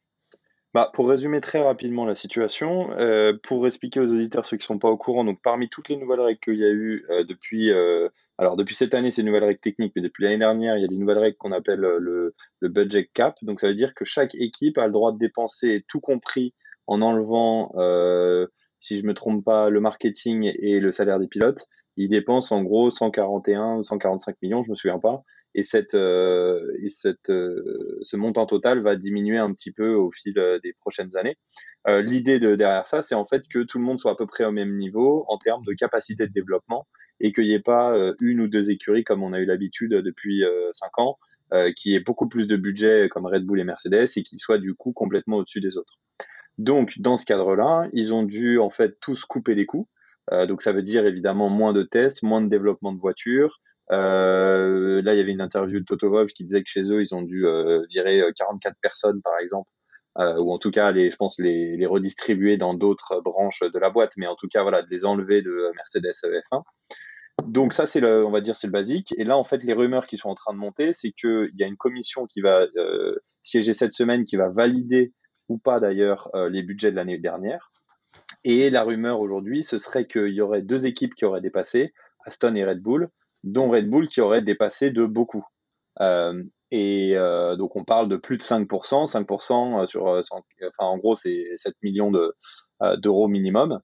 Bah, 0.74 0.92
pour 0.94 1.08
résumer 1.08 1.40
très 1.40 1.62
rapidement 1.62 2.04
la 2.04 2.16
situation, 2.16 2.92
euh, 2.98 3.38
pour 3.44 3.68
expliquer 3.68 4.00
aux 4.00 4.08
auditeurs 4.08 4.46
ceux 4.46 4.58
qui 4.58 4.64
ne 4.64 4.74
sont 4.74 4.80
pas 4.80 4.90
au 4.90 4.98
courant, 4.98 5.24
donc 5.24 5.40
parmi 5.44 5.70
toutes 5.70 5.88
les 5.88 5.98
nouvelles 5.98 6.20
règles 6.20 6.40
qu'il 6.40 6.56
y 6.56 6.66
a 6.66 6.72
eu 6.72 7.06
euh, 7.12 7.24
depuis, 7.24 7.72
alors 8.40 8.58
depuis 8.58 8.74
cette 8.74 8.96
année, 8.96 9.12
c'est 9.12 9.22
une 9.22 9.28
nouvelle 9.28 9.44
règle 9.44 9.60
technique, 9.60 9.94
mais 9.96 10.02
depuis 10.02 10.24
l'année 10.24 10.40
dernière, 10.40 10.76
il 10.76 10.82
y 10.82 10.86
a 10.86 10.88
des 10.88 10.98
nouvelles 10.98 11.20
règles 11.20 11.38
qu'on 11.38 11.52
appelle 11.52 11.80
le, 11.80 12.34
le, 12.60 12.70
budget 12.70 13.08
cap. 13.14 13.38
Donc 13.44 13.60
ça 13.60 13.68
veut 13.68 13.76
dire 13.76 13.94
que 13.94 14.04
chaque 14.04 14.34
équipe 14.34 14.80
a 14.80 14.88
le 14.88 14.92
droit 14.92 15.12
de 15.12 15.20
dépenser 15.20 15.86
tout 15.88 16.00
compris 16.00 16.56
en 16.88 17.04
enlevant, 17.04 17.72
si 18.84 18.98
je 18.98 19.06
me 19.06 19.14
trompe 19.14 19.46
pas, 19.46 19.70
le 19.70 19.80
marketing 19.80 20.52
et 20.60 20.82
le 20.82 20.92
salaire 20.92 21.18
des 21.18 21.28
pilotes, 21.28 21.70
il 21.96 22.10
dépense 22.10 22.52
en 22.52 22.64
gros 22.64 22.92
141 22.92 23.78
ou 23.78 23.84
145 23.84 24.36
millions, 24.42 24.62
je 24.62 24.70
me 24.70 24.76
souviens 24.76 25.00
pas. 25.00 25.24
Et 25.56 25.64
cette 25.64 25.94
euh, 25.94 26.76
et 26.82 26.90
cette 26.90 27.30
euh, 27.30 28.00
ce 28.02 28.18
montant 28.18 28.46
total 28.46 28.82
va 28.82 28.98
diminuer 28.98 29.38
un 29.38 29.54
petit 29.54 29.72
peu 29.72 29.94
au 29.94 30.12
fil 30.12 30.38
euh, 30.38 30.60
des 30.64 30.74
prochaines 30.74 31.16
années. 31.16 31.38
L'idée 31.88 32.40
de 32.40 32.56
derrière 32.56 32.88
ça, 32.88 33.02
c'est 33.02 33.16
en 33.16 33.26
fait 33.26 33.44
que 33.48 33.60
tout 33.64 33.78
le 33.78 33.84
monde 33.86 34.00
soit 34.00 34.12
à 34.12 34.16
peu 34.16 34.26
près 34.26 34.46
au 34.46 34.52
même 34.52 34.78
niveau 34.78 35.26
en 35.28 35.38
termes 35.38 35.64
de 35.66 35.74
capacité 35.74 36.28
de 36.28 36.34
développement 36.34 36.88
et 37.20 37.32
qu'il 37.32 37.46
n'y 37.46 37.54
ait 37.54 37.60
pas 37.60 37.94
une 38.22 38.40
ou 38.40 38.48
deux 38.48 38.72
écuries 38.72 39.04
comme 39.04 39.22
on 39.22 39.34
a 39.34 39.40
eu 39.40 39.46
l'habitude 39.46 39.92
depuis 39.92 40.44
cinq 40.72 40.98
ans, 40.98 41.20
qui 41.76 41.94
ait 41.94 42.00
beaucoup 42.00 42.30
plus 42.30 42.48
de 42.48 42.56
budget 42.56 43.10
comme 43.10 43.26
Red 43.26 43.44
Bull 43.44 43.60
et 43.60 43.66
Mercedes 43.66 44.08
et 44.16 44.24
qui 44.24 44.38
soient 44.38 44.60
du 44.60 44.76
coup 44.76 44.94
complètement 44.94 45.38
au-dessus 45.38 45.60
des 45.60 45.76
autres. 45.76 46.00
Donc 46.58 47.00
dans 47.00 47.18
ce 47.18 47.26
cadre-là, 47.26 47.88
ils 47.94 48.14
ont 48.14 48.24
dû 48.24 48.60
en 48.60 48.70
fait 48.70 49.00
tous 49.00 49.26
couper 49.26 49.56
les 49.56 49.66
coûts. 49.66 49.88
Euh, 50.32 50.46
donc 50.46 50.62
ça 50.62 50.72
veut 50.72 50.84
dire 50.84 51.06
évidemment 51.06 51.50
moins 51.50 51.74
de 51.74 51.84
tests, 51.84 52.24
moins 52.24 52.42
de 52.42 52.48
développement 52.48 52.94
de 52.94 53.00
voitures. 53.00 53.60
Euh, 53.92 55.02
là, 55.02 55.14
il 55.14 55.18
y 55.18 55.22
avait 55.22 55.32
une 55.32 55.42
interview 55.42 55.80
de 55.80 55.86
Toto 55.86 56.10
Wolff 56.10 56.32
qui 56.32 56.46
disait 56.46 56.64
que 56.64 56.70
chez 56.70 56.92
eux, 56.92 57.02
ils 57.02 57.14
ont 57.14 57.22
dû 57.22 57.46
euh, 57.46 57.84
virer 57.90 58.24
44 58.38 58.78
personnes, 58.82 59.22
par 59.22 59.38
exemple, 59.40 59.70
ou 60.16 60.54
en 60.54 60.60
tout 60.60 60.72
cas, 60.72 60.92
les, 60.92 61.12
je 61.12 61.18
pense, 61.18 61.40
les, 61.40 61.86
redistribuer 61.86 62.56
dans 62.56 62.76
d'autres 62.76 63.20
branches 63.22 63.62
de 63.62 63.80
la 63.80 63.90
boîte, 63.90 64.14
mais 64.16 64.28
en 64.28 64.36
tout 64.36 64.48
cas, 64.48 64.62
voilà, 64.62 64.84
de 64.84 64.90
les 64.90 65.06
enlever 65.06 65.42
de 65.42 65.72
Mercedes 65.76 66.12
F1. 66.24 66.62
Donc 67.48 67.74
ça, 67.74 67.88
c'est 67.88 68.00
le, 68.00 68.24
on 68.26 68.30
va 68.30 68.40
dire, 68.40 68.56
c'est 68.56 68.68
le 68.68 68.72
basique. 68.72 69.14
Et 69.18 69.24
là, 69.24 69.38
en 69.38 69.44
fait, 69.44 69.64
les 69.64 69.74
rumeurs 69.74 70.06
qui 70.06 70.18
sont 70.18 70.30
en 70.30 70.36
train 70.36 70.54
de 70.54 70.60
monter, 70.60 70.94
c'est 70.94 71.12
qu'il 71.12 71.52
y 71.58 71.64
a 71.64 71.68
une 71.68 71.78
commission 71.78 72.26
qui 72.28 72.42
va 72.42 72.68
siéger 73.42 73.74
cette 73.74 73.92
semaine, 73.92 74.24
qui 74.24 74.38
va 74.38 74.50
valider 74.50 75.12
pas 75.58 75.80
d'ailleurs 75.80 76.30
les 76.50 76.64
budgets 76.64 76.92
de 76.92 76.96
l'année 76.96 77.18
dernière. 77.18 77.72
Et 78.44 78.70
la 78.70 78.84
rumeur 78.84 79.20
aujourd'hui, 79.20 79.64
ce 79.64 79.78
serait 79.78 80.06
qu'il 80.06 80.34
y 80.34 80.42
aurait 80.42 80.62
deux 80.62 80.86
équipes 80.86 81.16
qui 81.16 81.26
auraient 81.26 81.42
dépassé, 81.42 81.94
Aston 82.26 82.56
et 82.56 82.66
Red 82.66 82.82
Bull, 82.82 83.10
dont 83.44 83.70
Red 83.70 83.90
Bull 83.90 84.08
qui 84.08 84.22
aurait 84.22 84.42
dépassé 84.42 84.92
de 84.92 85.06
beaucoup. 85.06 85.46
Euh, 86.02 86.44
et 86.72 87.16
euh, 87.16 87.56
donc 87.56 87.76
on 87.76 87.84
parle 87.84 88.10
de 88.10 88.18
plus 88.18 88.38
de 88.38 88.42
5%, 88.42 89.06
5% 89.06 89.86
sur, 89.86 90.08
enfin 90.08 90.24
en 90.80 90.98
gros 90.98 91.14
c'est 91.14 91.46
7 91.56 91.76
millions 91.84 92.12
euh, 92.82 92.98
d'euros 92.98 93.28
minimum. 93.28 93.80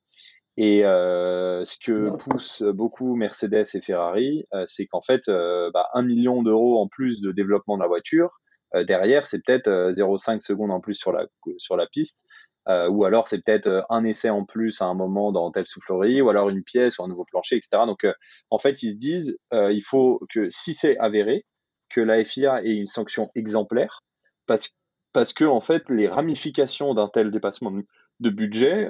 Et 0.57 0.81
ce 0.81 1.77
que 1.79 2.09
poussent 2.17 2.63
beaucoup 2.63 3.15
Mercedes 3.15 3.63
et 3.75 3.81
Ferrari, 3.81 4.45
c'est 4.65 4.87
qu'en 4.87 4.99
fait, 4.99 5.21
bah, 5.27 5.87
1 5.93 6.01
million 6.01 6.43
d'euros 6.43 6.81
en 6.81 6.89
plus 6.89 7.21
de 7.21 7.31
développement 7.31 7.77
de 7.77 7.81
la 7.81 7.87
voiture, 7.87 8.41
derrière, 8.73 9.25
c'est 9.27 9.43
peut-être 9.43 9.69
0,5 9.69 10.39
secondes 10.41 10.71
en 10.71 10.79
plus 10.79 10.93
sur 10.93 11.11
la, 11.11 11.25
sur 11.57 11.75
la 11.75 11.87
piste. 11.87 12.25
Euh, 12.69 12.87
ou 12.89 13.05
alors 13.05 13.27
c'est 13.27 13.41
peut-être 13.41 13.67
euh, 13.67 13.81
un 13.89 14.03
essai 14.03 14.29
en 14.29 14.45
plus 14.45 14.81
à 14.81 14.85
un 14.85 14.93
moment 14.93 15.31
dans 15.31 15.49
telle 15.51 15.65
soufflerie, 15.65 16.21
ou 16.21 16.29
alors 16.29 16.49
une 16.49 16.63
pièce 16.63 16.99
ou 16.99 17.03
un 17.03 17.07
nouveau 17.07 17.25
plancher, 17.25 17.55
etc. 17.55 17.83
Donc 17.85 18.03
euh, 18.03 18.13
en 18.51 18.59
fait 18.59 18.83
ils 18.83 18.91
se 18.91 18.97
disent 18.97 19.37
il 19.51 19.81
faut 19.81 20.21
que 20.31 20.49
si 20.49 20.73
c'est 20.73 20.97
avéré, 20.99 21.45
que 21.89 22.01
la 22.01 22.23
FIA 22.23 22.63
ait 22.63 22.73
une 22.73 22.85
sanction 22.85 23.31
exemplaire, 23.33 24.01
parce, 24.45 24.69
parce 25.13 25.33
que 25.33 25.45
en 25.45 25.61
fait 25.61 25.89
les 25.89 26.07
ramifications 26.07 26.93
d'un 26.93 27.07
tel 27.07 27.31
dépassement 27.31 27.71
de 28.19 28.29
budget 28.29 28.89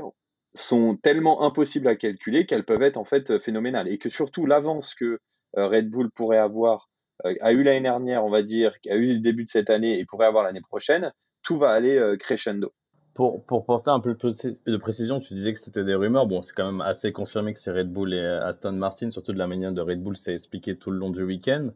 sont 0.54 0.98
tellement 0.98 1.44
impossibles 1.44 1.88
à 1.88 1.96
calculer 1.96 2.46
qu'elles 2.46 2.66
peuvent 2.66 2.82
être 2.82 2.98
en 2.98 3.06
fait 3.06 3.40
phénoménales 3.40 3.88
et 3.88 3.98
que 3.98 4.10
surtout 4.10 4.46
l'avance 4.46 4.96
que 4.96 5.20
Red 5.56 5.90
Bull 5.90 6.12
pourrait 6.12 6.38
avoir 6.38 6.90
a 7.24 7.52
eu 7.52 7.64
l'année 7.64 7.82
dernière, 7.82 8.24
on 8.24 8.30
va 8.30 8.44
dire, 8.44 8.72
a 8.90 8.96
eu 8.96 9.14
le 9.14 9.20
début 9.20 9.44
de 9.44 9.50
cette 9.50 9.70
année 9.70 10.00
et 10.00 10.06
pourrait 10.06 10.28
avoir 10.28 10.44
l'année 10.44 10.62
prochaine, 10.62 11.14
tout 11.44 11.58
va 11.58 11.72
aller 11.72 12.16
crescendo. 12.20 12.74
Pour, 13.14 13.46
pour 13.46 13.66
porter 13.66 13.90
un 13.90 14.00
peu 14.00 14.14
de 14.14 14.78
précision, 14.78 15.20
tu 15.20 15.34
disais 15.34 15.52
que 15.52 15.60
c'était 15.60 15.84
des 15.84 15.96
rumeurs. 15.96 16.28
Bon, 16.28 16.42
c'est 16.42 16.54
quand 16.54 16.72
même 16.72 16.82
assez 16.82 17.12
confirmé 17.12 17.54
que 17.54 17.60
c'est 17.60 17.72
Red 17.72 17.92
Bull 17.92 18.14
et 18.14 18.26
Aston 18.26 18.72
Martin, 18.74 19.10
surtout 19.10 19.34
de 19.34 19.38
la 19.38 19.48
manière 19.48 19.74
de 19.74 19.82
Red 19.82 20.02
Bull 20.02 20.16
s'est 20.16 20.34
expliqué 20.34 20.78
tout 20.78 20.92
le 20.92 20.98
long 20.98 21.10
du 21.10 21.24
week-end. 21.24 21.72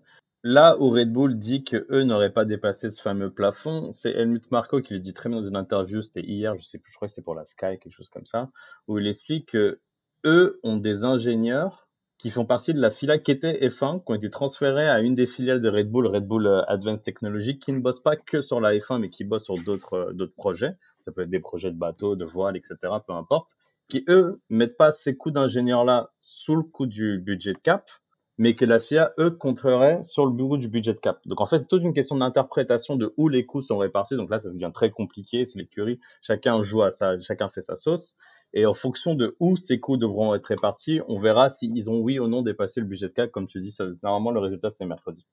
Là 0.45 0.77
où 0.79 0.89
Red 0.89 1.11
Bull 1.11 1.37
dit 1.37 1.63
que 1.63 1.85
eux 1.89 2.03
n'auraient 2.03 2.33
pas 2.33 2.43
dépassé 2.43 2.89
ce 2.89 3.01
fameux 3.01 3.31
plafond, 3.31 3.93
c'est 3.93 4.11
Helmut 4.11 4.51
Marko 4.51 4.81
qui 4.81 4.93
le 4.93 4.99
dit 4.99 5.13
très 5.13 5.29
bien 5.29 5.39
dans 5.39 5.47
une 5.47 5.55
interview, 5.55 6.01
c'était 6.01 6.21
hier, 6.21 6.55
je 6.57 6.63
sais 6.63 6.79
plus, 6.79 6.91
je 6.91 6.97
crois 6.97 7.07
que 7.07 7.13
c'était 7.13 7.21
pour 7.21 7.35
la 7.35 7.45
Sky, 7.45 7.79
quelque 7.79 7.91
chose 7.91 8.09
comme 8.09 8.25
ça, 8.25 8.49
où 8.89 8.99
il 8.99 9.07
explique 9.07 9.51
que 9.51 9.79
eux 10.25 10.59
ont 10.63 10.75
des 10.75 11.05
ingénieurs 11.05 11.87
qui 12.17 12.29
font 12.29 12.45
partie 12.45 12.73
de 12.73 12.79
la 12.79 12.89
filiale 12.89 13.21
qui 13.21 13.31
était 13.31 13.67
F1, 13.67 14.03
qui 14.03 14.11
ont 14.11 14.15
été 14.15 14.29
transférés 14.29 14.87
à 14.87 15.01
une 15.01 15.15
des 15.15 15.27
filiales 15.27 15.59
de 15.59 15.69
Red 15.69 15.91
Bull, 15.91 16.07
Red 16.07 16.25
Bull 16.25 16.47
euh, 16.47 16.63
Advanced 16.67 17.03
Technology, 17.03 17.59
qui 17.59 17.73
ne 17.73 17.79
bossent 17.79 18.01
pas 18.01 18.15
que 18.15 18.41
sur 18.41 18.61
la 18.61 18.73
F1, 18.73 18.99
mais 18.99 19.09
qui 19.09 19.23
bossent 19.23 19.45
sur 19.45 19.55
d'autres 19.55 19.93
euh, 19.93 20.13
d'autres 20.13 20.35
projets. 20.35 20.75
Ça 20.99 21.11
peut 21.11 21.23
être 21.23 21.29
des 21.29 21.39
projets 21.39 21.71
de 21.71 21.77
bateaux, 21.77 22.15
de 22.15 22.25
voile, 22.25 22.55
etc., 22.55 22.75
peu 23.05 23.13
importe. 23.13 23.57
Qui, 23.89 24.05
eux, 24.07 24.41
mettent 24.49 24.77
pas 24.77 24.91
ces 24.91 25.15
coûts 25.17 25.31
d'ingénieurs-là 25.31 26.11
sous 26.19 26.55
le 26.55 26.63
coup 26.63 26.85
du 26.85 27.19
budget 27.19 27.53
de 27.53 27.57
cap, 27.57 27.89
mais 28.37 28.55
que 28.55 28.63
la 28.63 28.79
FIA, 28.79 29.13
eux, 29.19 29.31
contrerait 29.31 30.03
sur 30.03 30.25
le 30.25 30.31
bureau 30.31 30.57
du 30.57 30.69
budget 30.69 30.93
de 30.93 30.99
cap. 30.99 31.19
Donc, 31.25 31.41
en 31.41 31.45
fait, 31.45 31.59
c'est 31.59 31.67
toute 31.67 31.83
une 31.83 31.93
question 31.93 32.15
d'interprétation 32.15 32.95
de 32.95 33.13
où 33.17 33.27
les 33.27 33.45
coûts 33.45 33.61
sont 33.61 33.77
répartis. 33.77 34.15
Donc 34.15 34.29
là, 34.29 34.39
ça 34.39 34.49
devient 34.49 34.71
très 34.73 34.89
compliqué. 34.89 35.45
C'est 35.45 35.59
l'écurie. 35.59 35.99
Chacun 36.21 36.61
joue 36.61 36.81
à 36.83 36.89
ça, 36.89 37.19
chacun 37.19 37.49
fait 37.49 37.61
sa 37.61 37.75
sauce. 37.75 38.15
Et 38.53 38.65
en 38.65 38.73
fonction 38.73 39.15
de 39.15 39.35
où 39.39 39.57
ces 39.57 39.79
coûts 39.79 39.97
devront 39.97 40.35
être 40.35 40.45
répartis, 40.45 41.01
on 41.07 41.19
verra 41.19 41.49
s'ils 41.49 41.89
ont 41.89 41.99
oui 41.99 42.19
ou 42.19 42.27
non 42.27 42.43
dépassé 42.43 42.79
le 42.79 42.85
budget 42.85 43.07
de 43.07 43.13
cap. 43.13 43.31
Comme 43.31 43.47
tu 43.47 43.59
dis, 43.59 43.71
ça, 43.71 43.85
normalement, 44.03 44.31
le 44.31 44.39
résultat, 44.39 44.69
c'est 44.71 44.85
mercredi. 44.85 45.25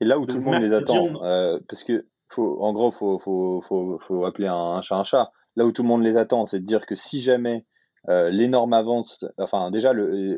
Et 0.00 0.04
là 0.04 0.18
où 0.18 0.26
tout 0.26 0.36
le 0.36 0.42
monde 0.42 0.62
les 0.62 0.72
attend, 0.72 1.22
euh, 1.24 1.58
parce 1.68 1.84
que, 1.84 2.06
faut, 2.28 2.62
en 2.62 2.72
gros, 2.72 2.90
faut, 2.90 3.18
faut, 3.18 3.60
faut, 3.62 3.98
faut 3.98 4.24
appeler 4.24 4.46
un, 4.46 4.80
chat 4.80 4.96
un 4.96 5.04
chat. 5.04 5.30
Là 5.56 5.66
où 5.66 5.72
tout 5.72 5.82
le 5.82 5.88
monde 5.88 6.02
les 6.02 6.16
attend, 6.16 6.46
c'est 6.46 6.60
de 6.60 6.64
dire 6.64 6.86
que 6.86 6.94
si 6.94 7.20
jamais 7.20 7.66
euh, 8.08 8.30
l'énorme 8.30 8.72
avance, 8.72 9.26
enfin 9.38 9.70
déjà 9.70 9.92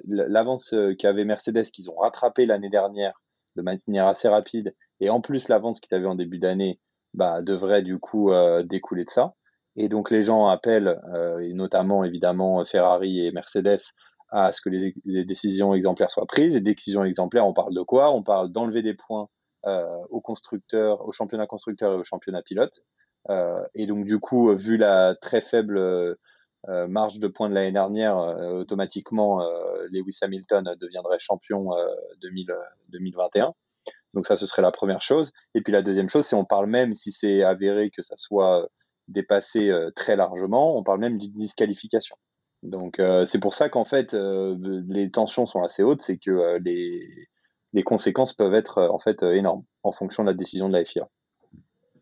l'avance 0.07 0.73
euh, 0.73 0.95
qu'avait 0.99 1.25
Mercedes 1.25 1.65
qu'ils 1.65 1.91
ont 1.91 1.97
rattrapé 1.97 2.47
l'année 2.47 2.71
dernière 2.71 3.21
de 3.57 3.63
manière 3.63 4.07
assez 4.07 4.29
rapide, 4.29 4.75
et 5.01 5.11
en 5.11 5.21
plus 5.21 5.49
l'avance 5.49 5.81
qu'ils 5.81 5.95
avaient 5.95 6.07
en 6.07 6.15
début 6.15 6.39
d'année, 6.39 6.81
bah, 7.13 7.43
devrait 7.43 7.83
du 7.83 7.99
coup 7.99 8.31
découler 8.65 9.05
de 9.05 9.11
ça. 9.11 9.35
Et 9.81 9.89
donc 9.89 10.11
les 10.11 10.25
gens 10.25 10.47
appellent, 10.47 11.01
euh, 11.15 11.39
et 11.39 11.55
notamment 11.55 12.05
évidemment 12.05 12.63
Ferrari 12.67 13.25
et 13.25 13.33
Mercedes, 13.33 13.81
à 14.29 14.53
ce 14.53 14.61
que 14.61 14.69
les, 14.69 15.25
décisions 15.25 15.73
exemplaires 15.73 16.11
soient 16.11 16.27
prises. 16.27 16.55
Et 16.55 16.61
décisions 16.61 17.03
exemplaires, 17.03 17.47
on 17.47 17.55
parle 17.55 17.75
de 17.75 17.81
quoi? 17.81 18.13
On 18.13 18.23
parle 18.23 18.53
d'enlever 18.53 18.83
des 18.83 18.93
points 18.93 19.31
euh, 19.65 19.87
aux 20.11 20.21
constructeurs, 20.21 21.09
au 21.09 21.13
championnat 21.13 21.47
constructeur 21.47 21.95
et 21.95 21.97
au 21.97 22.05
championnat 22.05 22.43
pilote. 22.43 22.81
Euh, 23.31 23.65
et 23.75 23.87
donc 23.87 24.05
du 24.05 24.19
coup, 24.21 24.55
vu 24.55 24.77
la 24.77 25.15
très 25.19 25.41
faible 25.41 26.19
marge 26.69 27.19
de 27.19 27.29
points 27.29 27.49
de 27.49 27.55
l'année 27.55 27.73
dernière, 27.73 28.19
automatiquement 28.19 29.43
Lewis 29.91 30.19
Hamilton 30.21 30.77
deviendrait 30.79 31.19
champion 31.19 31.71
2000, 32.21 32.55
2021. 32.91 33.55
Donc 34.13 34.27
ça, 34.27 34.37
ce 34.37 34.45
serait 34.45 34.61
la 34.61 34.73
première 34.73 35.01
chose. 35.01 35.33
Et 35.55 35.63
puis 35.63 35.73
la 35.73 35.81
deuxième 35.81 36.11
chose, 36.11 36.27
c'est 36.27 36.37
on 36.37 36.45
parle 36.45 36.67
même, 36.67 36.93
si 36.93 37.13
c'est 37.13 37.43
avéré 37.43 37.89
que 37.89 38.03
ça 38.03 38.17
soit 38.19 38.69
dépassé 39.11 39.69
euh, 39.69 39.91
très 39.95 40.17
largement. 40.17 40.77
On 40.77 40.83
parle 40.83 41.01
même 41.01 41.19
d'une 41.19 41.33
disqualification. 41.33 42.17
Donc 42.63 42.99
euh, 42.99 43.25
c'est 43.25 43.41
pour 43.41 43.55
ça 43.55 43.69
qu'en 43.69 43.85
fait 43.85 44.15
euh, 44.15 44.57
les 44.89 45.11
tensions 45.11 45.47
sont 45.47 45.63
assez 45.63 45.83
hautes, 45.83 46.03
c'est 46.03 46.19
que 46.19 46.59
les, 46.63 47.29
les 47.73 47.83
conséquences 47.83 48.35
peuvent 48.35 48.55
être 48.55 48.83
en 48.83 48.99
fait 48.99 49.23
énormes 49.23 49.65
en 49.83 49.93
fonction 49.93 50.25
de 50.25 50.31
la 50.31 50.35
décision 50.35 50.69
de 50.69 50.77
la 50.77 50.85
FIA. 50.85 51.09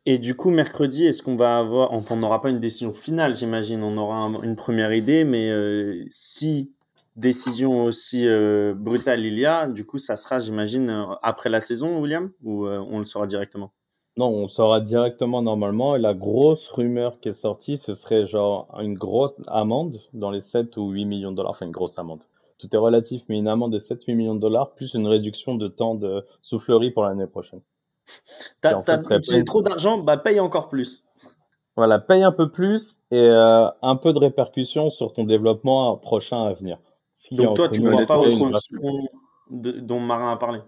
Et 0.06 0.18
du 0.18 0.34
coup, 0.34 0.50
mercredi, 0.50 1.04
est-ce 1.04 1.22
qu'on 1.22 1.36
va 1.36 1.58
avoir, 1.58 1.92
enfin, 1.92 2.14
on 2.14 2.18
n'aura 2.18 2.40
pas 2.40 2.48
une 2.48 2.60
décision 2.60 2.94
finale, 2.94 3.36
j'imagine, 3.36 3.82
on 3.82 3.98
aura 3.98 4.16
une 4.42 4.56
première 4.56 4.94
idée, 4.94 5.24
mais 5.24 5.52
si 6.08 6.72
décision 7.14 7.84
aussi 7.84 8.26
brutale 8.74 9.26
il 9.26 9.38
y 9.38 9.44
a, 9.44 9.66
du 9.66 9.84
coup, 9.84 9.98
ça 9.98 10.16
sera, 10.16 10.38
j'imagine, 10.38 11.06
après 11.22 11.50
la 11.50 11.60
saison, 11.60 12.00
William, 12.00 12.30
ou 12.42 12.66
on 12.66 13.00
le 13.00 13.04
saura 13.04 13.26
directement? 13.26 13.70
Non, 14.18 14.30
on 14.30 14.48
saura 14.48 14.80
directement 14.80 15.42
normalement. 15.42 15.94
Et 15.94 16.00
la 16.00 16.12
grosse 16.12 16.68
rumeur 16.70 17.20
qui 17.20 17.28
est 17.28 17.32
sortie, 17.32 17.76
ce 17.76 17.92
serait 17.92 18.26
genre 18.26 18.66
une 18.80 18.94
grosse 18.94 19.36
amende 19.46 19.94
dans 20.12 20.32
les 20.32 20.40
7 20.40 20.76
ou 20.76 20.90
8 20.90 21.04
millions 21.04 21.30
de 21.30 21.36
dollars. 21.36 21.52
Enfin, 21.52 21.66
une 21.66 21.72
grosse 21.72 21.96
amende. 22.00 22.24
Tout 22.58 22.66
est 22.74 22.78
relatif, 22.78 23.22
mais 23.28 23.38
une 23.38 23.46
amende 23.46 23.72
de 23.72 23.78
7-8 23.78 24.16
millions 24.16 24.34
de 24.34 24.40
dollars, 24.40 24.72
plus 24.74 24.94
une 24.94 25.06
réduction 25.06 25.54
de 25.54 25.68
temps 25.68 25.94
de 25.94 26.26
soufflerie 26.42 26.90
pour 26.90 27.04
l'année 27.04 27.28
prochaine. 27.28 27.60
T'as 28.60 28.82
utilisé 28.98 29.44
trop 29.44 29.62
d'argent, 29.62 29.98
bah 29.98 30.16
paye 30.16 30.40
encore 30.40 30.68
plus. 30.68 31.04
Voilà, 31.76 32.00
paye 32.00 32.24
un 32.24 32.32
peu 32.32 32.50
plus 32.50 32.98
et 33.12 33.20
euh, 33.20 33.68
un 33.82 33.94
peu 33.94 34.12
de 34.12 34.18
répercussions 34.18 34.90
sur 34.90 35.12
ton 35.12 35.22
développement 35.22 35.96
prochain 35.96 36.42
à 36.42 36.52
venir. 36.54 36.78
Donc 37.30 37.54
toi, 37.54 37.68
tu 37.68 37.82
ne 37.82 37.90
crois 37.92 38.04
pas 38.04 38.18
aux 38.18 38.50
dont 39.50 40.00
Marin 40.00 40.32
a 40.32 40.36
parlé 40.36 40.58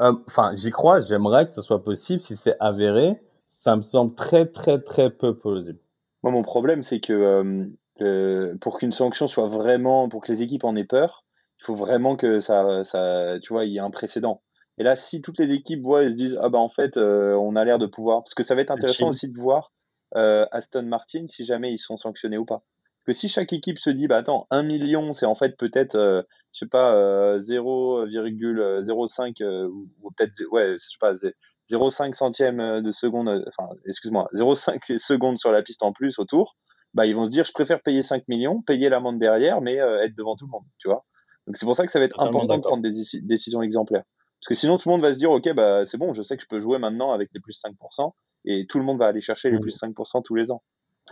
euh, 0.00 0.12
Enfin, 0.26 0.54
j'y 0.54 0.70
crois, 0.70 1.00
j'aimerais 1.00 1.46
que 1.46 1.52
ce 1.52 1.62
soit 1.62 1.82
possible. 1.82 2.20
Si 2.20 2.36
c'est 2.36 2.56
avéré, 2.60 3.20
ça 3.60 3.76
me 3.76 3.82
semble 3.82 4.14
très, 4.14 4.46
très, 4.46 4.80
très 4.80 5.10
peu 5.10 5.36
plausible. 5.36 5.78
Moi, 6.22 6.32
mon 6.32 6.42
problème, 6.42 6.82
c'est 6.82 7.00
que 7.00 7.68
euh, 8.00 8.54
pour 8.60 8.78
qu'une 8.78 8.92
sanction 8.92 9.28
soit 9.28 9.48
vraiment, 9.48 10.08
pour 10.08 10.22
que 10.22 10.32
les 10.32 10.42
équipes 10.42 10.64
en 10.64 10.76
aient 10.76 10.84
peur, 10.84 11.24
il 11.60 11.64
faut 11.66 11.74
vraiment 11.74 12.16
que 12.16 12.40
ça, 12.40 12.84
ça, 12.84 13.36
tu 13.42 13.52
vois, 13.52 13.64
il 13.64 13.72
y 13.72 13.76
ait 13.76 13.80
un 13.80 13.90
précédent. 13.90 14.42
Et 14.78 14.82
là, 14.82 14.96
si 14.96 15.22
toutes 15.22 15.38
les 15.38 15.52
équipes 15.52 15.82
voient 15.82 16.02
et 16.02 16.10
se 16.10 16.16
disent, 16.16 16.38
ah 16.42 16.48
bah 16.48 16.58
en 16.58 16.68
fait, 16.68 16.96
euh, 16.96 17.34
on 17.34 17.56
a 17.56 17.64
l'air 17.64 17.78
de 17.78 17.86
pouvoir, 17.86 18.22
parce 18.22 18.34
que 18.34 18.42
ça 18.42 18.54
va 18.54 18.62
être 18.62 18.70
intéressant 18.70 19.08
aussi 19.08 19.30
de 19.30 19.38
voir 19.38 19.72
euh, 20.16 20.46
Aston 20.50 20.82
Martin 20.82 21.26
si 21.26 21.44
jamais 21.44 21.72
ils 21.72 21.78
sont 21.78 21.96
sanctionnés 21.96 22.38
ou 22.38 22.44
pas. 22.44 22.62
Que 23.04 23.12
si 23.12 23.28
chaque 23.28 23.52
équipe 23.52 23.78
se 23.78 23.90
dit, 23.90 24.06
bah 24.06 24.16
attends, 24.16 24.46
1 24.50 24.62
million, 24.62 25.12
c'est 25.12 25.26
en 25.26 25.34
fait 25.34 25.58
peut-être, 25.58 25.96
euh, 25.96 26.22
je 26.52 26.60
sais 26.60 26.68
pas, 26.68 27.36
0,05 27.36 29.44
ou, 29.66 29.90
ou 30.02 30.10
peut-être, 30.12 30.32
ouais, 30.50 30.72
je 30.72 30.78
sais 30.78 30.96
pas, 30.98 31.12
0,5 31.12 32.14
centième 32.14 32.80
de 32.80 32.92
seconde, 32.92 33.44
enfin, 33.48 33.68
excuse-moi, 33.86 34.28
0,5 34.34 34.96
secondes 35.04 35.36
sur 35.36 35.52
la 35.52 35.60
piste 35.62 35.82
en 35.82 35.92
plus 35.92 36.18
autour, 36.18 36.56
bah 36.94 37.04
ils 37.06 37.14
vont 37.14 37.26
se 37.26 37.30
dire, 37.30 37.44
je 37.44 37.52
préfère 37.52 37.82
payer 37.82 38.02
5 38.02 38.26
millions, 38.28 38.62
payer 38.62 38.88
l'amende 38.88 39.18
derrière, 39.18 39.60
mais 39.60 39.74
être 39.74 40.16
devant 40.16 40.36
tout 40.36 40.46
le 40.46 40.52
monde, 40.52 40.64
tu 40.78 40.88
vois. 40.88 41.04
Donc 41.46 41.56
c'est 41.56 41.66
pour 41.66 41.76
ça 41.76 41.84
que 41.84 41.92
ça 41.92 41.98
va 41.98 42.06
être 42.06 42.20
important 42.20 42.56
de 42.56 42.62
prendre 42.62 42.82
des 42.82 42.92
décisions 43.22 43.62
exemplaires. 43.62 44.04
Parce 44.40 44.48
que 44.48 44.60
sinon, 44.60 44.76
tout 44.76 44.88
le 44.88 44.94
monde 44.94 45.02
va 45.02 45.12
se 45.12 45.18
dire, 45.18 45.30
OK, 45.30 45.50
bah, 45.54 45.84
c'est 45.84 45.96
bon, 45.96 46.12
je 46.12 46.22
sais 46.22 46.36
que 46.36 46.42
je 46.42 46.48
peux 46.48 46.60
jouer 46.60 46.78
maintenant 46.78 47.12
avec 47.12 47.30
les 47.32 47.40
plus 47.40 47.58
5%, 47.62 48.12
et 48.44 48.66
tout 48.68 48.78
le 48.78 48.84
monde 48.84 48.98
va 48.98 49.06
aller 49.06 49.22
chercher 49.22 49.50
les 49.50 49.56
mmh. 49.56 49.60
plus 49.60 49.82
5% 49.82 50.22
tous 50.22 50.34
les 50.34 50.50
ans. 50.50 50.62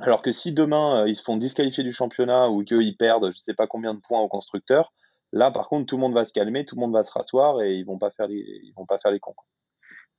Alors 0.01 0.23
que 0.23 0.33
si 0.33 0.53
demain, 0.53 1.03
euh, 1.03 1.09
ils 1.09 1.17
se 1.17 1.23
font 1.23 1.37
disqualifier 1.37 1.85
du 1.85 1.93
championnat 1.93 2.49
ou 2.49 2.65
qu'ils 2.65 2.97
perdent 2.97 3.25
je 3.25 3.39
ne 3.39 3.43
sais 3.43 3.55
pas 3.55 3.67
combien 3.67 3.95
de 3.95 4.01
points 4.01 4.21
au 4.21 4.29
constructeur, 4.29 4.93
là, 5.33 5.51
par 5.51 5.69
contre, 5.69 5.87
tout 5.87 5.97
le 5.97 6.01
monde 6.01 6.15
va 6.15 6.25
se 6.25 6.33
calmer, 6.33 6.65
tout 6.65 6.77
le 6.77 6.81
monde 6.81 6.93
va 6.93 7.05
se 7.05 7.13
rasseoir 7.13 7.61
et 7.63 7.75
ils 7.75 7.85
vont 7.85 7.99
pas 7.99 8.11
faire 8.11 8.27
les, 8.27 8.37
ils 8.37 8.73
vont 8.77 8.87
pas 8.87 8.99
faire 8.99 9.13
les 9.13 9.21
cons. 9.21 9.35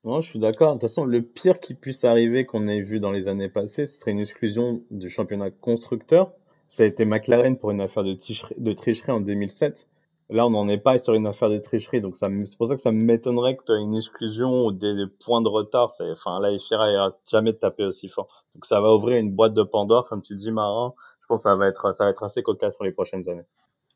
Non, 0.03 0.21
je 0.21 0.29
suis 0.29 0.39
d'accord. 0.39 0.69
De 0.69 0.73
toute 0.73 0.89
façon, 0.89 1.05
le 1.05 1.21
pire 1.21 1.59
qui 1.59 1.73
puisse 1.73 2.03
arriver 2.03 2.45
qu'on 2.45 2.67
ait 2.67 2.81
vu 2.81 2.99
dans 2.99 3.11
les 3.11 3.27
années 3.27 3.49
passées, 3.49 3.85
ce 3.85 3.97
serait 3.99 4.11
une 4.11 4.19
exclusion 4.19 4.83
du 4.91 5.09
championnat 5.09 5.49
constructeur. 5.49 6.33
Ça 6.67 6.83
a 6.83 6.85
été 6.85 7.05
McLaren 7.05 7.57
pour 7.57 7.71
une 7.71 7.81
affaire 7.81 8.03
de 8.03 8.73
tricherie 8.73 9.11
en 9.11 9.21
2007. 9.21 9.87
Là, 10.29 10.47
on 10.47 10.49
n'en 10.49 10.67
est 10.67 10.77
pas 10.77 10.97
sur 10.97 11.13
une 11.13 11.27
affaire 11.27 11.49
de 11.49 11.57
tricherie, 11.57 12.01
donc 12.01 12.15
c'est 12.15 12.57
pour 12.57 12.67
ça 12.67 12.75
que 12.75 12.81
ça 12.81 12.91
m'étonnerait 12.91 13.57
que 13.57 13.63
tu 13.65 13.71
aies 13.73 13.81
une 13.81 13.95
exclusion 13.95 14.65
ou 14.65 14.71
des, 14.71 15.05
points 15.23 15.41
de 15.41 15.49
retard. 15.49 15.91
C'est, 15.91 16.09
enfin, 16.11 16.39
là, 16.39 16.51
il 16.51 16.59
ira 16.71 17.11
jamais 17.27 17.53
taper 17.53 17.85
aussi 17.85 18.07
fort. 18.09 18.45
Donc 18.55 18.65
ça 18.65 18.79
va 18.79 18.93
ouvrir 18.93 19.17
une 19.17 19.31
boîte 19.31 19.53
de 19.53 19.63
Pandore, 19.63 20.07
comme 20.07 20.21
tu 20.21 20.35
dis, 20.35 20.51
Marin. 20.51 20.93
Je 21.21 21.27
pense 21.27 21.43
que 21.43 21.49
ça 21.49 21.55
va 21.55 21.67
être, 21.67 21.93
ça 21.93 22.05
va 22.05 22.09
être 22.09 22.23
assez 22.23 22.41
cocasse 22.41 22.75
sur 22.75 22.83
les 22.83 22.91
prochaines 22.91 23.27
années. 23.29 23.45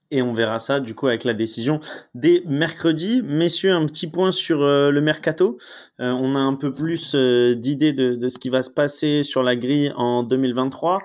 Et 0.09 0.21
on 0.21 0.33
verra 0.33 0.59
ça 0.59 0.79
du 0.79 0.95
coup 0.95 1.07
avec 1.07 1.25
la 1.25 1.33
décision 1.33 1.81
dès 2.15 2.41
mercredi. 2.45 3.21
Messieurs, 3.21 3.73
un 3.73 3.85
petit 3.85 4.07
point 4.07 4.31
sur 4.31 4.61
euh, 4.61 4.89
le 4.89 5.01
mercato. 5.01 5.57
Euh, 5.99 6.11
on 6.11 6.35
a 6.35 6.39
un 6.39 6.55
peu 6.55 6.71
plus 6.71 7.13
euh, 7.13 7.55
d'idées 7.55 7.91
de, 7.91 8.15
de, 8.15 8.29
ce 8.29 8.39
qui 8.39 8.49
va 8.49 8.61
se 8.61 8.69
passer 8.69 9.23
sur 9.23 9.43
la 9.43 9.57
grille 9.57 9.91
en 9.97 10.23
2023. 10.23 10.99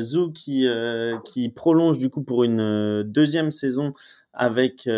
Zou 0.00 0.32
qui, 0.32 0.66
qui 1.24 1.48
prolonge 1.48 1.98
du 1.98 2.10
coup 2.10 2.22
pour 2.22 2.44
une 2.44 3.02
deuxième 3.04 3.50
saison 3.50 3.92
avec 4.32 4.88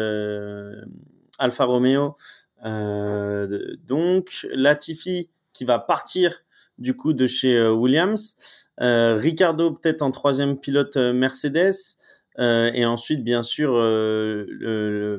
Alfa 1.38 1.64
Romeo. 1.64 2.16
donc 2.64 4.46
Latifi 4.52 5.30
qui 5.52 5.64
va 5.64 5.78
partir 5.78 6.42
du 6.78 6.94
coup 6.94 7.12
de 7.12 7.26
chez 7.26 7.68
Williams. 7.68 8.36
Ricardo 8.78 9.72
peut-être 9.72 10.02
en 10.02 10.10
troisième 10.10 10.58
pilote 10.58 10.96
Mercedes. 10.96 11.99
Euh, 12.38 12.70
et 12.74 12.84
ensuite, 12.84 13.24
bien 13.24 13.42
sûr, 13.42 13.72
euh, 13.74 15.18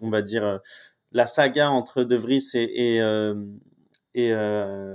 on 0.00 0.10
va 0.10 0.22
dire 0.22 0.44
euh, 0.44 0.58
la 1.12 1.26
saga 1.26 1.70
entre 1.70 2.04
De 2.04 2.16
Vries 2.16 2.50
et, 2.54 3.00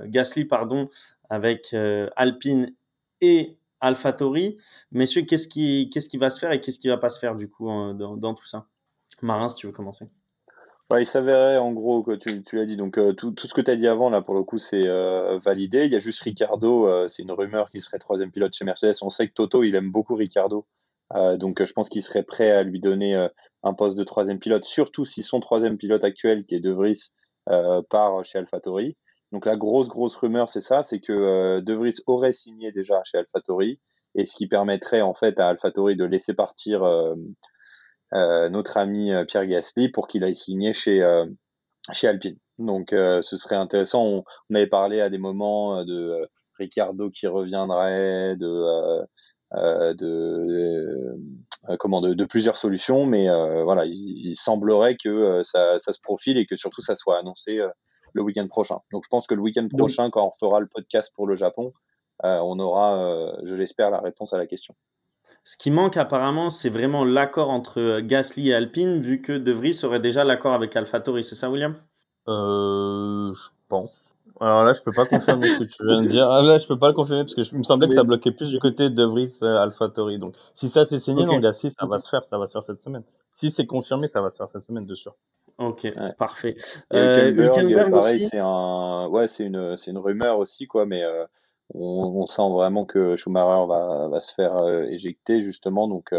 Gasly, 0.05 0.45
pardon, 0.45 0.89
avec 1.29 1.75
Alpine 2.15 2.73
et 3.21 3.57
AlphaTauri. 3.81 4.57
Messieurs, 4.91 5.23
qu'est-ce 5.23 5.47
qui, 5.47 6.17
va 6.17 6.29
se 6.29 6.39
faire 6.39 6.51
et 6.51 6.61
qu'est-ce 6.61 6.79
qui 6.79 6.87
va 6.87 6.97
pas 6.97 7.09
se 7.09 7.19
faire 7.19 7.35
du 7.35 7.49
coup 7.49 7.67
dans, 7.67 8.33
tout 8.33 8.45
ça? 8.45 8.67
Marin, 9.21 9.49
si 9.49 9.57
tu 9.57 9.67
veux 9.67 9.73
commencer. 9.73 10.09
il 10.97 11.05
s'avérait 11.05 11.57
en 11.57 11.71
gros, 11.71 12.03
que 12.03 12.13
tu, 12.13 12.55
l'as 12.55 12.65
dit, 12.65 12.77
donc 12.77 12.99
tout, 13.17 13.31
tout, 13.31 13.47
ce 13.47 13.53
que 13.53 13.61
tu 13.61 13.71
as 13.71 13.75
dit 13.75 13.87
avant, 13.87 14.09
là 14.09 14.21
pour 14.21 14.33
le 14.33 14.43
coup, 14.43 14.57
c'est 14.57 14.87
validé. 15.43 15.85
Il 15.85 15.91
y 15.91 15.95
a 15.95 15.99
juste 15.99 16.21
Ricardo, 16.21 17.07
c'est 17.07 17.21
une 17.23 17.31
rumeur 17.31 17.69
qui 17.69 17.79
serait 17.79 17.99
troisième 17.99 18.31
pilote 18.31 18.55
chez 18.55 18.65
Mercedes. 18.65 18.95
On 19.01 19.11
sait 19.11 19.27
que 19.27 19.33
Toto, 19.33 19.63
il 19.63 19.75
aime 19.75 19.91
beaucoup 19.91 20.15
Ricardo. 20.15 20.65
Euh, 21.15 21.37
donc 21.37 21.63
je 21.63 21.71
pense 21.73 21.89
qu'il 21.89 22.03
serait 22.03 22.23
prêt 22.23 22.51
à 22.51 22.63
lui 22.63 22.79
donner 22.79 23.15
euh, 23.15 23.27
un 23.63 23.73
poste 23.73 23.97
de 23.97 24.03
troisième 24.03 24.39
pilote, 24.39 24.65
surtout 24.65 25.05
si 25.05 25.23
son 25.23 25.39
troisième 25.39 25.77
pilote 25.77 26.03
actuel, 26.03 26.45
qui 26.45 26.55
est 26.55 26.59
De 26.59 26.71
Vries, 26.71 27.11
euh, 27.49 27.81
part 27.89 28.23
chez 28.25 28.39
AlphaTauri. 28.39 28.97
Donc 29.31 29.45
la 29.45 29.57
grosse 29.57 29.87
grosse 29.87 30.15
rumeur, 30.15 30.49
c'est 30.49 30.61
ça, 30.61 30.83
c'est 30.83 30.99
que 30.99 31.59
De 31.59 31.73
Vries 31.73 31.97
aurait 32.07 32.33
signé 32.33 32.71
déjà 32.71 33.01
chez 33.03 33.17
AlphaTauri, 33.19 33.79
et 34.15 34.25
ce 34.25 34.35
qui 34.35 34.47
permettrait 34.47 35.01
en 35.01 35.13
fait 35.13 35.39
à 35.39 35.49
AlphaTauri 35.49 35.95
de 35.95 36.05
laisser 36.05 36.33
partir 36.33 36.81
notre 38.13 38.77
ami 38.77 39.11
Pierre 39.27 39.45
Gasly 39.45 39.89
pour 39.89 40.07
qu'il 40.07 40.23
aille 40.23 40.35
signer 40.35 40.73
chez 40.73 41.05
chez 41.91 42.07
Alpine. 42.07 42.37
Donc 42.57 42.91
ce 42.91 43.37
serait 43.37 43.57
intéressant. 43.57 44.05
On, 44.05 44.23
on, 44.49 44.55
avait 44.55 44.67
parlé 44.67 45.01
à 45.01 45.09
des 45.09 45.17
moments 45.17 45.83
de 45.83 46.29
Ricardo 46.57 47.09
qui 47.09 47.27
reviendrait, 47.27 48.37
de 48.37 49.05
euh, 49.53 49.93
de, 49.93 51.15
euh, 51.69 51.77
comment, 51.79 52.01
de, 52.01 52.25
plusieurs 52.25 52.57
solutions, 52.57 53.05
mais 53.05 53.29
euh, 53.29 53.63
voilà, 53.63 53.85
il, 53.85 54.35
semblerait 54.35 54.97
que 55.01 55.41
ça, 55.43 55.79
ça, 55.79 55.93
se 55.93 56.01
profile 56.01 56.37
et 56.37 56.45
que 56.45 56.55
surtout 56.55 56.81
ça 56.81 56.95
soit 56.95 57.17
annoncé 57.17 57.59
le 58.13 58.21
week-end 58.21 58.47
prochain. 58.47 58.79
Donc 58.91 59.03
je 59.05 59.09
pense 59.09 59.27
que 59.27 59.35
le 59.35 59.41
week-end 59.41 59.67
prochain, 59.69 60.09
quand 60.09 60.25
on 60.25 60.31
fera 60.37 60.59
le 60.59 60.67
podcast 60.67 61.11
pour 61.15 61.27
le 61.27 61.35
Japon, 61.35 61.73
on 62.23 62.59
aura, 62.59 63.31
je 63.43 63.53
l'espère, 63.53 63.89
la 63.89 63.99
réponse 63.99 64.33
à 64.33 64.37
la 64.37 64.47
question. 64.47 64.75
Ce 65.43 65.55
qui 65.55 65.71
manque 65.71 65.95
apparemment, 65.95 66.49
c'est 66.49 66.69
vraiment 66.69 67.05
l'accord 67.05 67.49
entre 67.49 68.01
Gasly 68.01 68.49
et 68.49 68.53
Alpine, 68.53 68.99
vu 68.99 69.21
que 69.21 69.31
De 69.31 69.53
Vries 69.53 69.79
aurait 69.83 70.01
déjà 70.01 70.25
l'accord 70.25 70.53
avec 70.53 70.75
AlphaTauri. 70.75 71.23
C'est 71.23 71.35
ça, 71.35 71.49
William? 71.49 71.75
Euh, 72.27 73.31
Je 73.31 73.49
pense. 73.69 74.06
Alors 74.39 74.63
là, 74.63 74.73
je 74.73 74.81
peux 74.81 74.91
pas 74.91 75.05
confirmer 75.05 75.47
ce 75.47 75.59
que 75.59 75.63
tu 75.63 75.85
viens 75.85 76.01
de 76.01 76.07
dire. 76.07 76.29
Ah, 76.29 76.41
là, 76.41 76.59
je 76.59 76.67
peux 76.67 76.77
pas 76.77 76.89
le 76.89 76.93
confirmer 76.93 77.23
parce 77.23 77.35
que 77.35 77.43
je, 77.43 77.51
il 77.51 77.57
me 77.57 77.63
semblait 77.63 77.87
que 77.87 77.93
ça 77.93 78.03
bloquait 78.03 78.31
plus 78.31 78.49
du 78.49 78.59
côté 78.59 78.89
de 78.89 79.03
Vries 79.03 79.33
euh, 79.41 79.57
AlphaTauri. 79.57 80.19
Donc, 80.19 80.35
si 80.55 80.69
ça 80.69 80.85
c'est 80.85 80.99
signé, 80.99 81.23
okay. 81.23 81.39
non, 81.39 81.53
si 81.53 81.71
ça 81.71 81.85
va 81.85 81.97
se 81.97 82.09
faire, 82.09 82.23
ça 82.23 82.37
va 82.37 82.47
se 82.47 82.53
faire 82.53 82.63
cette 82.63 82.81
semaine. 82.81 83.03
Si 83.33 83.51
c'est 83.51 83.65
confirmé, 83.65 84.07
ça 84.07 84.21
va 84.21 84.29
se 84.29 84.37
faire 84.37 84.47
cette 84.49 84.63
semaine, 84.63 84.85
de 84.85 84.95
sûr. 84.95 85.15
Ok, 85.57 85.87
parfait. 86.17 86.55
Euh, 86.93 87.89
pareil, 87.89 88.21
c'est 88.21 88.39
un, 88.39 89.07
ouais, 89.07 89.27
c'est 89.27 89.45
une, 89.45 89.75
c'est 89.75 89.89
une 89.91 89.97
rumeur 89.97 90.37
aussi, 90.37 90.67
quoi, 90.67 90.85
mais 90.85 91.03
euh, 91.03 91.25
on, 91.73 92.21
on, 92.21 92.27
sent 92.27 92.49
vraiment 92.51 92.85
que 92.85 93.15
Schumacher 93.15 93.67
va, 93.67 94.07
va 94.07 94.19
se 94.19 94.33
faire 94.33 94.61
euh, 94.61 94.83
éjecter 94.83 95.41
justement, 95.41 95.87
donc. 95.87 96.13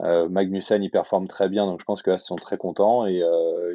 Euh, 0.00 0.04
euh, 0.04 0.28
Magnussen, 0.28 0.82
il 0.82 0.90
performe 0.90 1.28
très 1.28 1.48
bien, 1.48 1.66
donc 1.66 1.80
je 1.80 1.84
pense 1.84 2.02
que 2.02 2.10
là, 2.10 2.16
ils 2.16 2.24
sont 2.24 2.36
très 2.36 2.56
contents. 2.56 3.06
Et 3.06 3.22
euh, 3.22 3.74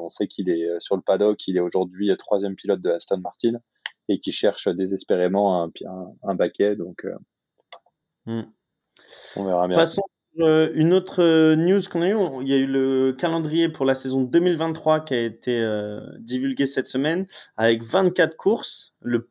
on 0.00 0.08
sait 0.08 0.26
qu'il 0.26 0.48
est 0.48 0.68
sur 0.80 0.96
le 0.96 1.02
paddock, 1.02 1.46
il 1.46 1.56
est 1.56 1.60
aujourd'hui 1.60 2.14
troisième 2.16 2.54
pilote 2.54 2.80
de 2.80 2.90
Aston 2.90 3.18
Martin 3.18 3.58
et 4.08 4.18
qui 4.18 4.32
cherche 4.32 4.68
désespérément 4.68 5.62
un, 5.64 5.70
un, 6.22 6.34
baquet. 6.34 6.76
Donc, 6.76 7.04
euh, 7.04 7.16
hmm. 8.26 8.42
on 9.36 9.44
verra 9.44 9.68
bien. 9.68 9.76
Passons 9.76 10.02
euh, 10.40 10.70
une 10.74 10.92
autre 10.92 11.54
news 11.54 11.80
qu'on 11.90 12.02
a 12.02 12.08
eu. 12.08 12.16
Il 12.42 12.48
y 12.48 12.54
a 12.54 12.56
eu 12.56 12.66
le 12.66 13.12
calendrier 13.12 13.68
pour 13.68 13.84
la 13.84 13.94
saison 13.94 14.22
2023 14.22 15.04
qui 15.04 15.14
a 15.14 15.22
été 15.22 15.64
divulgué 16.18 16.66
cette 16.66 16.86
semaine 16.86 17.26
avec 17.56 17.82
24 17.82 18.36
courses. 18.36 18.94
Le 19.00 19.28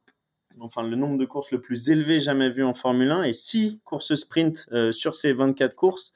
enfin 0.62 0.84
le 0.84 0.95
nombre 0.95 1.18
de 1.18 1.26
courses 1.26 1.51
le 1.51 1.62
plus 1.62 1.89
élevé 1.89 2.20
jamais 2.20 2.49
vu 2.49 2.64
en 2.64 2.74
Formule 2.74 3.12
1 3.12 3.24
et 3.24 3.34
6 3.34 3.80
courses 3.84 4.16
sprint 4.16 4.68
euh, 4.72 4.91
sur 4.91 5.16
ces 5.16 5.34
24 5.34 5.76
courses. 5.76 6.14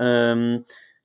Euh, 0.00 0.58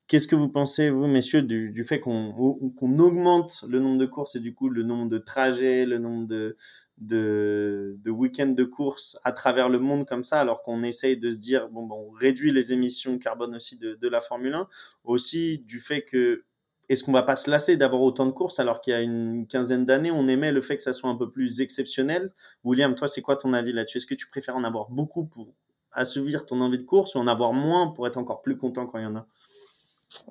qu'est-ce 0.08 0.28
que 0.28 0.36
vous 0.36 0.50
pensez, 0.50 0.90
vous, 0.90 1.08
messieurs, 1.08 1.42
du, 1.42 1.84
fait 1.84 2.00
qu'on 2.00 3.00
augmente 3.00 3.66
le 3.68 3.80
nombre 3.80 3.98
de 3.98 4.06
courses 4.06 4.36
et 4.36 4.40
du 4.40 4.54
coup 4.54 4.70
le 4.70 4.84
nombre 4.84 5.10
de 5.10 5.18
trajets, 5.18 5.86
le 5.86 5.98
nombre 5.98 6.28
de, 6.28 6.58
de, 6.98 8.10
week-ends 8.10 8.48
de 8.48 8.64
courses 8.64 9.18
à 9.24 9.32
travers 9.32 9.70
le 9.70 9.80
monde 9.80 10.06
comme 10.06 10.24
ça, 10.24 10.40
alors 10.40 10.62
qu'on 10.62 10.84
essaye 10.84 11.18
de 11.18 11.32
se 11.32 11.38
dire, 11.38 11.70
bon, 11.70 11.84
bon, 11.84 12.10
on 12.10 12.12
réduit 12.12 12.52
les 12.52 12.72
émissions 12.72 13.18
carbone 13.18 13.56
aussi 13.56 13.78
de, 13.78 13.96
de 13.96 14.08
la 14.08 14.22
Formule 14.22 14.54
1, 14.54 14.68
aussi 15.04 15.60
du 15.60 15.80
fait 15.80 16.04
que 16.04 16.44
est-ce 16.90 17.04
qu'on 17.04 17.12
va 17.12 17.24
pas 17.24 17.36
se 17.36 17.50
lasser 17.50 17.78
d'avoir 17.78 18.02
autant 18.02 18.26
de 18.26 18.32
courses 18.32 18.60
alors 18.60 18.82
qu'il 18.82 18.92
y 18.92 18.96
a 18.96 19.02
une 19.02 19.48
quinzaine 19.48 19.86
d'années, 19.86 20.12
on 20.12 20.28
aimait 20.28 20.52
le 20.52 20.62
fait 20.62 20.76
que 20.76 20.84
ça 20.84 20.94
soit 20.94 21.10
un 21.10 21.16
peu 21.16 21.30
plus 21.30 21.62
exceptionnel? 21.62 22.32
William, 22.64 22.94
toi, 22.96 23.08
c'est 23.08 23.22
quoi 23.22 23.38
ton 23.38 23.54
avis 23.54 23.74
là-dessus? 23.74 23.98
Est-ce 23.98 24.06
que 24.06 24.16
tu 24.16 24.28
préfères 24.30 24.56
en 24.58 24.64
avoir 24.64 24.90
beaucoup 24.90 25.26
pour 25.26 25.48
assouvir 25.94 26.46
ton 26.46 26.60
envie 26.62 26.80
de 26.80 26.84
course 26.84 27.16
ou 27.16 27.20
en 27.20 27.28
avoir 27.28 27.54
moins 27.54 27.88
pour 27.88 28.08
être 28.08 28.18
encore 28.18 28.42
plus 28.42 28.58
content 28.58 28.86
quand 28.86 29.00
il 29.00 29.04
y 29.04 29.08
en 29.08 29.16
a? 29.16 29.26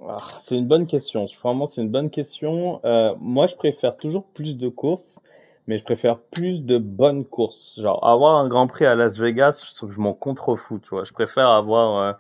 Ah, 0.07 0.41
C'est 0.45 0.57
une 0.57 0.69
bonne 0.69 0.87
question. 0.87 1.27
Vraiment, 1.43 1.67
c'est 1.67 1.81
une 1.81 1.91
bonne 1.91 2.11
question. 2.11 2.81
Euh, 2.85 3.15
moi, 3.19 3.47
je 3.47 3.57
préfère 3.57 3.97
toujours 3.97 4.25
plus 4.27 4.57
de 4.57 4.69
courses, 4.69 5.21
mais 5.67 5.79
je 5.79 5.85
préfère 5.85 6.19
plus 6.19 6.63
de 6.63 6.79
bonnes 6.79 7.25
courses. 7.25 7.75
Genre, 7.81 8.07
avoir 8.07 8.37
un 8.37 8.49
Grand 8.49 8.67
Prix 8.67 8.85
à 8.85 8.95
Las 8.95 9.17
Vegas, 9.19 9.59
je, 9.81 9.87
m'en 9.99 10.13
contrefous, 10.13 10.81
tu 10.81 10.91
vois. 10.91 11.05
Je 11.05 11.13
préfère 11.13 11.49
avoir... 11.49 12.03
Euh, 12.03 12.13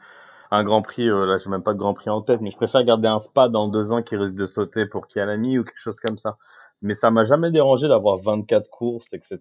un 0.52 0.64
Grand 0.64 0.82
Prix, 0.82 1.08
euh, 1.08 1.24
là 1.24 1.38
j'ai 1.38 1.48
même 1.48 1.62
pas 1.62 1.72
de 1.72 1.78
Grand 1.78 1.94
Prix 1.94 2.10
en 2.10 2.20
tête, 2.20 2.42
mais 2.42 2.50
je 2.50 2.56
préfère 2.56 2.84
garder 2.84 3.08
un 3.08 3.18
spa 3.18 3.48
dans 3.48 3.68
deux 3.68 3.90
ans 3.90 4.02
qui 4.02 4.16
risque 4.16 4.34
de 4.34 4.44
sauter 4.44 4.84
pour 4.86 5.08
Kialami 5.08 5.58
ou 5.58 5.64
quelque 5.64 5.80
chose 5.80 5.98
comme 5.98 6.18
ça. 6.18 6.36
Mais 6.82 6.94
ça 6.94 7.10
m'a 7.10 7.24
jamais 7.24 7.50
dérangé 7.50 7.88
d'avoir 7.88 8.18
24 8.18 8.68
courses, 8.68 9.14
etc. 9.14 9.38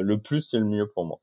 Le 0.00 0.16
plus 0.18 0.40
c'est 0.40 0.58
le 0.58 0.64
mieux 0.64 0.86
pour 0.88 1.04
moi. 1.04 1.20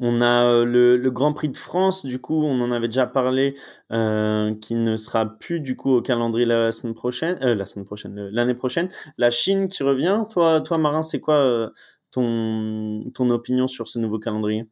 On 0.00 0.20
a 0.20 0.50
euh, 0.50 0.64
le, 0.66 1.10
Grand 1.10 1.32
Prix 1.32 1.48
de 1.48 1.56
France, 1.56 2.04
du 2.04 2.20
coup, 2.20 2.42
on 2.44 2.60
en 2.60 2.72
avait 2.72 2.88
déjà 2.88 3.06
parlé, 3.06 3.56
euh, 3.92 4.54
qui 4.56 4.74
ne 4.74 4.96
sera 4.96 5.24
plus 5.24 5.60
du 5.60 5.76
coup 5.76 5.92
au 5.92 6.02
calendrier 6.02 6.44
la 6.44 6.72
semaine 6.72 6.94
prochaine, 6.94 7.38
la 7.40 7.64
semaine 7.64 7.86
prochaine, 7.86 8.28
l'année 8.32 8.54
prochaine. 8.54 8.90
La 9.18 9.30
Chine 9.30 9.68
qui 9.68 9.82
revient. 9.82 10.24
Toi, 10.30 10.60
toi 10.60 10.78
Marin, 10.78 11.02
c'est 11.02 11.20
quoi 11.20 11.70
ton 12.10 13.04
ton 13.14 13.30
opinion 13.30 13.66
sur 13.68 13.88
ce 13.88 13.98
nouveau 13.98 14.18
calendrier? 14.18 14.66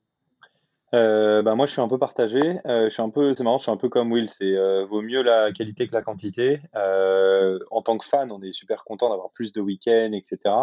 Euh, 0.94 1.40
bah 1.42 1.54
moi, 1.54 1.64
je 1.66 1.72
suis 1.72 1.80
un 1.80 1.88
peu 1.88 1.98
partagé. 1.98 2.60
Euh, 2.66 2.84
je 2.84 2.88
suis 2.90 3.02
un 3.02 3.08
peu, 3.08 3.32
c'est 3.32 3.44
marrant, 3.44 3.58
je 3.58 3.62
suis 3.64 3.72
un 3.72 3.76
peu 3.76 3.88
comme 3.88 4.12
Will. 4.12 4.28
C'est 4.28 4.56
euh, 4.56 4.84
vaut 4.84 5.00
mieux 5.00 5.22
la 5.22 5.50
qualité 5.52 5.86
que 5.86 5.94
la 5.94 6.02
quantité. 6.02 6.60
Euh, 6.76 7.58
en 7.70 7.82
tant 7.82 7.96
que 7.96 8.04
fan, 8.04 8.30
on 8.30 8.42
est 8.42 8.52
super 8.52 8.84
content 8.84 9.08
d'avoir 9.08 9.30
plus 9.32 9.52
de 9.52 9.60
week-ends, 9.60 10.12
etc. 10.12 10.54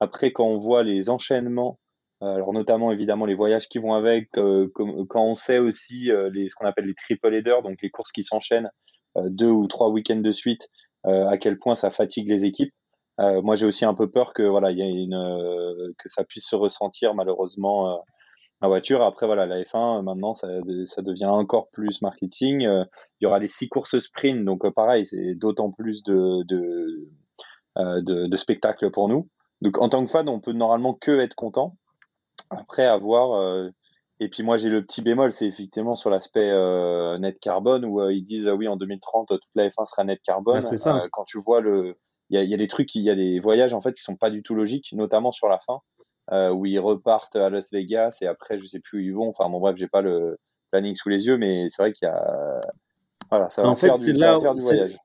Après, 0.00 0.32
quand 0.32 0.46
on 0.46 0.56
voit 0.56 0.82
les 0.82 1.10
enchaînements, 1.10 1.78
euh, 2.22 2.34
alors 2.34 2.52
notamment 2.54 2.92
évidemment 2.92 3.26
les 3.26 3.34
voyages 3.34 3.68
qui 3.68 3.78
vont 3.78 3.92
avec, 3.94 4.30
comme, 4.32 5.06
quand 5.06 5.24
on 5.24 5.34
sait 5.34 5.58
aussi 5.58 6.10
les, 6.32 6.48
ce 6.48 6.54
qu'on 6.54 6.66
appelle 6.66 6.86
les 6.86 6.94
triple 6.94 7.34
headers, 7.34 7.62
donc 7.62 7.82
les 7.82 7.90
courses 7.90 8.12
qui 8.12 8.22
s'enchaînent 8.22 8.70
deux 9.16 9.50
ou 9.50 9.66
trois 9.66 9.90
week-ends 9.90 10.16
de 10.16 10.32
suite, 10.32 10.68
à 11.04 11.36
quel 11.38 11.58
point 11.58 11.74
ça 11.74 11.90
fatigue 11.90 12.28
les 12.28 12.44
équipes. 12.46 12.72
moi, 13.18 13.56
j'ai 13.56 13.66
aussi 13.66 13.84
un 13.84 13.94
peu 13.94 14.10
peur 14.10 14.32
que 14.32 14.42
voilà, 14.42 14.70
il 14.70 14.78
y 14.78 14.82
a 14.82 14.86
une 14.86 15.92
que 15.98 16.08
ça 16.08 16.24
puisse 16.24 16.48
se 16.48 16.56
ressentir 16.56 17.14
malheureusement 17.14 18.02
voiture. 18.68 19.02
Après, 19.02 19.26
voilà, 19.26 19.46
la 19.46 19.62
F1, 19.62 20.02
maintenant, 20.02 20.34
ça, 20.34 20.48
ça 20.86 21.02
devient 21.02 21.26
encore 21.26 21.68
plus 21.70 22.02
marketing. 22.02 22.66
Euh, 22.66 22.84
il 23.20 23.24
y 23.24 23.26
aura 23.26 23.38
les 23.38 23.48
six 23.48 23.68
courses 23.68 23.98
sprint, 23.98 24.44
donc 24.44 24.64
euh, 24.64 24.70
pareil, 24.70 25.06
c'est 25.06 25.34
d'autant 25.34 25.70
plus 25.70 26.02
de, 26.02 26.42
de, 26.44 27.08
euh, 27.78 28.02
de, 28.02 28.26
de, 28.26 28.36
spectacle 28.36 28.90
pour 28.90 29.08
nous. 29.08 29.28
Donc, 29.60 29.78
en 29.78 29.88
tant 29.88 30.04
que 30.04 30.10
fan, 30.10 30.28
on 30.28 30.40
peut 30.40 30.52
normalement 30.52 30.94
que 30.94 31.20
être 31.20 31.34
content. 31.34 31.76
Après, 32.50 32.84
avoir. 32.84 33.70
et 34.20 34.28
puis, 34.28 34.42
moi, 34.42 34.56
j'ai 34.56 34.68
le 34.68 34.84
petit 34.84 35.02
bémol, 35.02 35.32
c'est 35.32 35.46
effectivement 35.46 35.94
sur 35.94 36.10
l'aspect 36.10 36.50
net 37.18 37.38
carbone, 37.40 37.84
où 37.84 38.08
ils 38.10 38.24
disent, 38.24 38.48
oui, 38.48 38.68
en 38.68 38.76
2030, 38.76 39.28
toute 39.28 39.42
la 39.54 39.68
F1 39.68 39.84
sera 39.86 40.04
net 40.04 40.20
carbone. 40.22 40.60
c'est 40.60 40.76
ça. 40.76 41.06
quand 41.12 41.24
tu 41.24 41.40
vois 41.40 41.60
le. 41.60 41.96
Il 42.30 42.42
y 42.42 42.46
y 42.46 42.54
a, 42.54 42.56
des 42.56 42.66
trucs, 42.66 42.94
il 42.94 43.02
y 43.02 43.10
a 43.10 43.14
des 43.14 43.38
voyages 43.38 43.74
en 43.74 43.82
fait 43.82 43.92
qui 43.92 44.02
sont 44.02 44.16
pas 44.16 44.30
du 44.30 44.42
tout 44.42 44.54
logiques, 44.54 44.92
notamment 44.92 45.30
sur 45.30 45.46
la 45.48 45.58
fin. 45.58 45.80
Euh, 46.32 46.48
où 46.48 46.64
ils 46.64 46.78
repartent 46.78 47.36
à 47.36 47.50
Las 47.50 47.70
Vegas 47.70 48.16
et 48.22 48.26
après 48.26 48.58
je 48.58 48.64
sais 48.64 48.80
plus 48.80 48.98
où 48.98 49.02
ils 49.02 49.14
vont. 49.14 49.28
Enfin 49.28 49.50
bon 49.50 49.60
bref, 49.60 49.76
j'ai 49.76 49.88
pas 49.88 50.00
le 50.00 50.38
planning 50.70 50.94
sous 50.94 51.10
les 51.10 51.26
yeux, 51.26 51.36
mais 51.36 51.66
c'est 51.68 51.82
vrai 51.82 51.92
qu'il 51.92 52.08
y 52.08 52.10
a 52.10 52.60
voilà, 53.30 53.50
ça 53.50 53.62
va 53.62 53.68
en 53.68 53.76
faire 53.76 53.96
fait, 53.96 54.12
du, 54.12 54.18
faire 54.18 54.54
du 54.54 54.62
voyage. 54.62 54.96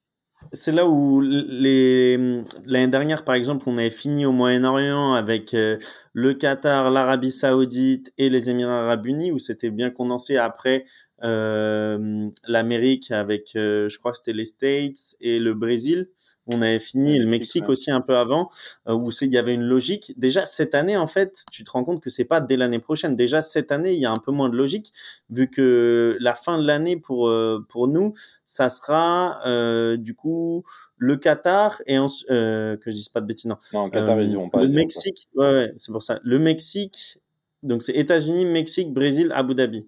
C'est 0.54 0.72
là 0.72 0.88
où 0.88 1.20
les 1.20 2.18
l'année 2.66 2.88
dernière, 2.88 3.26
par 3.26 3.36
exemple, 3.36 3.68
on 3.68 3.78
avait 3.78 3.90
fini 3.90 4.26
au 4.26 4.32
Moyen-Orient 4.32 5.14
avec 5.14 5.54
euh, 5.54 5.78
le 6.14 6.34
Qatar, 6.34 6.90
l'Arabie 6.90 7.32
Saoudite 7.32 8.14
et 8.18 8.30
les 8.30 8.50
Émirats 8.50 8.84
Arabes 8.84 9.06
Unis, 9.06 9.34
où 9.34 9.40
c'était 9.40 9.70
bien 9.70 9.90
condensé. 9.90 10.38
Après, 10.38 10.86
euh, 11.24 12.30
l'Amérique 12.48 13.12
avec, 13.12 13.58
euh, 13.58 13.90
je 13.90 14.00
crois 14.00 14.12
que 14.12 14.18
c'était 14.18 14.34
les 14.34 14.46
States 14.46 15.18
et 15.20 15.40
le 15.40 15.54
Brésil 15.54 16.08
on 16.52 16.62
avait 16.62 16.80
fini, 16.80 17.18
le 17.18 17.26
Mexique, 17.26 17.70
aussi 17.70 17.92
un 17.92 18.02
peu 18.02 18.18
avant, 18.18 18.50
euh, 18.88 18.94
où 18.94 19.10
il 19.22 19.30
y 19.30 19.38
avait 19.38 19.54
une 19.54 19.64
logique. 19.64 20.14
Déjà 20.18 20.46
cette 20.46 20.76
année, 20.76 20.98
en 20.98 21.08
fait, 21.08 21.44
tu 21.52 21.64
te 21.64 21.72
rends 21.72 21.84
compte 21.84 22.02
que 22.02 22.10
c'est 22.10 22.26
pas 22.26 22.42
dès 22.42 22.58
l'année 22.58 22.80
prochaine. 22.80 23.16
Déjà 23.16 23.42
cette 23.42 23.72
année, 23.72 23.94
il 23.94 24.00
y 24.00 24.06
a 24.06 24.12
un 24.12 24.18
peu 24.24 24.32
moins 24.32 24.50
de 24.50 24.56
logique, 24.56 24.92
vu 25.30 25.50
que 25.50 26.18
la 26.20 26.36
fin 26.36 26.58
de 26.58 26.66
l'année 26.66 26.98
pour 26.98 27.28
euh, 27.28 27.66
pour 27.70 27.88
nous, 27.88 28.14
ça 28.46 28.70
sera 28.70 29.40
euh, 29.46 29.98
du 29.98 30.16
coup 30.16 30.64
le 30.98 31.16
Qatar 31.18 31.82
et 31.86 31.98
que 31.98 32.78
je 32.86 32.92
dise 32.92 33.10
pas 33.10 33.22
de 33.22 33.26
bêtises. 33.26 33.50
Non, 33.50 33.58
non 33.74 33.90
Qatar 33.90 34.22
ils 34.22 34.50
pas. 34.50 34.64
Le 34.64 34.70
Mexique, 34.70 35.28
ouais, 35.36 35.52
ouais 35.52 35.74
c'est 35.78 35.92
pour 35.92 36.04
ça. 36.04 36.20
Le 36.24 36.40
Mexique, 36.40 37.20
donc 37.64 37.84
c'est 37.84 37.94
États-Unis, 37.94 38.46
Mexique, 38.46 38.94
Brésil, 38.94 39.32
Abu 39.34 39.56
Dhabi. 39.56 39.86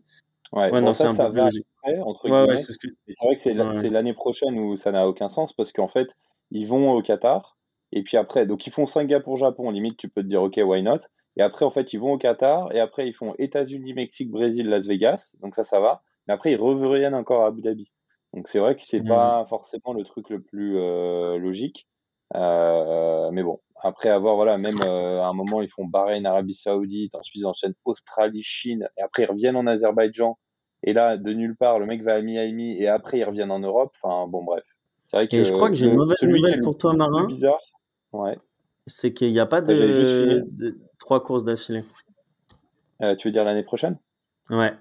Ouais, 0.51 0.81
non, 0.81 0.91
ça, 0.91 1.09
ça 1.09 1.29
va 1.29 1.45
après, 1.45 1.99
entre 2.01 2.27
guillemets. 2.27 2.57
c'est 2.57 3.25
vrai 3.25 3.35
que 3.35 3.41
c'est 3.41 3.89
l'année 3.89 4.13
prochaine 4.13 4.59
où 4.59 4.75
ça 4.75 4.91
n'a 4.91 5.07
aucun 5.07 5.29
sens 5.29 5.53
parce 5.53 5.71
qu'en 5.71 5.87
fait, 5.87 6.17
ils 6.51 6.67
vont 6.67 6.91
au 6.91 7.01
Qatar, 7.01 7.57
et 7.91 8.03
puis 8.03 8.17
après, 8.17 8.45
donc 8.45 8.67
ils 8.67 8.71
font 8.71 8.85
Singapour-Japon, 8.85 9.71
limite 9.71 9.97
tu 9.97 10.09
peux 10.09 10.21
te 10.21 10.27
dire 10.27 10.41
ok, 10.43 10.59
why 10.63 10.83
not? 10.83 10.99
Et 11.37 11.41
après, 11.41 11.65
en 11.65 11.71
fait, 11.71 11.93
ils 11.93 11.99
vont 11.99 12.13
au 12.13 12.17
Qatar, 12.17 12.73
et 12.73 12.79
après 12.79 13.07
ils 13.07 13.13
font 13.13 13.33
États-Unis, 13.37 13.93
Mexique, 13.93 14.31
Brésil, 14.31 14.67
Las 14.69 14.85
Vegas, 14.85 15.35
donc 15.41 15.55
ça, 15.55 15.63
ça 15.63 15.79
va. 15.79 16.03
Mais 16.27 16.33
après, 16.33 16.51
ils 16.51 16.57
reviennent 16.57 17.15
encore 17.15 17.43
à 17.43 17.47
Abu 17.47 17.61
Dhabi. 17.61 17.91
Donc 18.33 18.47
c'est 18.47 18.59
vrai 18.59 18.75
que 18.75 18.83
c'est 18.83 19.03
pas 19.03 19.45
forcément 19.49 19.93
le 19.93 20.03
truc 20.03 20.29
le 20.29 20.41
plus 20.41 20.77
euh, 20.77 21.37
logique. 21.37 21.87
Euh, 22.35 23.29
mais 23.31 23.43
bon, 23.43 23.59
après 23.83 24.09
avoir, 24.09 24.35
voilà, 24.35 24.57
même 24.57 24.79
euh, 24.87 25.21
à 25.21 25.27
un 25.27 25.33
moment, 25.33 25.61
ils 25.61 25.69
font 25.69 25.85
Bahreïn, 25.85 26.25
Arabie 26.25 26.53
Saoudite, 26.53 27.13
ensuite 27.15 27.41
ils 27.41 27.45
enchaînent 27.45 27.75
Australie, 27.83 28.43
Chine, 28.43 28.87
et 28.97 29.01
après 29.01 29.23
ils 29.23 29.29
reviennent 29.29 29.57
en 29.57 29.67
Azerbaïdjan. 29.67 30.37
Et 30.83 30.93
là, 30.93 31.17
de 31.17 31.33
nulle 31.33 31.57
part, 31.57 31.77
le 31.79 31.85
mec 31.85 32.01
va 32.03 32.15
à 32.15 32.21
Miami, 32.21 32.81
et 32.81 32.87
après 32.87 33.19
ils 33.19 33.25
reviennent 33.25 33.51
en 33.51 33.59
Europe. 33.59 33.93
Enfin, 34.01 34.27
bon, 34.27 34.43
bref. 34.43 34.63
Et 35.13 35.45
je 35.45 35.51
crois 35.51 35.69
que 35.69 35.75
j'ai 35.75 35.87
une 35.87 35.95
mauvaise 35.95 36.21
nouvelle 36.23 36.61
pour 36.61 36.77
toi, 36.77 36.93
Marin. 36.93 37.25
bizarre. 37.25 37.59
Ouais. 38.13 38.37
C'est 38.87 39.13
qu'il 39.13 39.31
n'y 39.31 39.39
a 39.39 39.45
pas 39.45 39.61
de, 39.61 40.77
trois 40.99 41.23
courses 41.23 41.43
d'affilée. 41.43 41.83
Euh, 43.01 43.15
tu 43.15 43.27
veux 43.27 43.31
dire 43.31 43.43
l'année 43.43 43.63
prochaine? 43.63 43.97
Ouais. 44.49 44.73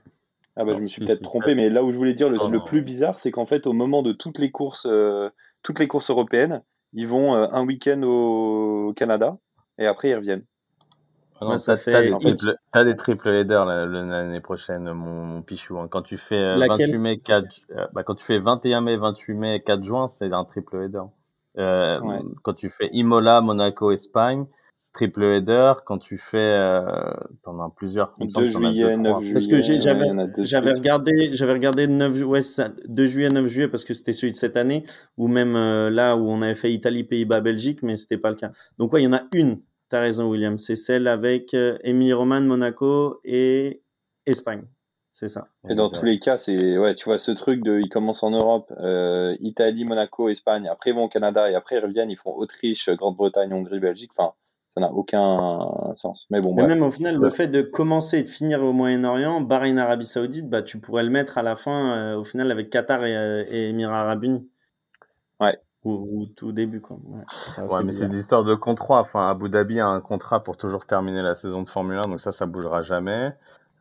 Ah 0.57 0.65
bah, 0.65 0.75
je 0.75 0.81
me 0.81 0.87
suis 0.87 1.05
peut-être 1.05 1.23
trompé, 1.23 1.55
mais 1.55 1.71
là 1.71 1.83
où 1.85 1.91
je 1.91 1.97
voulais 1.97 2.13
dire 2.13 2.29
le, 2.29 2.37
le 2.51 2.65
plus 2.65 2.83
bizarre, 2.83 3.19
c'est 3.21 3.31
qu'en 3.31 3.47
fait, 3.47 3.67
au 3.67 3.73
moment 3.73 4.03
de 4.03 4.13
toutes 4.13 4.39
les 4.39 4.51
courses, 4.51 4.87
euh, 4.87 5.31
toutes 5.63 5.79
les 5.79 5.89
courses 5.89 6.11
européennes, 6.11 6.63
ils 6.93 7.07
vont 7.07 7.35
euh, 7.35 7.47
un 7.53 7.65
week-end 7.65 8.03
au 8.03 8.93
Canada 8.95 9.39
et 9.79 9.87
après 9.87 10.11
ils 10.11 10.17
reviennent. 10.17 10.45
Ah 11.41 11.59
ça 11.59 11.77
fait. 11.77 11.93
T'as 11.93 12.03
des, 12.03 12.19
triple, 12.19 12.57
as 12.73 12.85
des 12.85 12.97
triple 12.97 13.29
headers 13.29 13.65
l'année 13.65 14.41
prochaine, 14.41 14.93
mon, 14.93 15.25
mon 15.25 15.43
pichou. 15.43 15.79
Hein. 15.79 15.89
Quand 15.91 16.03
tu 16.03 16.19
fais 16.19 16.57
28 16.57 16.95
euh, 16.95 16.99
mai, 16.99 17.19
4, 17.19 17.47
euh, 17.71 17.87
bah, 17.93 18.03
quand 18.03 18.15
tu 18.15 18.25
fais 18.25 18.39
21 18.39 18.81
mai, 18.83 18.97
28 18.97 19.35
mai, 19.35 19.63
4 19.65 19.83
juin, 19.83 20.07
c'est 20.09 20.33
un 20.33 20.45
triple 20.45 20.77
header. 20.77 21.03
Euh, 21.59 21.99
Quand 22.43 22.55
tu 22.55 22.71
fais 22.71 22.89
Imola, 22.93 23.41
Monaco, 23.41 23.91
Espagne, 23.91 24.47
triple 24.93 25.25
header. 25.25 25.75
Quand 25.85 25.99
tu 25.99 26.19
fais, 26.19 26.39
euh, 26.39 27.13
t'en 27.43 27.59
as 27.61 27.71
plusieurs. 27.75 28.15
2 28.19 28.47
juillet, 28.47 28.97
9 28.97 29.19
juillet. 29.19 29.33
Parce 29.33 29.47
que 29.47 29.63
j'avais, 29.63 30.07
j'avais 30.39 30.73
regardé, 30.73 31.31
j'avais 31.35 31.53
regardé 31.53 31.87
9, 31.87 32.23
ouais, 32.23 32.41
2 32.89 33.07
juillet, 33.07 33.29
9 33.31 33.47
juillet 33.47 33.69
parce 33.69 33.85
que 33.85 33.95
c'était 33.95 34.13
celui 34.13 34.33
de 34.33 34.37
cette 34.37 34.57
année, 34.57 34.85
ou 35.17 35.29
même 35.29 35.57
euh, 35.57 35.91
là 35.91 36.17
où 36.17 36.29
on 36.29 36.43
avait 36.43 36.55
fait 36.55 36.73
Italie, 36.73 37.05
Pays-Bas, 37.05 37.41
Belgique, 37.41 37.83
mais 37.83 37.97
c'était 37.97 38.19
pas 38.19 38.31
le 38.31 38.37
cas. 38.37 38.51
Donc 38.79 38.93
ouais, 38.93 39.03
il 39.03 39.05
y 39.05 39.09
en 39.09 39.13
a 39.13 39.23
une 39.33 39.61
tu 39.91 39.97
as 39.97 40.01
raison, 40.01 40.29
William. 40.31 40.57
C'est 40.59 40.77
celle 40.77 41.09
avec 41.09 41.53
euh, 41.55 41.77
Émilie 41.83 42.13
Roman, 42.13 42.41
Monaco 42.41 43.21
et 43.25 43.83
Espagne. 44.27 44.63
C'est 45.13 45.29
ça. 45.29 45.49
Et 45.69 45.75
dans 45.75 45.91
tous 45.91 46.05
les 46.05 46.19
cas, 46.19 46.39
c'est 46.39 46.79
ouais, 46.79 46.95
tu 46.95 47.05
vois 47.05 47.19
ce 47.19 47.33
truc 47.33 47.63
de, 47.63 47.81
ils 47.81 47.89
commencent 47.89 48.23
en 48.23 48.31
Europe, 48.31 48.73
euh, 48.79 49.37
Italie, 49.41 49.85
Monaco, 49.85 50.29
Espagne. 50.29 50.69
Après 50.69 50.91
ils 50.91 50.97
vont 50.97 51.05
au 51.05 51.09
Canada 51.09 51.51
et 51.51 51.55
après 51.55 51.77
ils 51.77 51.85
reviennent, 51.85 52.11
ils 52.11 52.17
font 52.17 52.33
Autriche, 52.33 52.89
Grande-Bretagne, 52.89 53.53
Hongrie, 53.53 53.81
Belgique. 53.81 54.13
Enfin, 54.17 54.33
ça 54.75 54.81
n'a 54.81 54.93
aucun 54.93 55.95
sens. 55.97 56.27
Mais 56.31 56.41
bon. 56.41 56.55
même 56.55 56.83
au 56.83 56.93
final, 56.93 57.17
le 57.17 57.29
fait 57.29 57.49
de 57.49 57.61
commencer 57.61 58.21
et 58.21 58.23
de 58.23 58.29
finir 58.29 58.63
au 58.63 58.73
Moyen-Orient, 58.73 59.41
Bahreïn, 59.41 59.79
Arabie 59.79 60.07
Saoudite, 60.07 60.49
bah 60.49 60.63
tu 60.63 60.79
pourrais 60.79 61.03
le 61.03 61.11
mettre 61.11 61.39
à 61.39 61.43
la 61.43 61.57
fin, 61.57 61.97
euh, 61.97 62.17
au 62.17 62.25
final 62.25 62.51
avec 62.53 62.71
Qatar 62.71 63.05
et, 63.05 63.47
et 63.51 63.69
Émirats 63.69 64.03
Arabes 64.03 64.25
Unis. 64.25 64.49
Ouais. 65.41 65.59
Ou, 65.85 66.27
tout 66.37 66.53
début 66.53 66.81
quoi. 66.81 66.99
Ouais, 67.07 67.85
mais 67.85 67.93
c'est 67.93 68.09
des 68.09 68.21
histoires 68.21 68.45
de 68.45 68.55
contrat. 68.55 69.01
Enfin, 69.01 69.31
Abu 69.31 69.49
Dhabi 69.49 69.81
a 69.81 69.87
un 69.87 70.01
contrat 70.01 70.45
pour 70.45 70.59
toujours 70.59 70.85
terminer 70.85 71.23
la 71.23 71.35
saison 71.35 71.63
de 71.63 71.69
Formule 71.71 71.97
1, 71.99 72.03
donc 72.03 72.21
ça, 72.21 72.33
ça 72.33 72.45
bougera 72.45 72.83
jamais. 72.83 73.33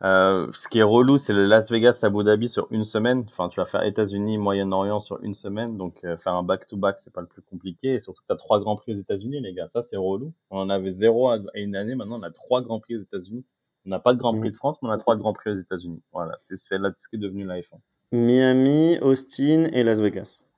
Euh, 0.02 0.50
ce 0.58 0.68
qui 0.68 0.78
est 0.78 0.82
relou, 0.82 1.18
c'est 1.18 1.34
le 1.34 1.44
Las 1.44 1.70
Vegas 1.70 1.98
Abu 2.02 2.24
Dhabi 2.24 2.48
sur 2.48 2.66
une 2.70 2.84
semaine. 2.84 3.24
Enfin, 3.28 3.48
tu 3.48 3.60
vas 3.60 3.66
faire 3.66 3.82
États-Unis, 3.82 4.38
Moyen-Orient 4.38 4.98
sur 4.98 5.22
une 5.22 5.34
semaine. 5.34 5.76
Donc, 5.76 5.98
euh, 6.04 6.16
faire 6.16 6.34
un 6.34 6.42
back-to-back, 6.42 6.98
c'est 6.98 7.12
pas 7.12 7.20
le 7.20 7.26
plus 7.26 7.42
compliqué. 7.42 7.94
Et 7.94 8.00
surtout, 8.00 8.22
tu 8.26 8.32
as 8.32 8.36
trois 8.36 8.60
grands 8.60 8.76
prix 8.76 8.92
aux 8.92 8.96
États-Unis, 8.96 9.40
les 9.40 9.52
gars. 9.52 9.68
Ça, 9.68 9.82
c'est 9.82 9.96
relou. 9.96 10.32
On 10.50 10.58
en 10.58 10.70
avait 10.70 10.90
zéro 10.90 11.28
à 11.28 11.38
une 11.54 11.76
année. 11.76 11.94
Maintenant, 11.94 12.18
on 12.18 12.22
a 12.22 12.30
trois 12.30 12.62
grands 12.62 12.80
prix 12.80 12.96
aux 12.96 13.00
États-Unis. 13.00 13.44
On 13.86 13.90
n'a 13.90 13.98
pas 13.98 14.12
de 14.14 14.18
grand 14.18 14.34
prix 14.34 14.50
de 14.50 14.56
France, 14.56 14.76
mais 14.82 14.88
on 14.88 14.92
a 14.92 14.98
trois 14.98 15.16
grands 15.16 15.32
prix 15.32 15.50
aux 15.50 15.54
États-Unis. 15.54 16.02
Voilà, 16.12 16.36
c'est 16.38 16.78
là 16.78 16.90
ce 16.92 17.08
qui 17.08 17.16
est 17.16 17.18
devenu 17.18 17.44
la 17.44 17.60
F1. 17.60 17.78
Miami, 18.12 18.98
Austin 19.00 19.64
et 19.72 19.82
Las 19.82 20.00
Vegas. 20.00 20.49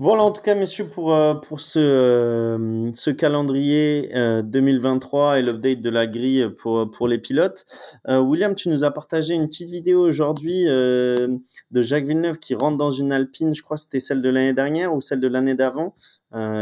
Voilà 0.00 0.22
en 0.22 0.30
tout 0.30 0.42
cas 0.42 0.54
messieurs 0.54 0.88
pour, 0.88 1.12
euh, 1.12 1.34
pour 1.34 1.60
ce, 1.60 1.80
euh, 1.80 2.88
ce 2.94 3.10
calendrier 3.10 4.12
2023 4.44 5.32
euh, 5.32 5.34
et 5.34 5.42
l'update 5.42 5.80
de 5.80 5.90
la 5.90 6.06
grille 6.06 6.48
pour, 6.56 6.88
pour 6.88 7.08
les 7.08 7.18
pilotes. 7.18 7.66
William, 8.06 8.54
tu 8.54 8.68
nous 8.68 8.84
as 8.84 8.92
partagé 8.92 9.34
une 9.34 9.48
petite 9.48 9.68
vidéo 9.70 10.00
aujourd'hui 10.06 10.66
de 10.66 11.82
Jacques 11.82 12.04
Villeneuve 12.04 12.38
qui 12.38 12.54
rentre 12.54 12.76
dans 12.76 12.92
une 12.92 13.10
Alpine, 13.10 13.56
je 13.56 13.62
crois 13.64 13.76
que 13.76 13.82
c'était 13.82 13.98
celle 13.98 14.22
de 14.22 14.28
l'année 14.28 14.52
dernière 14.52 14.94
ou 14.94 15.00
celle 15.00 15.18
de 15.18 15.26
l'année 15.26 15.56
d'avant. 15.56 15.96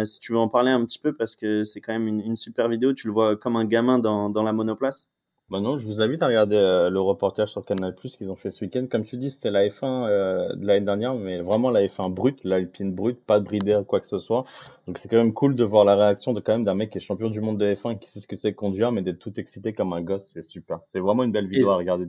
si 0.04 0.20
tu 0.20 0.32
veux 0.32 0.38
en 0.38 0.48
parler 0.48 0.70
un 0.70 0.82
petit 0.86 0.98
peu 0.98 1.12
parce 1.14 1.36
que 1.36 1.62
c'est 1.62 1.82
quand 1.82 1.92
même 1.92 2.08
une, 2.08 2.20
une, 2.22 2.36
super 2.36 2.70
vidéo, 2.70 2.94
tu 2.94 3.06
le 3.06 3.12
vois 3.12 3.36
comme 3.36 3.56
un 3.56 3.66
gamin 3.66 3.98
dans, 3.98 4.30
dans 4.30 4.42
la 4.44 4.54
monoplace. 4.54 5.08
Bah 5.48 5.60
non, 5.60 5.76
je 5.76 5.86
vous 5.86 6.00
invite 6.00 6.22
à 6.22 6.26
regarder 6.26 6.56
euh, 6.56 6.90
le 6.90 7.00
reportage 7.00 7.52
sur 7.52 7.64
Canal 7.64 7.94
Plus 7.94 8.16
qu'ils 8.16 8.32
ont 8.32 8.34
fait 8.36 8.50
ce 8.50 8.64
week-end. 8.64 8.86
Comme 8.90 9.04
tu 9.04 9.16
dis, 9.16 9.30
c'était 9.30 9.52
la 9.52 9.64
F1 9.68 10.08
euh, 10.08 10.52
de 10.56 10.66
l'année 10.66 10.84
dernière, 10.84 11.14
mais 11.14 11.40
vraiment 11.40 11.70
la 11.70 11.86
F1 11.86 12.12
brute, 12.12 12.40
l'Alpine 12.42 12.92
brute, 12.92 13.20
pas 13.24 13.38
de 13.38 13.44
bridé, 13.44 13.80
quoi 13.86 14.00
que 14.00 14.08
ce 14.08 14.18
soit. 14.18 14.44
Donc 14.88 14.98
c'est 14.98 15.08
quand 15.08 15.16
même 15.16 15.32
cool 15.32 15.54
de 15.54 15.62
voir 15.62 15.84
la 15.84 15.94
réaction 15.94 16.32
de 16.32 16.40
quand 16.40 16.52
même 16.52 16.64
d'un 16.64 16.74
mec 16.74 16.90
qui 16.90 16.98
est 16.98 17.00
champion 17.00 17.30
du 17.30 17.40
monde 17.40 17.58
de 17.58 17.74
F1, 17.74 18.00
qui 18.00 18.10
sait 18.10 18.18
ce 18.18 18.26
que 18.26 18.34
c'est 18.34 18.54
conduire, 18.54 18.90
mais 18.90 19.02
d'être 19.02 19.20
tout 19.20 19.38
excité 19.38 19.72
comme 19.72 19.92
un 19.92 20.00
gosse, 20.00 20.32
c'est 20.34 20.42
super. 20.42 20.80
C'est 20.86 20.98
vraiment 20.98 21.22
une 21.22 21.30
belle 21.30 21.46
vidéo 21.46 21.70
à 21.70 21.76
regarder. 21.76 22.06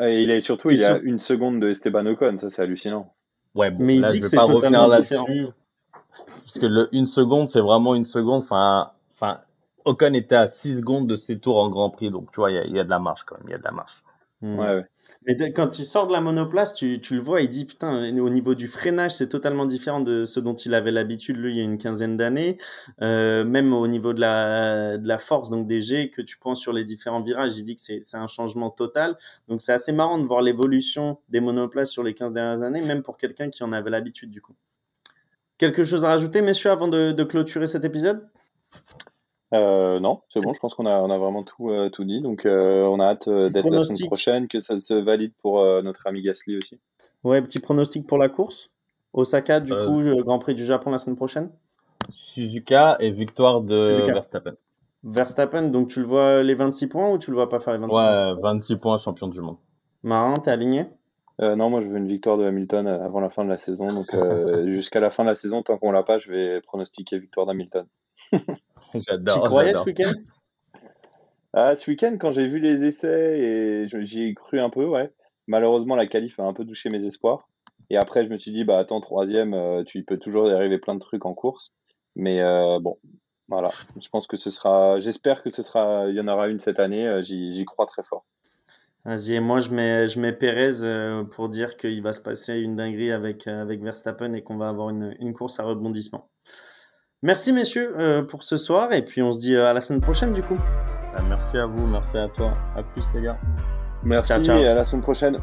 Et 0.00 0.22
il 0.22 0.30
est 0.30 0.40
surtout, 0.40 0.70
il 0.70 0.78
y 0.78 0.84
a 0.84 0.98
une 0.98 1.18
seconde 1.18 1.58
de 1.58 1.70
Esteban 1.70 2.06
Ocon, 2.06 2.38
ça 2.38 2.50
c'est 2.50 2.62
hallucinant. 2.62 3.12
Ouais, 3.56 3.72
bon, 3.72 3.82
mais 3.84 3.96
il 3.96 4.06
dit 4.06 4.20
que 4.20 4.26
c'est 4.26 4.36
pas 4.36 4.44
revenir 4.44 4.86
là-dessus. 4.86 5.48
Parce 6.44 6.58
que 6.60 6.66
le 6.66 6.88
une 6.92 7.06
seconde, 7.06 7.48
c'est 7.48 7.60
vraiment 7.60 7.96
une 7.96 8.04
seconde. 8.04 8.44
Enfin, 8.44 8.92
enfin, 9.14 9.40
Ocon 9.84 10.14
était 10.14 10.36
à 10.36 10.48
6 10.48 10.78
secondes 10.78 11.06
de 11.06 11.16
ses 11.16 11.38
tours 11.38 11.58
en 11.58 11.68
Grand 11.68 11.90
Prix, 11.90 12.10
donc 12.10 12.30
tu 12.30 12.36
vois, 12.36 12.50
il 12.50 12.74
y, 12.74 12.80
a 12.80 12.84
de 12.84 12.90
la 12.90 12.98
marche 12.98 13.22
quand 13.24 13.36
même, 13.36 13.46
il 13.48 13.52
y 13.52 13.54
a 13.54 13.58
de 13.58 13.64
la 13.64 13.72
marche. 13.72 14.02
Hmm. 14.42 14.58
Ouais, 14.58 14.82
Mais 15.26 15.52
quand 15.52 15.78
il 15.78 15.84
sort 15.84 16.06
de 16.06 16.12
la 16.12 16.22
monoplace, 16.22 16.74
tu, 16.74 16.98
le 17.10 17.20
vois, 17.20 17.42
il 17.42 17.50
dit 17.50 17.66
putain, 17.66 18.08
au 18.18 18.30
niveau 18.30 18.54
du 18.54 18.68
freinage, 18.68 19.10
c'est 19.10 19.28
totalement 19.28 19.66
différent 19.66 20.00
de 20.00 20.24
ce 20.24 20.40
dont 20.40 20.54
il 20.54 20.72
avait 20.72 20.92
l'habitude, 20.92 21.36
lui, 21.36 21.52
il 21.52 21.56
y 21.58 21.60
a 21.60 21.64
une 21.64 21.76
quinzaine 21.76 22.16
d'années. 22.16 22.56
Euh, 23.02 23.44
même 23.44 23.74
au 23.74 23.86
niveau 23.86 24.14
de 24.14 24.20
la, 24.20 24.96
de 24.96 25.06
la 25.06 25.18
force, 25.18 25.50
donc 25.50 25.66
des 25.66 25.80
G 25.80 26.08
que 26.08 26.22
tu 26.22 26.38
prends 26.38 26.54
sur 26.54 26.72
les 26.72 26.84
différents 26.84 27.20
virages, 27.20 27.58
il 27.58 27.64
dit 27.64 27.74
que 27.74 27.82
c'est 27.82 28.16
un 28.16 28.28
changement 28.28 28.70
total. 28.70 29.18
Donc 29.48 29.60
c'est 29.60 29.72
assez 29.74 29.92
marrant 29.92 30.18
de 30.18 30.24
voir 30.24 30.40
l'évolution 30.40 31.18
des 31.28 31.40
monoplaces 31.40 31.90
sur 31.90 32.02
les 32.02 32.14
15 32.14 32.32
dernières 32.32 32.62
années, 32.62 32.80
même 32.80 33.02
pour 33.02 33.18
quelqu'un 33.18 33.50
qui 33.50 33.62
en 33.62 33.72
avait 33.72 33.90
l'habitude, 33.90 34.30
du 34.30 34.40
coup. 34.40 34.54
Quelque 35.58 35.84
chose 35.84 36.06
à 36.06 36.08
rajouter, 36.08 36.40
messieurs, 36.40 36.70
avant 36.70 36.88
de, 36.88 37.12
de 37.12 37.24
clôturer 37.24 37.66
cet 37.66 37.84
épisode? 37.84 38.26
Euh, 39.52 39.98
non, 39.98 40.20
c'est 40.28 40.40
bon, 40.40 40.52
je 40.52 40.60
pense 40.60 40.74
qu'on 40.74 40.86
a, 40.86 41.00
on 41.00 41.10
a 41.10 41.18
vraiment 41.18 41.42
tout, 41.42 41.70
euh, 41.70 41.90
tout 41.90 42.04
dit. 42.04 42.20
Donc, 42.20 42.46
euh, 42.46 42.84
on 42.84 43.00
a 43.00 43.06
hâte 43.06 43.28
d'être 43.28 43.68
la 43.68 43.80
semaine 43.80 44.06
prochaine, 44.06 44.48
que 44.48 44.60
ça 44.60 44.78
se 44.78 44.94
valide 44.94 45.32
pour 45.42 45.64
notre 45.82 46.06
ami 46.06 46.22
Gasly 46.22 46.56
aussi. 46.56 46.78
Ouais, 47.24 47.42
petit 47.42 47.60
pronostic 47.60 48.06
pour 48.06 48.18
la 48.18 48.28
course. 48.28 48.70
Osaka, 49.12 49.60
du 49.60 49.72
coup, 49.72 50.02
Grand 50.22 50.38
Prix 50.38 50.54
du 50.54 50.64
Japon 50.64 50.90
la 50.90 50.98
semaine 50.98 51.16
prochaine? 51.16 51.50
Suzuka 52.10 52.96
et 53.00 53.10
victoire 53.10 53.60
de 53.60 54.02
Verstappen. 54.06 54.54
Verstappen, 55.02 55.62
donc 55.64 55.88
tu 55.88 56.00
le 56.00 56.06
vois 56.06 56.42
les 56.42 56.54
26 56.54 56.88
points 56.88 57.10
ou 57.10 57.18
tu 57.18 57.30
le 57.30 57.36
vois 57.36 57.48
pas 57.48 57.58
faire 57.58 57.72
les 57.72 57.78
26 57.78 57.90
points? 57.90 58.34
Ouais, 58.34 58.40
26 58.42 58.76
points, 58.76 58.98
champion 58.98 59.28
du 59.28 59.40
monde. 59.40 59.56
Marin, 60.02 60.34
t'es 60.34 60.50
aligné? 60.50 60.86
Non, 61.40 61.70
moi 61.70 61.80
je 61.80 61.88
veux 61.88 61.96
une 61.96 62.08
victoire 62.08 62.36
de 62.36 62.44
Hamilton 62.44 62.86
avant 62.86 63.20
la 63.20 63.30
fin 63.30 63.44
de 63.44 63.50
la 63.50 63.58
saison. 63.58 63.88
Donc 63.88 64.08
jusqu'à 64.66 65.00
la 65.00 65.10
fin 65.10 65.24
de 65.24 65.28
la 65.28 65.34
saison, 65.34 65.62
tant 65.62 65.76
qu'on 65.78 65.90
l'a 65.90 66.02
pas, 66.02 66.18
je 66.18 66.30
vais 66.30 66.60
pronostiquer 66.60 67.18
victoire 67.18 67.46
d'Hamilton. 67.46 67.86
J'adore. 69.08 69.42
Tu 69.42 69.48
croyais 69.48 69.74
ce 69.74 69.82
week-end? 69.82 70.14
Ah, 71.52 71.74
Ce 71.74 71.90
week-end, 71.90 72.16
quand 72.20 72.30
j'ai 72.30 72.46
vu 72.46 72.60
les 72.60 72.84
essais, 72.84 73.38
et 73.38 73.86
j'y 73.86 74.24
ai 74.24 74.34
cru 74.34 74.60
un 74.60 74.70
peu, 74.70 74.84
ouais. 74.84 75.12
Malheureusement, 75.46 75.96
la 75.96 76.06
qualif 76.06 76.38
a 76.38 76.44
un 76.44 76.52
peu 76.52 76.64
touché 76.64 76.90
mes 76.90 77.04
espoirs. 77.04 77.48
Et 77.90 77.96
après, 77.96 78.24
je 78.24 78.30
me 78.30 78.38
suis 78.38 78.52
dit, 78.52 78.62
bah 78.62 78.78
attends, 78.78 79.00
troisième, 79.00 79.52
euh, 79.52 79.82
tu 79.82 80.04
peux 80.04 80.16
toujours 80.16 80.46
y 80.46 80.52
arriver 80.52 80.78
plein 80.78 80.94
de 80.94 81.00
trucs 81.00 81.26
en 81.26 81.34
course. 81.34 81.72
Mais 82.14 82.40
euh, 82.40 82.78
bon, 82.78 82.98
voilà. 83.48 83.70
Je 84.00 84.08
pense 84.08 84.28
que 84.28 84.36
ce 84.36 84.48
sera. 84.48 85.00
J'espère 85.00 85.42
que 85.42 85.50
ce 85.50 85.64
sera. 85.64 86.08
Il 86.08 86.14
y 86.14 86.20
en 86.20 86.28
aura 86.28 86.48
une 86.48 86.60
cette 86.60 86.78
année. 86.78 87.06
Euh, 87.06 87.20
j'y 87.20 87.64
crois 87.64 87.86
très 87.86 88.04
fort. 88.04 88.24
Vas-y, 89.04 89.32
et 89.32 89.40
moi 89.40 89.60
je 89.60 89.70
mets, 89.70 90.08
je 90.08 90.20
mets 90.20 90.32
Pérez 90.32 91.24
pour 91.32 91.48
dire 91.48 91.78
qu'il 91.78 92.02
va 92.02 92.12
se 92.12 92.20
passer 92.20 92.58
une 92.58 92.76
dinguerie 92.76 93.12
avec, 93.12 93.46
avec 93.46 93.82
Verstappen 93.82 94.34
et 94.34 94.42
qu'on 94.42 94.58
va 94.58 94.68
avoir 94.68 94.90
une, 94.90 95.16
une 95.18 95.32
course 95.32 95.58
à 95.58 95.64
rebondissement. 95.64 96.28
Merci 97.22 97.52
messieurs 97.52 97.94
euh, 97.98 98.22
pour 98.22 98.42
ce 98.42 98.56
soir 98.56 98.94
et 98.94 99.04
puis 99.04 99.20
on 99.20 99.30
se 99.30 99.38
dit 99.38 99.54
euh, 99.54 99.66
à 99.66 99.74
la 99.74 99.82
semaine 99.82 100.00
prochaine 100.00 100.32
du 100.32 100.42
coup. 100.42 100.56
Bah, 101.12 101.22
merci 101.28 101.58
à 101.58 101.66
vous, 101.66 101.86
merci 101.86 102.16
à 102.16 102.28
toi. 102.28 102.56
À 102.74 102.82
plus 102.82 103.04
les 103.14 103.20
gars. 103.20 103.38
Merci 104.02 104.32
et 104.32 104.66
à 104.66 104.74
la 104.74 104.86
semaine 104.86 105.02
prochaine. 105.02 105.38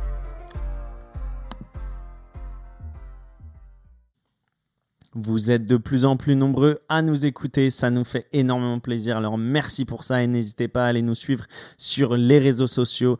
Vous 5.13 5.51
êtes 5.51 5.67
de 5.67 5.77
plus 5.77 6.05
en 6.05 6.17
plus 6.17 6.35
nombreux 6.35 6.79
à 6.89 7.03
nous 7.03 7.27
écouter, 7.27 7.69
ça 7.69 7.91
nous 7.91 8.03
fait 8.03 8.27
énormément 8.33 8.79
plaisir. 8.79 9.17
Alors 9.17 9.37
merci 9.37 9.85
pour 9.85 10.03
ça 10.03 10.23
et 10.23 10.27
n'hésitez 10.27 10.67
pas 10.67 10.85
à 10.85 10.87
aller 10.87 11.03
nous 11.03 11.15
suivre 11.15 11.45
sur 11.77 12.17
les 12.17 12.39
réseaux 12.39 12.67
sociaux, 12.67 13.19